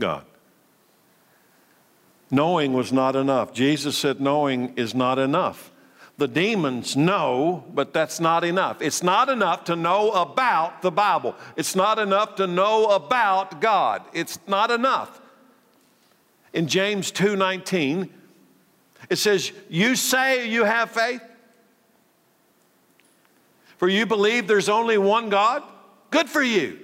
God. 0.00 0.24
Knowing 2.30 2.72
was 2.72 2.90
not 2.90 3.14
enough. 3.16 3.52
Jesus 3.52 3.98
said 3.98 4.18
knowing 4.18 4.72
is 4.76 4.94
not 4.94 5.18
enough. 5.18 5.70
The 6.16 6.26
demons 6.26 6.96
know, 6.96 7.64
but 7.74 7.92
that's 7.92 8.18
not 8.18 8.44
enough. 8.44 8.80
It's 8.80 9.02
not 9.02 9.28
enough 9.28 9.64
to 9.64 9.76
know 9.76 10.12
about 10.12 10.80
the 10.80 10.90
Bible. 10.90 11.36
It's 11.54 11.76
not 11.76 11.98
enough 11.98 12.36
to 12.36 12.46
know 12.46 12.86
about 12.86 13.60
God. 13.60 14.00
It's 14.14 14.38
not 14.46 14.70
enough. 14.70 15.20
In 16.54 16.66
James 16.66 17.10
2:19, 17.10 18.08
it 19.10 19.16
says, 19.16 19.52
"You 19.68 19.96
say 19.96 20.48
you 20.48 20.64
have 20.64 20.92
faith, 20.92 21.20
for 23.82 23.88
you 23.88 24.06
believe 24.06 24.46
there's 24.46 24.68
only 24.68 24.96
one 24.96 25.28
God? 25.28 25.64
Good 26.12 26.28
for 26.28 26.40
you." 26.40 26.78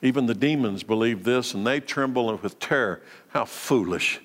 Even 0.00 0.26
the 0.26 0.34
demons 0.36 0.84
believe 0.84 1.24
this 1.24 1.52
and 1.52 1.66
they 1.66 1.80
tremble 1.80 2.36
with 2.36 2.60
terror. 2.60 3.02
How 3.30 3.44
foolish. 3.44 4.20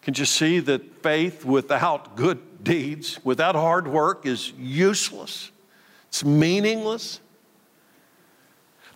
Can 0.00 0.14
you 0.14 0.24
see 0.24 0.58
that 0.60 1.02
faith 1.02 1.44
without 1.44 2.16
good 2.16 2.64
deeds, 2.64 3.18
without 3.22 3.56
hard 3.56 3.88
work, 3.88 4.24
is 4.24 4.54
useless, 4.58 5.50
it's 6.08 6.24
meaningless. 6.24 7.20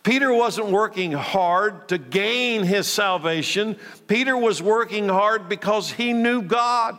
Peter 0.02 0.32
wasn't 0.32 0.68
working 0.68 1.12
hard 1.12 1.86
to 1.88 1.98
gain 1.98 2.62
his 2.62 2.86
salvation. 2.86 3.76
Peter 4.06 4.38
was 4.38 4.62
working 4.62 5.06
hard 5.06 5.50
because 5.50 5.90
he 5.92 6.14
knew 6.14 6.40
God. 6.40 6.98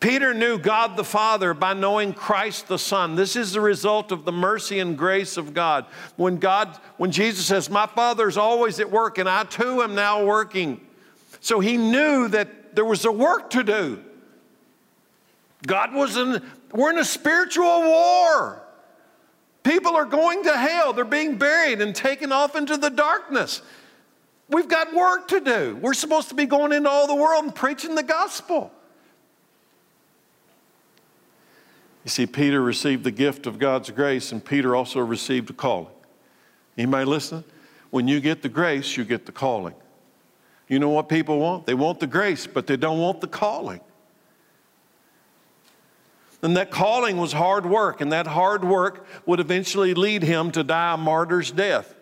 Peter 0.00 0.32
knew 0.32 0.58
God 0.58 0.96
the 0.96 1.04
Father 1.04 1.54
by 1.54 1.74
knowing 1.74 2.12
Christ 2.12 2.68
the 2.68 2.78
Son. 2.78 3.16
This 3.16 3.36
is 3.36 3.52
the 3.52 3.60
result 3.60 4.12
of 4.12 4.24
the 4.24 4.32
mercy 4.32 4.78
and 4.78 4.96
grace 4.96 5.36
of 5.36 5.54
God. 5.54 5.86
When 6.16 6.36
God, 6.36 6.78
when 6.96 7.10
Jesus 7.10 7.46
says, 7.46 7.68
My 7.68 7.86
Father's 7.86 8.36
always 8.36 8.80
at 8.80 8.90
work, 8.90 9.18
and 9.18 9.28
I 9.28 9.44
too 9.44 9.82
am 9.82 9.94
now 9.94 10.24
working. 10.24 10.80
So 11.40 11.60
he 11.60 11.76
knew 11.76 12.28
that 12.28 12.76
there 12.76 12.84
was 12.84 13.04
a 13.04 13.12
work 13.12 13.50
to 13.50 13.64
do. 13.64 14.02
God 15.66 15.92
was 15.94 16.16
in, 16.16 16.42
we're 16.72 16.90
in 16.90 16.98
a 16.98 17.04
spiritual 17.04 17.82
war. 17.82 18.62
People 19.62 19.94
are 19.94 20.04
going 20.04 20.44
to 20.44 20.56
hell. 20.56 20.92
They're 20.92 21.04
being 21.04 21.38
buried 21.38 21.80
and 21.80 21.94
taken 21.94 22.32
off 22.32 22.56
into 22.56 22.76
the 22.76 22.90
darkness. 22.90 23.62
We've 24.48 24.68
got 24.68 24.92
work 24.92 25.28
to 25.28 25.40
do. 25.40 25.78
We're 25.80 25.94
supposed 25.94 26.28
to 26.30 26.34
be 26.34 26.46
going 26.46 26.72
into 26.72 26.90
all 26.90 27.06
the 27.06 27.14
world 27.14 27.44
and 27.44 27.54
preaching 27.54 27.94
the 27.94 28.02
gospel. 28.02 28.72
You 32.04 32.10
see, 32.10 32.26
Peter 32.26 32.60
received 32.60 33.04
the 33.04 33.10
gift 33.10 33.46
of 33.46 33.58
God's 33.58 33.90
grace, 33.90 34.32
and 34.32 34.44
Peter 34.44 34.74
also 34.74 35.00
received 35.00 35.50
a 35.50 35.52
calling. 35.52 35.92
Anybody 36.76 37.04
listen? 37.04 37.44
When 37.90 38.08
you 38.08 38.20
get 38.20 38.42
the 38.42 38.48
grace, 38.48 38.96
you 38.96 39.04
get 39.04 39.26
the 39.26 39.32
calling. 39.32 39.74
You 40.68 40.78
know 40.78 40.88
what 40.88 41.08
people 41.08 41.38
want? 41.38 41.66
They 41.66 41.74
want 41.74 42.00
the 42.00 42.06
grace, 42.06 42.46
but 42.46 42.66
they 42.66 42.76
don't 42.76 42.98
want 42.98 43.20
the 43.20 43.26
calling. 43.26 43.80
And 46.42 46.56
that 46.56 46.72
calling 46.72 47.18
was 47.18 47.32
hard 47.32 47.66
work, 47.66 48.00
and 48.00 48.10
that 48.10 48.26
hard 48.26 48.64
work 48.64 49.06
would 49.26 49.38
eventually 49.38 49.94
lead 49.94 50.22
him 50.22 50.50
to 50.52 50.64
die 50.64 50.94
a 50.94 50.96
martyr's 50.96 51.52
death. 51.52 51.94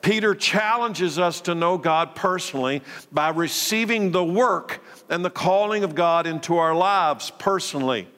Peter 0.00 0.34
challenges 0.34 1.18
us 1.18 1.42
to 1.42 1.54
know 1.54 1.76
God 1.76 2.14
personally 2.14 2.80
by 3.12 3.28
receiving 3.28 4.12
the 4.12 4.24
work 4.24 4.82
and 5.10 5.22
the 5.22 5.30
calling 5.30 5.84
of 5.84 5.94
God 5.94 6.26
into 6.26 6.56
our 6.56 6.74
lives 6.74 7.30
personally. 7.38 8.08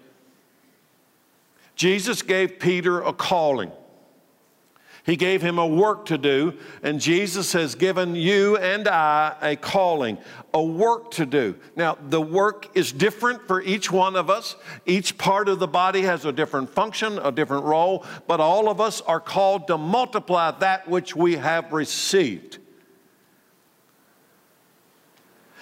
Jesus 1.74 2.22
gave 2.22 2.58
Peter 2.58 3.00
a 3.00 3.12
calling. 3.12 3.72
He 5.04 5.16
gave 5.16 5.42
him 5.42 5.58
a 5.58 5.66
work 5.66 6.06
to 6.06 6.18
do, 6.18 6.54
and 6.82 7.00
Jesus 7.00 7.52
has 7.54 7.74
given 7.74 8.14
you 8.14 8.56
and 8.56 8.86
I 8.86 9.34
a 9.42 9.56
calling, 9.56 10.16
a 10.54 10.62
work 10.62 11.10
to 11.12 11.26
do. 11.26 11.56
Now, 11.74 11.98
the 12.08 12.20
work 12.20 12.68
is 12.76 12.92
different 12.92 13.48
for 13.48 13.60
each 13.62 13.90
one 13.90 14.14
of 14.14 14.30
us. 14.30 14.54
Each 14.86 15.18
part 15.18 15.48
of 15.48 15.58
the 15.58 15.66
body 15.66 16.02
has 16.02 16.24
a 16.24 16.30
different 16.30 16.70
function, 16.70 17.18
a 17.18 17.32
different 17.32 17.64
role, 17.64 18.06
but 18.28 18.38
all 18.38 18.68
of 18.68 18.80
us 18.80 19.00
are 19.00 19.18
called 19.18 19.66
to 19.66 19.76
multiply 19.76 20.52
that 20.52 20.86
which 20.88 21.16
we 21.16 21.34
have 21.36 21.72
received. 21.72 22.58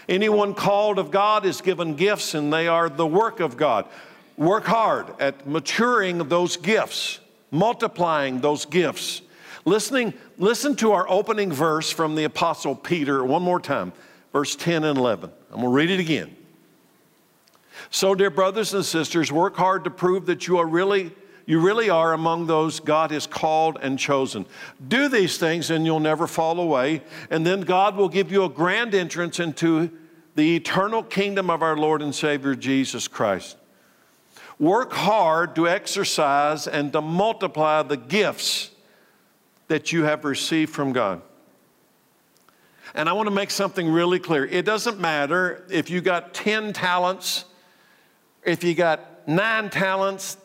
Anyone 0.06 0.52
called 0.52 0.98
of 0.98 1.10
God 1.10 1.46
is 1.46 1.62
given 1.62 1.94
gifts, 1.94 2.34
and 2.34 2.52
they 2.52 2.68
are 2.68 2.90
the 2.90 3.06
work 3.06 3.40
of 3.40 3.56
God. 3.56 3.86
Work 4.40 4.64
hard 4.64 5.20
at 5.20 5.46
maturing 5.46 6.16
those 6.16 6.56
gifts, 6.56 7.20
multiplying 7.50 8.40
those 8.40 8.64
gifts. 8.64 9.20
Listening, 9.66 10.14
listen 10.38 10.74
to 10.76 10.92
our 10.92 11.06
opening 11.10 11.52
verse 11.52 11.90
from 11.90 12.14
the 12.14 12.24
Apostle 12.24 12.74
Peter 12.74 13.22
one 13.22 13.42
more 13.42 13.60
time, 13.60 13.92
verse 14.32 14.56
10 14.56 14.84
and 14.84 14.98
11. 14.98 15.30
I'm 15.50 15.56
going 15.56 15.66
to 15.66 15.68
read 15.68 15.90
it 15.90 16.00
again. 16.00 16.34
So, 17.90 18.14
dear 18.14 18.30
brothers 18.30 18.72
and 18.72 18.82
sisters, 18.82 19.30
work 19.30 19.56
hard 19.56 19.84
to 19.84 19.90
prove 19.90 20.24
that 20.24 20.48
you 20.48 20.56
are 20.56 20.66
really 20.66 21.12
you 21.44 21.60
really 21.60 21.90
are 21.90 22.14
among 22.14 22.46
those 22.46 22.80
God 22.80 23.10
has 23.10 23.26
called 23.26 23.76
and 23.82 23.98
chosen. 23.98 24.46
Do 24.88 25.10
these 25.10 25.36
things 25.36 25.68
and 25.68 25.84
you'll 25.84 26.00
never 26.00 26.26
fall 26.26 26.60
away, 26.60 27.02
and 27.28 27.44
then 27.44 27.60
God 27.60 27.94
will 27.94 28.08
give 28.08 28.32
you 28.32 28.44
a 28.44 28.48
grand 28.48 28.94
entrance 28.94 29.38
into 29.38 29.90
the 30.34 30.56
eternal 30.56 31.02
kingdom 31.02 31.50
of 31.50 31.60
our 31.60 31.76
Lord 31.76 32.00
and 32.00 32.14
Savior 32.14 32.54
Jesus 32.54 33.06
Christ. 33.06 33.58
Work 34.60 34.92
hard 34.92 35.56
to 35.56 35.66
exercise 35.66 36.68
and 36.68 36.92
to 36.92 37.00
multiply 37.00 37.82
the 37.82 37.96
gifts 37.96 38.70
that 39.68 39.90
you 39.90 40.04
have 40.04 40.24
received 40.24 40.70
from 40.70 40.92
God. 40.92 41.22
And 42.94 43.08
I 43.08 43.14
want 43.14 43.26
to 43.28 43.34
make 43.34 43.50
something 43.50 43.88
really 43.88 44.18
clear. 44.18 44.44
It 44.44 44.66
doesn't 44.66 45.00
matter 45.00 45.64
if 45.70 45.88
you 45.88 46.02
got 46.02 46.34
10 46.34 46.74
talents, 46.74 47.46
if 48.44 48.62
you 48.62 48.74
got 48.74 49.26
nine 49.26 49.70
talents, 49.70 50.36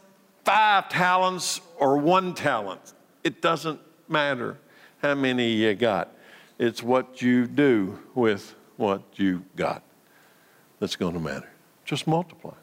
five 0.46 0.88
talents, 0.88 1.60
or 1.78 1.98
one 1.98 2.34
talent. 2.34 2.94
It 3.24 3.42
doesn't 3.42 3.82
matter 4.08 4.58
how 5.02 5.16
many 5.16 5.52
you 5.52 5.74
got. 5.76 6.16
It's 6.58 6.82
what 6.82 7.22
you 7.22 7.48
do 7.48 8.00
with 8.14 8.56
what 8.78 9.02
you 9.16 9.44
got 9.58 9.84
that's 10.80 10.96
going 10.96 11.16
to 11.16 11.20
matter. 11.20 11.50
Just 11.84 12.08
multiply. 12.08 12.54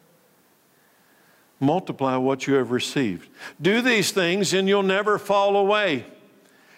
Multiply 1.62 2.16
what 2.16 2.48
you 2.48 2.54
have 2.54 2.72
received. 2.72 3.28
Do 3.60 3.80
these 3.80 4.10
things 4.10 4.52
and 4.52 4.68
you'll 4.68 4.82
never 4.82 5.16
fall 5.16 5.56
away 5.56 6.04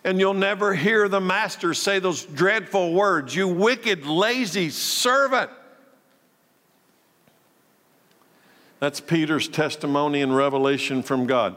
and 0.05 0.20
you'll 0.20 0.35
never 0.35 0.74
hear 0.74 1.09
the 1.09 1.22
master 1.22 1.72
say 1.72 1.99
those 1.99 2.24
dreadful 2.24 2.93
words 2.93 3.35
You 3.35 3.49
wicked, 3.49 4.05
lazy 4.05 4.68
servant. 4.68 5.51
That's 8.78 9.01
Peter's 9.01 9.49
testimony 9.49 10.20
and 10.20 10.37
revelation 10.37 11.03
from 11.03 11.26
God. 11.26 11.57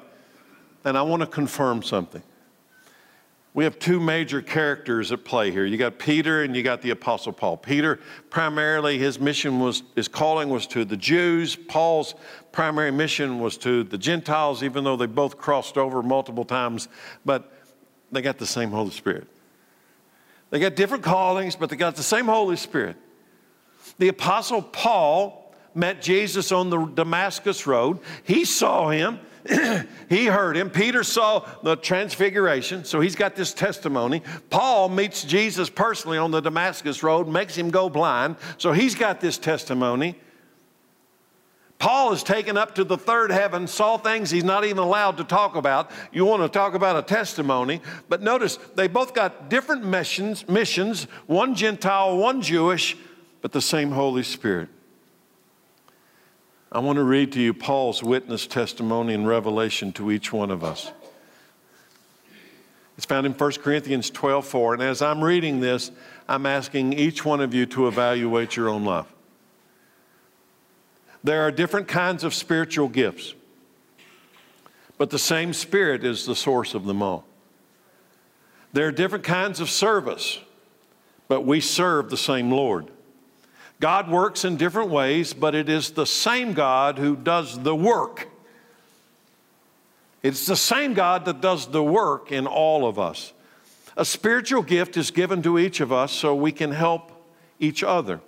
And 0.85 0.97
I 0.97 1.01
want 1.01 1.21
to 1.21 1.27
confirm 1.27 1.83
something. 1.83 2.23
We 3.57 3.63
have 3.63 3.79
two 3.79 3.99
major 3.99 4.43
characters 4.43 5.11
at 5.11 5.25
play 5.25 5.49
here. 5.49 5.65
You 5.65 5.77
got 5.77 5.97
Peter 5.97 6.43
and 6.43 6.55
you 6.55 6.61
got 6.61 6.83
the 6.83 6.91
Apostle 6.91 7.33
Paul. 7.33 7.57
Peter, 7.57 7.99
primarily, 8.29 8.99
his 8.99 9.19
mission 9.19 9.59
was, 9.59 9.81
his 9.95 10.07
calling 10.07 10.49
was 10.49 10.67
to 10.67 10.85
the 10.85 10.95
Jews. 10.95 11.55
Paul's 11.55 12.13
primary 12.51 12.91
mission 12.91 13.39
was 13.39 13.57
to 13.57 13.83
the 13.83 13.97
Gentiles, 13.97 14.61
even 14.61 14.83
though 14.83 14.95
they 14.95 15.07
both 15.07 15.39
crossed 15.39 15.75
over 15.75 16.03
multiple 16.03 16.45
times. 16.45 16.87
But 17.25 17.51
they 18.11 18.21
got 18.21 18.37
the 18.37 18.45
same 18.45 18.69
Holy 18.69 18.91
Spirit. 18.91 19.25
They 20.51 20.59
got 20.59 20.75
different 20.75 21.03
callings, 21.03 21.55
but 21.55 21.71
they 21.71 21.77
got 21.77 21.95
the 21.95 22.03
same 22.03 22.25
Holy 22.25 22.57
Spirit. 22.57 22.95
The 23.97 24.09
Apostle 24.09 24.61
Paul 24.61 25.51
met 25.73 25.99
Jesus 25.99 26.51
on 26.51 26.69
the 26.69 26.85
Damascus 26.85 27.65
Road. 27.65 28.01
He 28.23 28.45
saw 28.45 28.89
him, 28.89 29.19
he 30.09 30.25
heard 30.25 30.57
him. 30.57 30.69
Peter 30.69 31.03
saw 31.03 31.47
the 31.63 31.75
transfiguration, 31.75 32.83
so 32.83 32.99
he's 32.99 33.15
got 33.15 33.35
this 33.35 33.53
testimony. 33.53 34.21
Paul 34.49 34.89
meets 34.89 35.23
Jesus 35.23 35.69
personally 35.69 36.17
on 36.17 36.31
the 36.31 36.41
Damascus 36.41 37.03
Road, 37.03 37.27
makes 37.27 37.55
him 37.55 37.69
go 37.69 37.89
blind, 37.89 38.35
so 38.57 38.71
he's 38.71 38.95
got 38.95 39.21
this 39.21 39.37
testimony. 39.37 40.15
Paul 41.79 42.11
is 42.11 42.23
taken 42.23 42.57
up 42.57 42.75
to 42.75 42.83
the 42.83 42.97
third 42.97 43.31
heaven, 43.31 43.67
saw 43.67 43.97
things 43.97 44.31
he's 44.31 44.43
not 44.43 44.65
even 44.65 44.79
allowed 44.79 45.17
to 45.17 45.23
talk 45.23 45.55
about. 45.55 45.91
You 46.11 46.25
want 46.25 46.41
to 46.41 46.49
talk 46.49 46.73
about 46.73 46.97
a 46.97 47.03
testimony, 47.03 47.81
but 48.09 48.21
notice 48.21 48.57
they 48.75 48.87
both 48.87 49.13
got 49.13 49.49
different 49.49 49.85
missions, 49.85 50.47
missions, 50.47 51.03
one 51.27 51.53
Gentile, 51.53 52.17
one 52.17 52.41
Jewish, 52.41 52.97
but 53.41 53.51
the 53.51 53.61
same 53.61 53.91
Holy 53.91 54.23
Spirit. 54.23 54.69
I 56.71 56.79
want 56.79 56.97
to 56.97 57.03
read 57.03 57.31
to 57.33 57.41
you 57.41 57.53
Paul's 57.53 58.03
witness 58.03 58.45
testimony 58.45 59.13
and 59.13 59.27
revelation 59.27 59.93
to 59.93 60.11
each 60.11 60.33
one 60.33 60.51
of 60.51 60.63
us. 60.63 60.91
It's 62.97 63.05
found 63.05 63.25
in 63.25 63.33
1 63.33 63.51
Corinthians 63.53 64.09
12 64.09 64.45
4. 64.45 64.73
And 64.73 64.83
as 64.83 65.01
I'm 65.01 65.23
reading 65.23 65.59
this, 65.61 65.91
I'm 66.27 66.45
asking 66.45 66.93
each 66.93 67.23
one 67.23 67.41
of 67.41 67.53
you 67.53 67.65
to 67.67 67.87
evaluate 67.87 68.55
your 68.55 68.69
own 68.69 68.83
life. 68.83 69.05
There 71.23 71.41
are 71.41 71.51
different 71.51 71.87
kinds 71.87 72.23
of 72.23 72.33
spiritual 72.33 72.89
gifts, 72.89 73.33
but 74.97 75.09
the 75.09 75.19
same 75.19 75.53
Spirit 75.53 76.03
is 76.03 76.25
the 76.25 76.35
source 76.35 76.73
of 76.73 76.85
them 76.85 77.01
all. 77.01 77.25
There 78.73 78.87
are 78.87 78.91
different 78.91 79.23
kinds 79.23 79.59
of 79.59 79.69
service, 79.69 80.39
but 81.27 81.41
we 81.41 81.61
serve 81.61 82.09
the 82.09 82.17
same 82.17 82.51
Lord. 82.51 82.89
God 83.79 84.09
works 84.09 84.43
in 84.43 84.57
different 84.57 84.89
ways, 84.89 85.33
but 85.33 85.53
it 85.53 85.69
is 85.69 85.91
the 85.91 86.05
same 86.05 86.53
God 86.53 86.97
who 86.97 87.15
does 87.15 87.59
the 87.59 87.75
work. 87.75 88.27
It's 90.23 90.47
the 90.47 90.55
same 90.55 90.93
God 90.93 91.25
that 91.25 91.41
does 91.41 91.67
the 91.67 91.83
work 91.83 92.31
in 92.31 92.47
all 92.47 92.87
of 92.87 92.97
us. 92.97 93.33
A 93.95 94.03
spiritual 94.03 94.63
gift 94.63 94.97
is 94.97 95.11
given 95.11 95.41
to 95.43 95.59
each 95.59 95.79
of 95.79 95.91
us 95.91 96.11
so 96.11 96.35
we 96.35 96.51
can 96.51 96.71
help 96.71 97.11
each 97.59 97.83
other. 97.83 98.19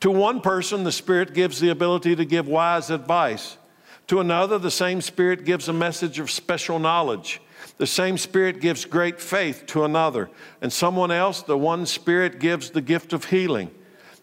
To 0.00 0.10
one 0.10 0.40
person, 0.40 0.84
the 0.84 0.92
Spirit 0.92 1.34
gives 1.34 1.60
the 1.60 1.68
ability 1.68 2.16
to 2.16 2.24
give 2.24 2.48
wise 2.48 2.90
advice. 2.90 3.56
To 4.08 4.20
another, 4.20 4.58
the 4.58 4.70
same 4.70 5.00
Spirit 5.00 5.44
gives 5.44 5.68
a 5.68 5.72
message 5.72 6.18
of 6.18 6.30
special 6.30 6.78
knowledge. 6.78 7.40
The 7.78 7.86
same 7.86 8.18
Spirit 8.18 8.60
gives 8.60 8.84
great 8.84 9.20
faith 9.20 9.64
to 9.68 9.84
another. 9.84 10.28
And 10.60 10.72
someone 10.72 11.10
else, 11.10 11.42
the 11.42 11.56
one 11.56 11.86
Spirit 11.86 12.40
gives 12.40 12.70
the 12.70 12.80
gift 12.80 13.12
of 13.12 13.26
healing. 13.26 13.70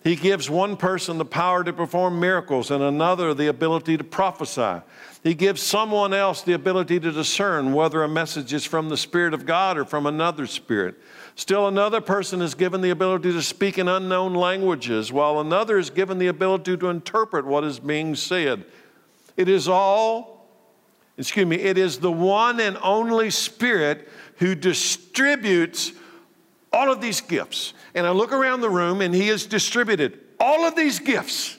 He 0.01 0.15
gives 0.15 0.49
one 0.49 0.77
person 0.77 1.17
the 1.17 1.25
power 1.25 1.63
to 1.63 1.73
perform 1.73 2.19
miracles 2.19 2.71
and 2.71 2.81
another 2.81 3.33
the 3.33 3.47
ability 3.47 3.97
to 3.97 4.03
prophesy. 4.03 4.81
He 5.23 5.33
gives 5.33 5.61
someone 5.61 6.13
else 6.13 6.41
the 6.41 6.53
ability 6.53 7.01
to 7.01 7.11
discern 7.11 7.73
whether 7.73 8.01
a 8.03 8.07
message 8.07 8.53
is 8.53 8.63
from 8.63 8.87
the 8.87 8.95
Spirit 8.95 9.33
of 9.33 9.45
God 9.45 9.77
or 9.77 9.83
from 9.83 10.05
another 10.05 10.47
spirit. 10.47 10.95
Still, 11.35 11.67
another 11.67 11.99
person 11.99 12.41
is 12.41 12.55
given 12.55 12.79
the 12.79 12.89
ability 12.91 13.33
to 13.33 13.41
speak 13.41 13.77
in 13.77 13.89
unknown 13.89 14.33
languages, 14.33 15.11
while 15.11 15.41
another 15.41 15.77
is 15.77 15.89
given 15.89 16.17
the 16.17 16.27
ability 16.27 16.77
to 16.77 16.87
interpret 16.87 17.45
what 17.45 17.65
is 17.65 17.79
being 17.79 18.15
said. 18.15 18.63
It 19.35 19.49
is 19.49 19.67
all, 19.67 20.47
excuse 21.17 21.45
me, 21.45 21.57
it 21.57 21.77
is 21.77 21.99
the 21.99 22.11
one 22.11 22.61
and 22.61 22.77
only 22.81 23.29
Spirit 23.29 24.07
who 24.37 24.55
distributes 24.55 25.91
all 26.71 26.89
of 26.89 27.01
these 27.01 27.19
gifts. 27.19 27.73
And 27.95 28.05
I 28.05 28.11
look 28.11 28.31
around 28.31 28.61
the 28.61 28.69
room 28.69 29.01
and 29.01 29.13
He 29.13 29.27
has 29.27 29.45
distributed 29.45 30.19
all 30.39 30.65
of 30.65 30.75
these 30.75 30.99
gifts. 30.99 31.57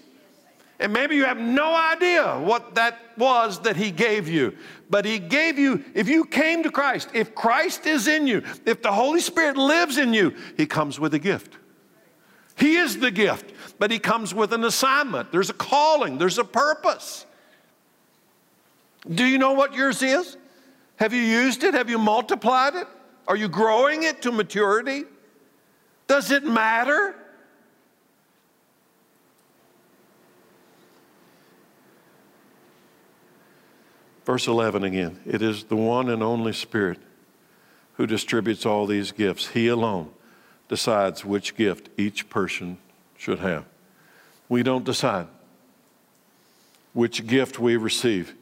And 0.79 0.95
maybe 0.95 1.15
you 1.15 1.27
have 1.27 1.39
no 1.39 1.75
idea 1.75 2.39
what 2.39 2.75
that 2.77 2.99
was 3.19 3.61
that 3.63 3.77
He 3.77 3.91
gave 3.91 4.29
you. 4.29 4.57
But 4.89 5.05
He 5.05 5.19
gave 5.19 5.59
you, 5.59 5.85
if 5.95 6.09
you 6.09 6.25
came 6.25 6.63
to 6.63 6.71
Christ, 6.71 7.11
if 7.13 7.35
Christ 7.35 7.87
is 7.87 8.09
in 8.09 8.27
you, 8.27 8.43
if 8.65 8.81
the 8.81 8.93
Holy 8.93 9.21
Spirit 9.21 9.57
lives 9.57 9.99
in 9.99 10.15
you, 10.15 10.35
He 10.57 10.67
comes 10.67 10.99
with 10.99 11.13
a 11.13 11.19
gift. 11.19 11.59
He 12.57 12.77
is 12.77 12.99
the 12.99 13.11
gift, 13.11 13.53
but 13.79 13.91
He 13.91 13.99
comes 13.99 14.35
with 14.35 14.53
an 14.53 14.65
assignment. 14.65 15.33
There's 15.33 15.51
a 15.51 15.55
calling, 15.55 16.17
there's 16.17 16.39
a 16.39 16.45
purpose. 16.45 17.27
Do 19.09 19.25
you 19.25 19.39
know 19.39 19.53
what 19.53 19.75
yours 19.75 20.03
is? 20.03 20.37
Have 20.97 21.13
you 21.13 21.23
used 21.23 21.63
it? 21.65 21.75
Have 21.75 21.89
you 21.89 21.99
multiplied 21.99 22.75
it? 22.75 22.87
Are 23.27 23.37
you 23.37 23.49
growing 23.49 24.03
it 24.03 24.23
to 24.23 24.33
maturity? 24.33 25.05
Does 26.11 26.33
it 26.33 26.43
matter? 26.43 27.15
Verse 34.27 34.49
11 34.49 34.83
again 34.83 35.21
it 35.25 35.41
is 35.41 35.63
the 35.63 35.77
one 35.77 36.09
and 36.09 36.21
only 36.21 36.53
Spirit 36.53 36.99
who 37.95 38.09
distributes 38.09 38.67
all 38.67 38.87
these 38.87 39.13
gifts. 39.13 39.51
He 39.51 39.69
alone 39.69 40.11
decides 40.69 41.25
which 41.25 41.55
gift 41.55 41.91
each 41.97 42.29
person 42.29 42.79
should 43.17 43.39
have. 43.39 43.65
We 44.49 44.65
don't 44.65 44.85
decide 44.85 45.29
which 46.93 47.25
gift 47.25 47.61
we 47.61 47.77
receive. 47.77 48.35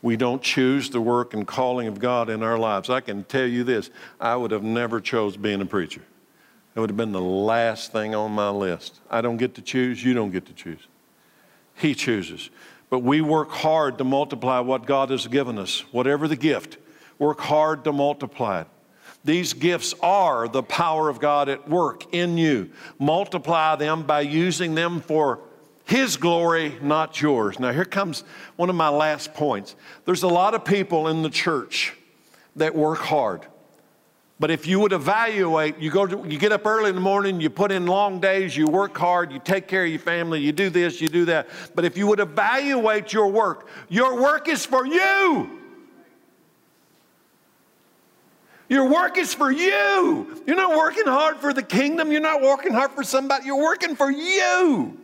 We 0.00 0.16
don't 0.16 0.42
choose 0.42 0.90
the 0.90 1.00
work 1.00 1.34
and 1.34 1.44
calling 1.44 1.88
of 1.88 1.98
God 1.98 2.30
in 2.30 2.44
our 2.44 2.56
lives. 2.56 2.88
I 2.88 3.00
can 3.00 3.24
tell 3.24 3.48
you 3.48 3.64
this 3.64 3.90
I 4.20 4.36
would 4.36 4.52
have 4.52 4.62
never 4.62 5.00
chose 5.00 5.36
being 5.36 5.60
a 5.60 5.66
preacher. 5.66 6.02
It 6.76 6.80
would 6.80 6.90
have 6.90 6.96
been 6.96 7.12
the 7.12 7.20
last 7.20 7.90
thing 7.90 8.14
on 8.14 8.32
my 8.32 8.50
list. 8.50 9.00
I 9.10 9.22
don't 9.22 9.38
get 9.38 9.54
to 9.54 9.62
choose, 9.62 10.04
you 10.04 10.12
don't 10.12 10.30
get 10.30 10.44
to 10.44 10.52
choose. 10.52 10.86
He 11.74 11.94
chooses. 11.94 12.50
But 12.90 12.98
we 12.98 13.22
work 13.22 13.50
hard 13.50 13.96
to 13.96 14.04
multiply 14.04 14.60
what 14.60 14.84
God 14.84 15.08
has 15.08 15.26
given 15.26 15.58
us, 15.58 15.80
whatever 15.90 16.28
the 16.28 16.36
gift. 16.36 16.76
Work 17.18 17.40
hard 17.40 17.82
to 17.84 17.92
multiply 17.92 18.60
it. 18.60 18.66
These 19.24 19.54
gifts 19.54 19.94
are 20.02 20.48
the 20.48 20.62
power 20.62 21.08
of 21.08 21.18
God 21.18 21.48
at 21.48 21.66
work 21.66 22.14
in 22.14 22.36
you. 22.36 22.70
Multiply 22.98 23.76
them 23.76 24.02
by 24.02 24.20
using 24.20 24.74
them 24.74 25.00
for 25.00 25.40
His 25.86 26.18
glory, 26.18 26.76
not 26.82 27.20
yours. 27.22 27.58
Now, 27.58 27.72
here 27.72 27.86
comes 27.86 28.22
one 28.56 28.68
of 28.68 28.76
my 28.76 28.90
last 28.90 29.32
points. 29.32 29.74
There's 30.04 30.22
a 30.24 30.28
lot 30.28 30.52
of 30.52 30.64
people 30.64 31.08
in 31.08 31.22
the 31.22 31.30
church 31.30 31.94
that 32.54 32.74
work 32.74 32.98
hard. 32.98 33.46
But 34.38 34.50
if 34.50 34.66
you 34.66 34.80
would 34.80 34.92
evaluate, 34.92 35.78
you 35.78 35.90
go 35.90 36.06
to, 36.06 36.28
you 36.28 36.38
get 36.38 36.52
up 36.52 36.66
early 36.66 36.90
in 36.90 36.94
the 36.94 37.00
morning, 37.00 37.40
you 37.40 37.48
put 37.48 37.72
in 37.72 37.86
long 37.86 38.20
days, 38.20 38.54
you 38.54 38.66
work 38.66 38.96
hard, 38.96 39.32
you 39.32 39.38
take 39.38 39.66
care 39.66 39.84
of 39.84 39.90
your 39.90 39.98
family, 39.98 40.40
you 40.40 40.52
do 40.52 40.68
this, 40.68 41.00
you 41.00 41.08
do 41.08 41.24
that. 41.24 41.48
But 41.74 41.86
if 41.86 41.96
you 41.96 42.06
would 42.08 42.20
evaluate 42.20 43.14
your 43.14 43.28
work, 43.28 43.68
your 43.88 44.20
work 44.20 44.46
is 44.46 44.66
for 44.66 44.86
you. 44.86 45.62
Your 48.68 48.90
work 48.90 49.16
is 49.16 49.32
for 49.32 49.50
you. 49.50 50.42
You're 50.46 50.56
not 50.56 50.76
working 50.76 51.06
hard 51.06 51.38
for 51.38 51.54
the 51.54 51.62
kingdom. 51.62 52.12
You're 52.12 52.20
not 52.20 52.42
working 52.42 52.72
hard 52.72 52.90
for 52.90 53.04
somebody. 53.04 53.46
You're 53.46 53.62
working 53.62 53.94
for 53.94 54.10
you. 54.10 54.98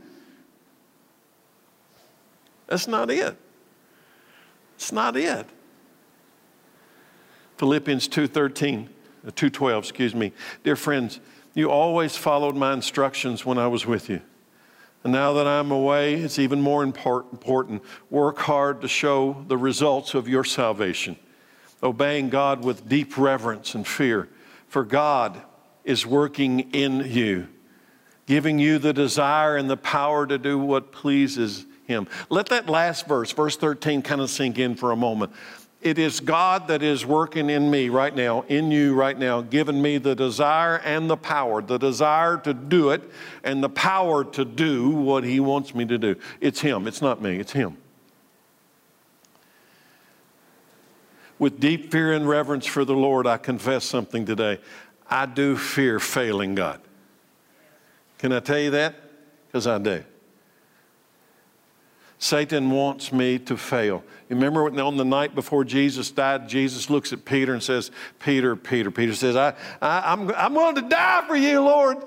That's 2.66 2.88
not 2.88 3.10
it. 3.10 3.36
It's 4.76 4.92
not 4.92 5.16
it. 5.16 5.46
Philippians 7.56 8.08
2:13. 8.08 8.88
212, 9.22 9.84
excuse 9.84 10.14
me. 10.14 10.32
Dear 10.64 10.76
friends, 10.76 11.20
you 11.54 11.70
always 11.70 12.16
followed 12.16 12.56
my 12.56 12.72
instructions 12.72 13.46
when 13.46 13.58
I 13.58 13.66
was 13.68 13.86
with 13.86 14.08
you. 14.08 14.20
And 15.04 15.12
now 15.12 15.32
that 15.34 15.46
I'm 15.46 15.70
away, 15.70 16.14
it's 16.14 16.38
even 16.38 16.60
more 16.60 16.82
important. 16.82 17.82
Work 18.10 18.38
hard 18.38 18.80
to 18.82 18.88
show 18.88 19.44
the 19.48 19.58
results 19.58 20.14
of 20.14 20.28
your 20.28 20.44
salvation, 20.44 21.16
obeying 21.82 22.28
God 22.28 22.64
with 22.64 22.88
deep 22.88 23.18
reverence 23.18 23.74
and 23.74 23.86
fear. 23.86 24.28
For 24.68 24.84
God 24.84 25.42
is 25.84 26.06
working 26.06 26.70
in 26.70 27.00
you, 27.06 27.48
giving 28.26 28.58
you 28.58 28.78
the 28.78 28.92
desire 28.92 29.56
and 29.56 29.68
the 29.68 29.76
power 29.76 30.26
to 30.26 30.38
do 30.38 30.56
what 30.58 30.92
pleases 30.92 31.66
Him. 31.84 32.06
Let 32.30 32.46
that 32.46 32.68
last 32.68 33.08
verse, 33.08 33.32
verse 33.32 33.56
13, 33.56 34.02
kind 34.02 34.20
of 34.20 34.30
sink 34.30 34.58
in 34.58 34.76
for 34.76 34.92
a 34.92 34.96
moment. 34.96 35.32
It 35.82 35.98
is 35.98 36.20
God 36.20 36.68
that 36.68 36.80
is 36.80 37.04
working 37.04 37.50
in 37.50 37.68
me 37.68 37.88
right 37.88 38.14
now, 38.14 38.42
in 38.42 38.70
you 38.70 38.94
right 38.94 39.18
now, 39.18 39.40
giving 39.40 39.82
me 39.82 39.98
the 39.98 40.14
desire 40.14 40.76
and 40.78 41.10
the 41.10 41.16
power, 41.16 41.60
the 41.60 41.76
desire 41.76 42.36
to 42.38 42.54
do 42.54 42.90
it 42.90 43.02
and 43.42 43.64
the 43.64 43.68
power 43.68 44.24
to 44.24 44.44
do 44.44 44.90
what 44.90 45.24
He 45.24 45.40
wants 45.40 45.74
me 45.74 45.84
to 45.86 45.98
do. 45.98 46.14
It's 46.40 46.60
Him, 46.60 46.86
it's 46.86 47.02
not 47.02 47.20
me, 47.20 47.40
it's 47.40 47.50
Him. 47.50 47.76
With 51.40 51.58
deep 51.58 51.90
fear 51.90 52.12
and 52.12 52.28
reverence 52.28 52.66
for 52.66 52.84
the 52.84 52.94
Lord, 52.94 53.26
I 53.26 53.36
confess 53.36 53.84
something 53.84 54.24
today. 54.24 54.60
I 55.10 55.26
do 55.26 55.56
fear 55.56 55.98
failing 55.98 56.54
God. 56.54 56.80
Can 58.18 58.32
I 58.32 58.38
tell 58.38 58.60
you 58.60 58.70
that? 58.70 58.94
Because 59.48 59.66
I 59.66 59.78
do. 59.78 60.04
Satan 62.22 62.70
wants 62.70 63.12
me 63.12 63.36
to 63.36 63.56
fail. 63.56 64.04
Remember 64.28 64.64
on 64.80 64.96
the 64.96 65.04
night 65.04 65.34
before 65.34 65.64
Jesus 65.64 66.12
died, 66.12 66.48
Jesus 66.48 66.88
looks 66.88 67.12
at 67.12 67.24
Peter 67.24 67.52
and 67.52 67.60
says, 67.60 67.90
Peter, 68.20 68.54
Peter, 68.54 68.92
Peter 68.92 69.12
says, 69.12 69.34
I, 69.34 69.54
I, 69.80 70.12
I'm, 70.12 70.30
I'm 70.30 70.54
going 70.54 70.76
to 70.76 70.82
die 70.82 71.24
for 71.26 71.34
you, 71.34 71.60
Lord. 71.60 71.98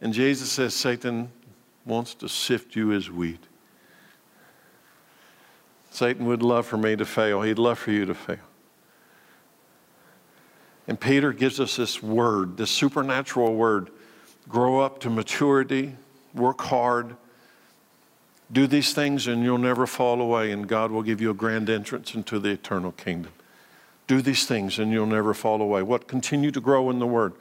And 0.00 0.14
Jesus 0.14 0.50
says, 0.50 0.72
Satan 0.72 1.30
wants 1.84 2.14
to 2.14 2.28
sift 2.28 2.74
you 2.74 2.94
as 2.94 3.10
wheat. 3.10 3.44
Satan 5.90 6.24
would 6.24 6.42
love 6.42 6.64
for 6.64 6.78
me 6.78 6.96
to 6.96 7.04
fail. 7.04 7.42
He'd 7.42 7.58
love 7.58 7.78
for 7.78 7.90
you 7.90 8.06
to 8.06 8.14
fail. 8.14 8.38
And 10.88 10.98
Peter 10.98 11.34
gives 11.34 11.60
us 11.60 11.76
this 11.76 12.02
word, 12.02 12.56
this 12.56 12.70
supernatural 12.70 13.54
word 13.54 13.90
grow 14.48 14.80
up 14.80 15.00
to 15.00 15.10
maturity, 15.10 15.96
work 16.32 16.62
hard, 16.62 17.14
do 18.54 18.68
these 18.68 18.94
things 18.94 19.26
and 19.26 19.42
you'll 19.42 19.58
never 19.58 19.86
fall 19.86 20.20
away, 20.20 20.52
and 20.52 20.68
God 20.68 20.92
will 20.92 21.02
give 21.02 21.20
you 21.20 21.30
a 21.30 21.34
grand 21.34 21.68
entrance 21.68 22.14
into 22.14 22.38
the 22.38 22.50
eternal 22.50 22.92
kingdom. 22.92 23.32
Do 24.06 24.22
these 24.22 24.46
things 24.46 24.78
and 24.78 24.92
you'll 24.92 25.06
never 25.06 25.34
fall 25.34 25.60
away. 25.60 25.82
What? 25.82 26.06
Continue 26.06 26.52
to 26.52 26.60
grow 26.60 26.88
in 26.88 27.00
the 27.00 27.06
Word. 27.06 27.34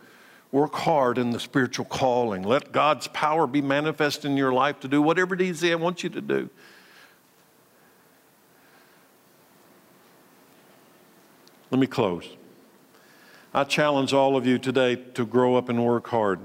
Work 0.52 0.74
hard 0.74 1.18
in 1.18 1.30
the 1.30 1.40
spiritual 1.40 1.86
calling. 1.86 2.42
Let 2.44 2.72
God's 2.72 3.08
power 3.08 3.46
be 3.48 3.62
manifest 3.62 4.26
in 4.26 4.38
your 4.38 4.52
life 4.54 4.80
to 4.82 4.88
do 4.88 5.02
whatever 5.02 5.36
it 5.36 5.42
is 5.42 5.62
He 5.62 5.74
wants 5.76 6.04
you 6.04 6.10
to 6.10 6.22
do. 6.22 6.50
Let 11.70 11.80
me 11.80 11.88
close. 11.88 12.28
I 13.54 13.64
challenge 13.64 14.14
all 14.14 14.36
of 14.36 14.48
you 14.48 14.58
today 14.58 14.96
to 14.96 15.26
grow 15.26 15.56
up 15.56 15.70
and 15.70 15.84
work 15.86 16.08
hard. 16.08 16.40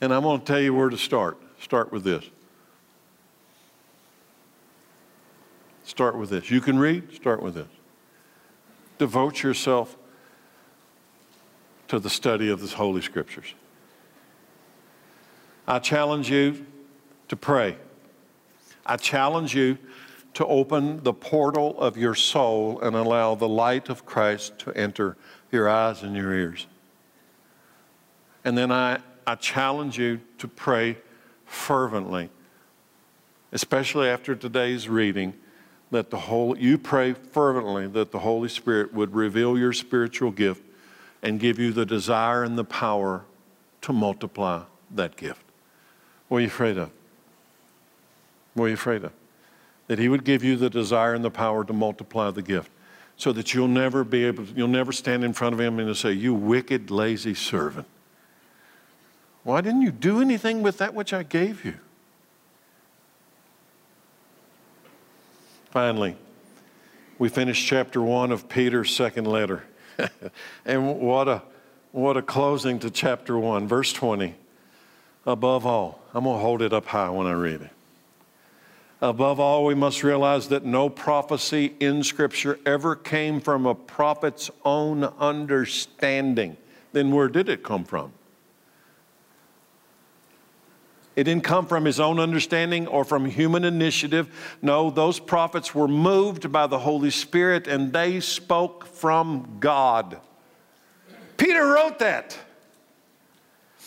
And 0.00 0.12
I'm 0.12 0.22
going 0.22 0.40
to 0.40 0.46
tell 0.46 0.60
you 0.60 0.74
where 0.74 0.90
to 0.90 0.98
start. 0.98 1.38
Start 1.58 1.92
with 1.92 2.04
this. 2.04 2.24
Start 5.90 6.16
with 6.16 6.30
this. 6.30 6.52
You 6.52 6.60
can 6.60 6.78
read, 6.78 7.12
start 7.12 7.42
with 7.42 7.54
this. 7.54 7.66
Devote 8.98 9.42
yourself 9.42 9.96
to 11.88 11.98
the 11.98 12.08
study 12.08 12.48
of 12.48 12.60
the 12.60 12.68
Holy 12.68 13.02
Scriptures. 13.02 13.54
I 15.66 15.80
challenge 15.80 16.30
you 16.30 16.64
to 17.26 17.34
pray. 17.34 17.76
I 18.86 18.98
challenge 18.98 19.56
you 19.56 19.78
to 20.34 20.46
open 20.46 21.02
the 21.02 21.12
portal 21.12 21.76
of 21.80 21.96
your 21.96 22.14
soul 22.14 22.80
and 22.80 22.94
allow 22.94 23.34
the 23.34 23.48
light 23.48 23.88
of 23.88 24.06
Christ 24.06 24.60
to 24.60 24.72
enter 24.76 25.16
your 25.50 25.68
eyes 25.68 26.04
and 26.04 26.14
your 26.14 26.32
ears. 26.32 26.68
And 28.44 28.56
then 28.56 28.70
I, 28.70 29.00
I 29.26 29.34
challenge 29.34 29.98
you 29.98 30.20
to 30.38 30.46
pray 30.46 30.98
fervently, 31.46 32.30
especially 33.50 34.06
after 34.06 34.36
today's 34.36 34.88
reading 34.88 35.34
that 35.90 36.10
the 36.10 36.18
Holy, 36.18 36.60
you 36.60 36.78
pray 36.78 37.12
fervently 37.12 37.86
that 37.88 38.12
the 38.12 38.20
Holy 38.20 38.48
Spirit 38.48 38.94
would 38.94 39.14
reveal 39.14 39.58
your 39.58 39.72
spiritual 39.72 40.30
gift 40.30 40.62
and 41.22 41.40
give 41.40 41.58
you 41.58 41.72
the 41.72 41.84
desire 41.84 42.44
and 42.44 42.56
the 42.56 42.64
power 42.64 43.24
to 43.82 43.92
multiply 43.92 44.62
that 44.94 45.16
gift. 45.16 45.42
What 46.28 46.38
are 46.38 46.40
you 46.42 46.46
afraid 46.46 46.78
of? 46.78 46.90
What 48.54 48.66
are 48.66 48.68
you 48.68 48.74
afraid 48.74 49.04
of? 49.04 49.12
That 49.88 49.98
He 49.98 50.08
would 50.08 50.24
give 50.24 50.44
you 50.44 50.56
the 50.56 50.70
desire 50.70 51.14
and 51.14 51.24
the 51.24 51.30
power 51.30 51.64
to 51.64 51.72
multiply 51.72 52.30
the 52.30 52.42
gift 52.42 52.70
so 53.16 53.32
that 53.32 53.52
you'll 53.52 53.68
never 53.68 54.04
be 54.04 54.24
able 54.24 54.46
to, 54.46 54.52
you'll 54.52 54.68
never 54.68 54.92
stand 54.92 55.24
in 55.24 55.32
front 55.32 55.54
of 55.54 55.60
Him 55.60 55.78
and 55.78 55.96
say, 55.96 56.12
You 56.12 56.34
wicked, 56.34 56.90
lazy 56.90 57.34
servant. 57.34 57.86
Why 59.42 59.60
didn't 59.60 59.82
you 59.82 59.90
do 59.90 60.20
anything 60.20 60.62
with 60.62 60.78
that 60.78 60.94
which 60.94 61.12
I 61.12 61.22
gave 61.22 61.64
you? 61.64 61.74
Finally, 65.70 66.16
we 67.18 67.28
finish 67.28 67.64
chapter 67.64 68.02
one 68.02 68.32
of 68.32 68.48
Peter's 68.48 68.94
second 68.94 69.26
letter. 69.26 69.64
and 70.64 70.98
what 70.98 71.28
a, 71.28 71.42
what 71.92 72.16
a 72.16 72.22
closing 72.22 72.78
to 72.80 72.90
chapter 72.90 73.38
one, 73.38 73.68
verse 73.68 73.92
20. 73.92 74.34
Above 75.26 75.66
all, 75.66 76.00
I'm 76.12 76.24
going 76.24 76.36
to 76.36 76.42
hold 76.42 76.62
it 76.62 76.72
up 76.72 76.86
high 76.86 77.10
when 77.10 77.26
I 77.26 77.32
read 77.32 77.60
it. 77.60 77.70
Above 79.02 79.38
all, 79.38 79.64
we 79.64 79.74
must 79.74 80.02
realize 80.02 80.48
that 80.48 80.64
no 80.64 80.88
prophecy 80.88 81.74
in 81.80 82.02
Scripture 82.02 82.58
ever 82.66 82.96
came 82.96 83.40
from 83.40 83.64
a 83.64 83.74
prophet's 83.74 84.50
own 84.64 85.04
understanding. 85.04 86.56
Then 86.92 87.12
where 87.12 87.28
did 87.28 87.48
it 87.48 87.62
come 87.62 87.84
from? 87.84 88.12
It 91.16 91.24
didn't 91.24 91.44
come 91.44 91.66
from 91.66 91.84
his 91.84 91.98
own 91.98 92.20
understanding 92.20 92.86
or 92.86 93.04
from 93.04 93.24
human 93.26 93.64
initiative. 93.64 94.56
No, 94.62 94.90
those 94.90 95.18
prophets 95.18 95.74
were 95.74 95.88
moved 95.88 96.52
by 96.52 96.66
the 96.66 96.78
Holy 96.78 97.10
Spirit 97.10 97.66
and 97.66 97.92
they 97.92 98.20
spoke 98.20 98.86
from 98.86 99.56
God. 99.60 100.18
Peter 101.36 101.66
wrote 101.66 101.98
that. 101.98 102.38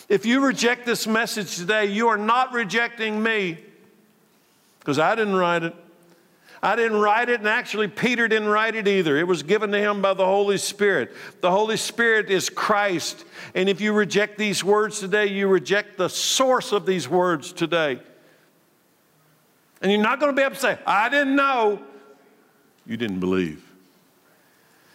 If 0.08 0.26
you 0.26 0.44
reject 0.44 0.84
this 0.84 1.06
message 1.06 1.56
today, 1.56 1.86
you 1.86 2.08
are 2.08 2.18
not 2.18 2.52
rejecting 2.52 3.22
me 3.22 3.58
because 4.78 4.98
I 4.98 5.14
didn't 5.14 5.36
write 5.36 5.62
it. 5.62 5.74
I 6.64 6.76
didn't 6.76 6.96
write 6.98 7.28
it, 7.28 7.40
and 7.40 7.48
actually, 7.48 7.88
Peter 7.88 8.26
didn't 8.26 8.48
write 8.48 8.74
it 8.74 8.88
either. 8.88 9.18
It 9.18 9.28
was 9.28 9.42
given 9.42 9.70
to 9.72 9.78
him 9.78 10.00
by 10.00 10.14
the 10.14 10.24
Holy 10.24 10.56
Spirit. 10.56 11.12
The 11.42 11.50
Holy 11.50 11.76
Spirit 11.76 12.30
is 12.30 12.48
Christ. 12.48 13.26
And 13.54 13.68
if 13.68 13.82
you 13.82 13.92
reject 13.92 14.38
these 14.38 14.64
words 14.64 14.98
today, 14.98 15.26
you 15.26 15.46
reject 15.46 15.98
the 15.98 16.08
source 16.08 16.72
of 16.72 16.86
these 16.86 17.06
words 17.06 17.52
today. 17.52 18.00
And 19.82 19.92
you're 19.92 20.00
not 20.00 20.18
going 20.20 20.32
to 20.32 20.36
be 20.36 20.40
able 20.40 20.54
to 20.54 20.60
say, 20.60 20.78
I 20.86 21.10
didn't 21.10 21.36
know. 21.36 21.82
You 22.86 22.96
didn't 22.96 23.20
believe. 23.20 23.62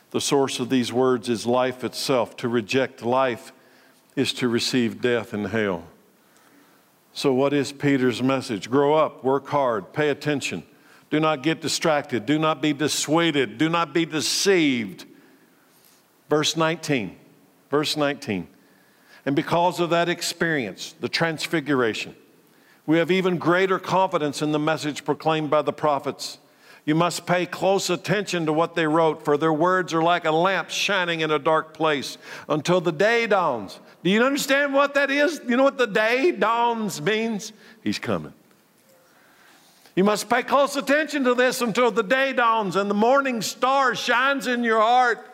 The 0.10 0.22
source 0.22 0.60
of 0.60 0.70
these 0.70 0.92
words 0.92 1.30
is 1.30 1.46
life 1.46 1.84
itself. 1.84 2.36
To 2.38 2.48
reject 2.48 3.04
life 3.04 3.52
is 4.16 4.34
to 4.34 4.48
receive 4.48 5.02
death 5.02 5.34
and 5.34 5.46
hell. 5.46 5.84
So, 7.14 7.32
what 7.32 7.54
is 7.54 7.72
Peter's 7.72 8.24
message? 8.24 8.72
Grow 8.72 8.96
up, 8.96 9.24
work 9.24 9.46
hard, 9.50 9.94
pay 9.94 10.10
attention. 10.10 10.64
Do 11.10 11.20
not 11.20 11.42
get 11.42 11.62
distracted. 11.62 12.26
Do 12.26 12.38
not 12.38 12.62
be 12.62 12.74
dissuaded. 12.74 13.58
Do 13.58 13.70
not 13.70 13.94
be 13.94 14.06
deceived. 14.06 15.06
Verse 16.30 16.56
19. 16.56 17.18
Verse 17.72 17.98
19. 17.98 18.48
And 19.26 19.36
because 19.36 19.80
of 19.80 19.90
that 19.90 20.10
experience, 20.10 20.96
the 21.00 21.10
transfiguration, 21.10 22.16
we 22.86 22.98
have 22.98 23.12
even 23.12 23.38
greater 23.38 23.80
confidence 23.80 24.42
in 24.42 24.52
the 24.52 24.60
message 24.60 25.04
proclaimed 25.04 25.50
by 25.50 25.62
the 25.62 25.74
prophets. 25.74 26.40
You 26.86 26.96
must 26.96 27.28
pay 27.28 27.46
close 27.46 27.90
attention 27.90 28.46
to 28.46 28.54
what 28.54 28.74
they 28.76 28.88
wrote, 28.88 29.24
for 29.24 29.38
their 29.38 29.54
words 29.54 29.94
are 29.94 30.02
like 30.02 30.26
a 30.26 30.32
lamp 30.32 30.70
shining 30.70 31.22
in 31.22 31.30
a 31.30 31.38
dark 31.38 31.74
place 31.74 32.18
until 32.48 32.82
the 32.82 32.92
day 32.92 33.28
dawns. 33.28 33.80
Do 34.04 34.10
you 34.10 34.24
understand 34.24 34.74
what 34.74 34.94
that 34.94 35.12
is? 35.12 35.42
You 35.48 35.58
know 35.58 35.64
what 35.64 35.78
the 35.78 35.88
day 35.88 36.32
dawns 36.32 37.02
means? 37.02 37.54
He's 37.84 38.00
coming. 38.00 38.34
You 39.96 40.04
must 40.04 40.30
pay 40.30 40.44
close 40.44 40.76
attention 40.76 41.24
to 41.26 41.34
this 41.34 41.62
until 41.62 41.92
the 41.92 42.04
day 42.04 42.34
dawns 42.34 42.76
and 42.76 42.90
the 42.90 42.96
morning 42.96 43.42
star 43.42 43.96
shines 43.96 44.48
in 44.48 44.64
your 44.64 44.80
heart. 44.80 45.26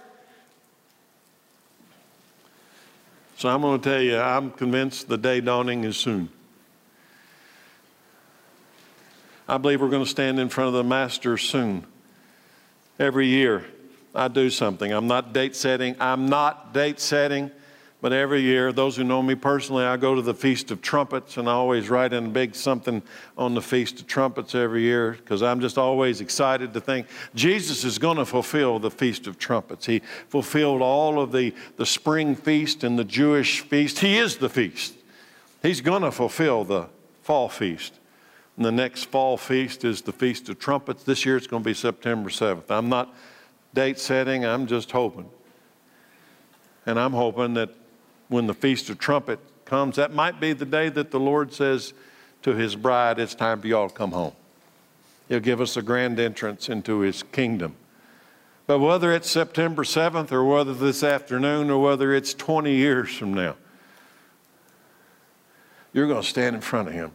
So 3.38 3.50
I'm 3.50 3.62
going 3.62 3.82
to 3.82 3.90
tell 3.90 4.02
you, 4.02 4.18
I'm 4.18 4.52
convinced 4.52 5.10
the 5.10 5.18
day 5.18 5.42
dawning 5.42 5.84
is 5.84 5.98
soon. 5.98 6.30
I 9.48 9.58
believe 9.58 9.82
we're 9.82 9.90
going 9.90 10.04
to 10.04 10.10
stand 10.10 10.40
in 10.40 10.50
front 10.50 10.70
of 10.70 10.74
the 10.74 10.84
Master 10.84 11.38
soon. 11.38 11.86
Every 12.98 13.28
year, 13.28 13.66
I 14.16 14.30
do 14.30 14.50
something. 14.50 14.92
I'm 14.92 15.08
not 15.08 15.34
date 15.34 15.56
setting. 15.56 15.96
I'm 16.00 16.28
not 16.28 16.74
date 16.74 17.00
setting. 17.00 17.52
But 18.02 18.14
every 18.14 18.42
year, 18.42 18.72
those 18.72 18.98
who 18.98 19.04
know 19.04 19.22
me 19.22 19.36
personally, 19.36 19.84
I 19.84 19.98
go 19.98 20.16
to 20.16 20.22
the 20.22 20.34
Feast 20.34 20.70
of 20.70 20.82
Trumpets 20.82 21.38
and 21.38 21.48
I 21.50 21.54
always 21.54 21.90
write 21.90 22.14
in 22.14 22.32
big 22.32 22.54
something 22.54 23.02
on 23.38 23.56
the 23.56 23.62
Feast 23.62 24.02
of 24.02 24.08
Trumpets 24.08 24.54
every 24.54 24.82
year 24.82 25.14
because 25.14 25.42
I'm 25.42 25.60
just 25.60 25.78
always 25.78 26.22
excited 26.22 26.74
to 26.74 26.82
think 26.82 27.08
Jesus 27.34 27.84
is 27.84 27.98
going 27.98 28.18
to 28.18 28.26
fulfill 28.26 28.80
the 28.80 28.92
Feast 28.92 29.28
of 29.28 29.40
Trumpets. 29.40 29.86
He 29.86 30.02
fulfilled 30.28 30.82
all 30.82 31.20
of 31.20 31.32
the, 31.32 31.56
the 31.78 31.86
spring 31.86 32.36
feast 32.36 32.84
and 32.84 33.00
the 33.00 33.06
Jewish 33.06 33.62
feast. 33.62 34.00
He 34.00 34.18
is 34.18 34.38
the 34.38 34.50
feast. 34.50 34.94
He's 35.64 35.82
going 35.82 36.04
to 36.04 36.12
fulfill 36.12 36.64
the 36.64 36.90
fall 37.24 37.50
feast. 37.50 37.94
And 38.58 38.66
the 38.66 38.72
next 38.72 39.06
fall 39.06 39.38
feast 39.38 39.84
is 39.84 40.02
the 40.02 40.14
Feast 40.14 40.48
of 40.50 40.60
Trumpets. 40.60 41.04
This 41.04 41.26
year 41.26 41.38
it's 41.38 41.48
going 41.48 41.64
to 41.64 41.68
be 41.68 41.74
September 41.74 42.30
7th. 42.30 42.70
I'm 42.70 42.88
not 42.88 43.14
date 43.74 44.00
setting, 44.00 44.46
I'm 44.46 44.68
just 44.68 44.92
hoping. 44.92 45.30
And 46.86 47.00
I'm 47.00 47.14
hoping 47.14 47.56
that 47.56 47.70
when 48.28 48.48
the 48.48 48.54
Feast 48.54 48.90
of 48.90 49.00
Trumpet 49.00 49.40
comes, 49.66 49.96
that 49.96 50.14
might 50.14 50.40
be 50.40 50.54
the 50.54 50.66
day 50.66 50.90
that 50.90 51.12
the 51.12 51.20
Lord 51.20 51.54
says 51.54 51.94
to 52.44 52.54
his 52.54 52.76
bride, 52.76 53.20
It's 53.20 53.36
time 53.36 53.62
for 53.62 53.68
y'all 53.68 53.90
to 53.90 53.96
come 53.96 54.12
home. 54.12 54.34
He'll 55.28 55.40
give 55.40 55.62
us 55.62 55.76
a 55.76 55.82
grand 55.82 56.20
entrance 56.20 56.70
into 56.70 57.00
his 57.00 57.24
kingdom. 57.24 57.76
But 58.68 58.80
whether 58.80 59.12
it's 59.12 59.30
September 59.30 59.84
7th 59.84 60.32
or 60.32 60.44
whether 60.44 60.74
this 60.74 61.04
afternoon 61.04 61.70
or 61.70 61.82
whether 61.82 62.14
it's 62.14 62.34
20 62.34 62.74
years 62.74 63.16
from 63.16 63.34
now, 63.34 63.56
you're 65.94 66.08
going 66.08 66.22
to 66.22 66.28
stand 66.28 66.56
in 66.56 66.62
front 66.62 66.88
of 66.88 66.94
him. 66.94 67.12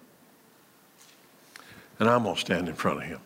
And 1.98 2.08
I'm 2.08 2.22
going 2.22 2.34
to 2.34 2.40
stand 2.40 2.68
in 2.68 2.74
front 2.74 3.02
of 3.02 3.08
him. 3.08 3.20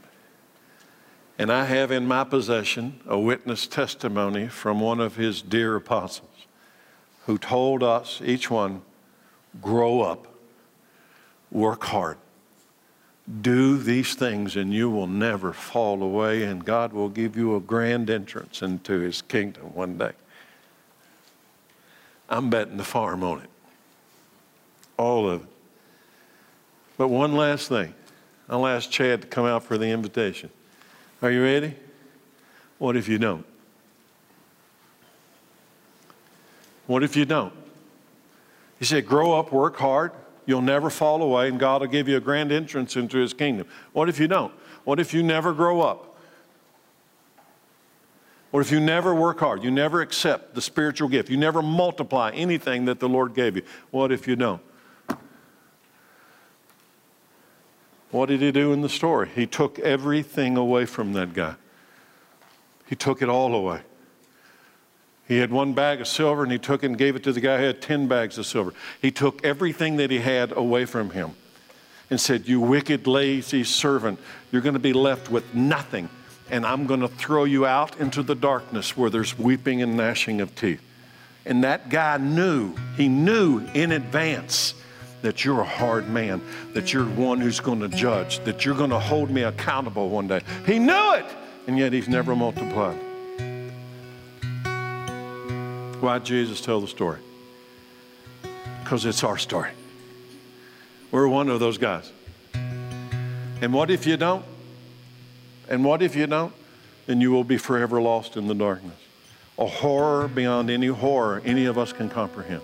And 1.39 1.53
I 1.53 1.65
have 1.65 1.91
in 1.91 2.07
my 2.07 2.25
possession 2.25 3.01
a 3.07 3.19
witness 3.19 3.67
testimony 3.67 4.49
from 4.49 4.81
one 4.81 5.01
of 5.01 5.17
his 5.17 5.43
dear 5.43 5.77
apostles 5.77 6.34
who 7.27 7.39
told 7.39 7.83
us, 7.83 8.21
each 8.25 8.51
one, 8.51 8.83
grow 9.63 10.03
up, 10.03 10.27
work 11.51 11.85
hard, 11.85 12.19
do 13.41 13.79
these 13.79 14.15
things, 14.15 14.57
and 14.57 14.75
you 14.75 14.91
will 14.91 15.07
never 15.07 15.53
fall 15.53 16.03
away, 16.03 16.43
and 16.43 16.65
God 16.65 16.93
will 16.93 17.09
give 17.09 17.37
you 17.37 17.57
a 17.57 17.61
grand 17.61 18.11
entrance 18.11 18.61
into 18.61 18.99
His 19.01 19.23
kingdom 19.23 19.75
one 19.75 19.97
day. 19.97 20.13
I'm 22.29 22.51
betting 22.51 22.77
the 22.77 22.85
farm 22.85 23.23
on 23.25 23.41
it. 23.41 23.51
All 24.99 25.29
of 25.29 25.43
it. 25.43 25.49
But 26.97 27.09
one 27.09 27.35
last 27.35 27.69
thing. 27.69 27.95
I'll 28.49 28.67
ask 28.67 28.91
Chad 28.91 29.23
to 29.23 29.29
come 29.29 29.47
out 29.47 29.65
for 29.65 29.79
the 29.79 29.87
invitation. 29.87 30.51
Are 31.23 31.31
you 31.31 31.43
ready? 31.43 31.75
What 32.79 32.97
if 32.97 33.09
you 33.09 33.19
don't? 33.19 33.47
What 36.87 37.03
if 37.03 37.17
you 37.17 37.25
don't? 37.25 37.53
He 38.79 38.85
said, 38.85 39.07
Grow 39.07 39.39
up, 39.39 39.53
work 39.53 39.77
hard, 39.77 40.13
you'll 40.47 40.63
never 40.63 40.91
fall 40.91 41.23
away, 41.23 41.49
and 41.49 41.59
God 41.59 41.81
will 41.81 41.89
give 41.89 42.09
you 42.09 42.17
a 42.17 42.21
grand 42.21 42.53
entrance 42.53 42.97
into 42.97 43.19
His 43.19 43.33
kingdom. 43.33 43.67
What 43.93 44.09
if 44.09 44.19
you 44.19 44.29
don't? 44.29 44.53
What 44.85 45.01
if 45.01 45.15
you 45.15 45.23
never 45.23 45.53
grow 45.53 45.81
up? 45.81 46.15
What 48.51 48.61
if 48.61 48.71
you 48.71 48.79
never 48.79 49.15
work 49.15 49.41
hard? 49.41 49.65
You 49.65 49.73
never 49.73 50.01
accept 50.01 50.55
the 50.55 50.63
spiritual 50.63 51.09
gift. 51.09 51.29
You 51.29 51.37
never 51.37 51.61
multiply 51.61 52.31
anything 52.31 52.85
that 52.85 53.01
the 53.01 53.09
Lord 53.09 53.35
gave 53.35 53.57
you. 53.57 53.63
What 53.91 54.13
if 54.13 54.29
you 54.29 54.37
don't? 54.37 54.63
What 58.13 58.29
did 58.29 58.43
he 58.43 58.53
do 58.53 58.73
in 58.73 58.81
the 58.81 58.89
story? 58.89 59.29
He 59.35 59.45
took 59.45 59.81
everything 59.81 60.57
away 60.57 60.87
from 60.87 61.15
that 61.15 61.35
guy. 61.35 61.57
He 62.87 62.95
took 62.95 63.23
it 63.23 63.29
all 63.29 63.53
away. 63.57 63.81
He 65.27 65.39
had 65.39 65.51
one 65.51 65.73
bag 65.73 66.01
of 66.01 66.07
silver 66.07 66.43
and 66.43 66.53
he 66.53 66.59
took 66.59 66.83
it 66.83 66.87
and 66.87 66.99
gave 66.99 67.17
it 67.17 67.23
to 67.25 67.33
the 67.33 67.41
guy 67.41 67.59
who 67.59 67.65
had 67.65 67.81
10 67.81 68.09
bags 68.09 68.37
of 68.37 68.47
silver. 68.47 68.75
He 69.01 69.11
took 69.11 69.45
everything 69.45 69.97
that 69.97 70.11
he 70.11 70.19
had 70.19 70.53
away 70.57 70.85
from 70.85 71.11
him 71.11 71.33
and 72.11 72.21
said, 72.21 72.47
You 72.47 72.61
wicked, 72.61 73.07
lazy 73.07 73.65
servant, 73.65 74.19
you're 74.53 74.63
going 74.63 74.75
to 74.75 74.81
be 74.81 74.93
left 74.93 75.31
with 75.31 75.55
nothing. 75.55 76.09
And 76.51 76.67
I'm 76.67 76.87
going 76.87 77.01
to 77.01 77.09
throw 77.09 77.45
you 77.45 77.65
out 77.65 77.99
into 77.99 78.23
the 78.23 78.35
darkness 78.35 78.97
where 78.97 79.09
there's 79.09 79.39
weeping 79.39 79.81
and 79.81 79.97
gnashing 79.97 80.43
of 80.43 80.55
teeth. 80.55 80.83
And 81.47 81.65
that 81.65 81.89
guy 81.89 82.19
knew, 82.19 82.75
he 82.97 83.09
knew 83.09 83.61
in 83.75 83.93
advance 83.93 84.75
that 85.23 85.43
you're 85.43 85.61
a 85.61 85.65
hard 85.65 86.09
man, 86.11 86.43
that 86.75 86.93
you're 86.93 87.07
one 87.07 87.41
who's 87.41 87.61
going 87.61 87.81
to 87.81 87.89
judge, 87.89 88.41
that 88.41 88.67
you're 88.67 88.75
going 88.75 88.91
to 88.91 88.99
hold 88.99 89.31
me 89.31 89.43
accountable 89.43 90.11
one 90.11 90.29
day. 90.29 90.43
He 90.67 90.79
knew 90.79 91.15
it, 91.15 91.25
and 91.67 91.79
yet 91.79 91.95
he's 91.95 92.09
never 92.09 92.37
multiplied. 92.37 93.01
Why 96.05 96.19
Jesus 96.19 96.61
tell 96.61 96.83
the 96.83 96.87
story? 96.87 97.19
Because 98.83 99.07
it's 99.07 99.25
our 99.25 99.39
story. 99.39 99.71
We're 101.11 101.27
one 101.29 101.49
of 101.49 101.61
those 101.61 101.79
guys. 101.79 102.13
And 102.53 103.73
what 103.73 103.91
if 103.91 104.07
you 104.07 104.19
don't? 104.19 104.45
And 105.67 105.83
what 105.83 106.03
if 106.03 106.15
you 106.15 106.27
don't? 106.27 106.53
Then 107.07 107.23
you 107.23 107.33
will 107.33 107.43
be 107.43 107.57
forever 107.57 108.03
lost 108.03 108.37
in 108.37 108.49
the 108.49 108.55
darkness. 108.55 108.99
A 109.59 109.65
horror 109.65 110.29
beyond 110.29 110.69
any 110.69 110.89
horror 110.89 111.41
any 111.43 111.65
of 111.65 111.79
us 111.79 111.95
can 111.95 112.11
comprehend. 112.11 112.61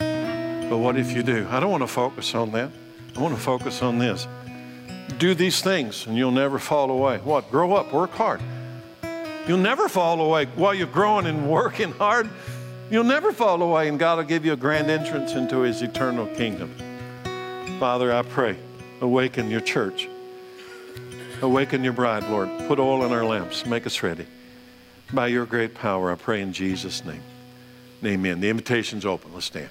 But 0.00 0.78
what 0.78 0.96
if 0.96 1.12
you 1.12 1.22
do? 1.22 1.46
I 1.48 1.60
don't 1.60 1.70
want 1.70 1.84
to 1.84 1.86
focus 1.86 2.34
on 2.34 2.50
that. 2.52 2.72
I 3.16 3.20
want 3.20 3.36
to 3.36 3.40
focus 3.40 3.82
on 3.82 3.98
this. 3.98 4.26
Do 5.18 5.36
these 5.36 5.62
things 5.62 6.08
and 6.08 6.16
you'll 6.16 6.32
never 6.32 6.58
fall 6.58 6.90
away. 6.90 7.18
What? 7.18 7.52
Grow 7.52 7.74
up, 7.74 7.92
work 7.92 8.10
hard. 8.10 8.40
You'll 9.46 9.58
never 9.58 9.88
fall 9.88 10.20
away 10.20 10.46
while 10.46 10.74
you're 10.74 10.86
growing 10.86 11.26
and 11.26 11.50
working 11.50 11.92
hard. 11.92 12.28
You'll 12.90 13.04
never 13.04 13.32
fall 13.32 13.62
away, 13.62 13.88
and 13.88 13.98
God 13.98 14.18
will 14.18 14.24
give 14.24 14.44
you 14.44 14.52
a 14.52 14.56
grand 14.56 14.90
entrance 14.90 15.32
into 15.32 15.60
His 15.60 15.82
eternal 15.82 16.26
kingdom. 16.26 16.74
Father, 17.80 18.12
I 18.12 18.22
pray, 18.22 18.56
awaken 19.00 19.50
your 19.50 19.60
church. 19.60 20.08
Awaken 21.40 21.82
your 21.82 21.92
bride, 21.92 22.22
Lord. 22.28 22.48
Put 22.68 22.78
oil 22.78 23.04
in 23.04 23.12
our 23.12 23.24
lamps. 23.24 23.66
Make 23.66 23.86
us 23.86 24.02
ready. 24.02 24.26
By 25.12 25.26
your 25.26 25.44
great 25.44 25.74
power, 25.74 26.12
I 26.12 26.14
pray 26.14 26.40
in 26.40 26.52
Jesus' 26.52 27.04
name. 27.04 27.22
Amen. 28.04 28.40
The 28.40 28.48
invitation's 28.48 29.04
open. 29.04 29.34
Let's 29.34 29.46
stand. 29.46 29.70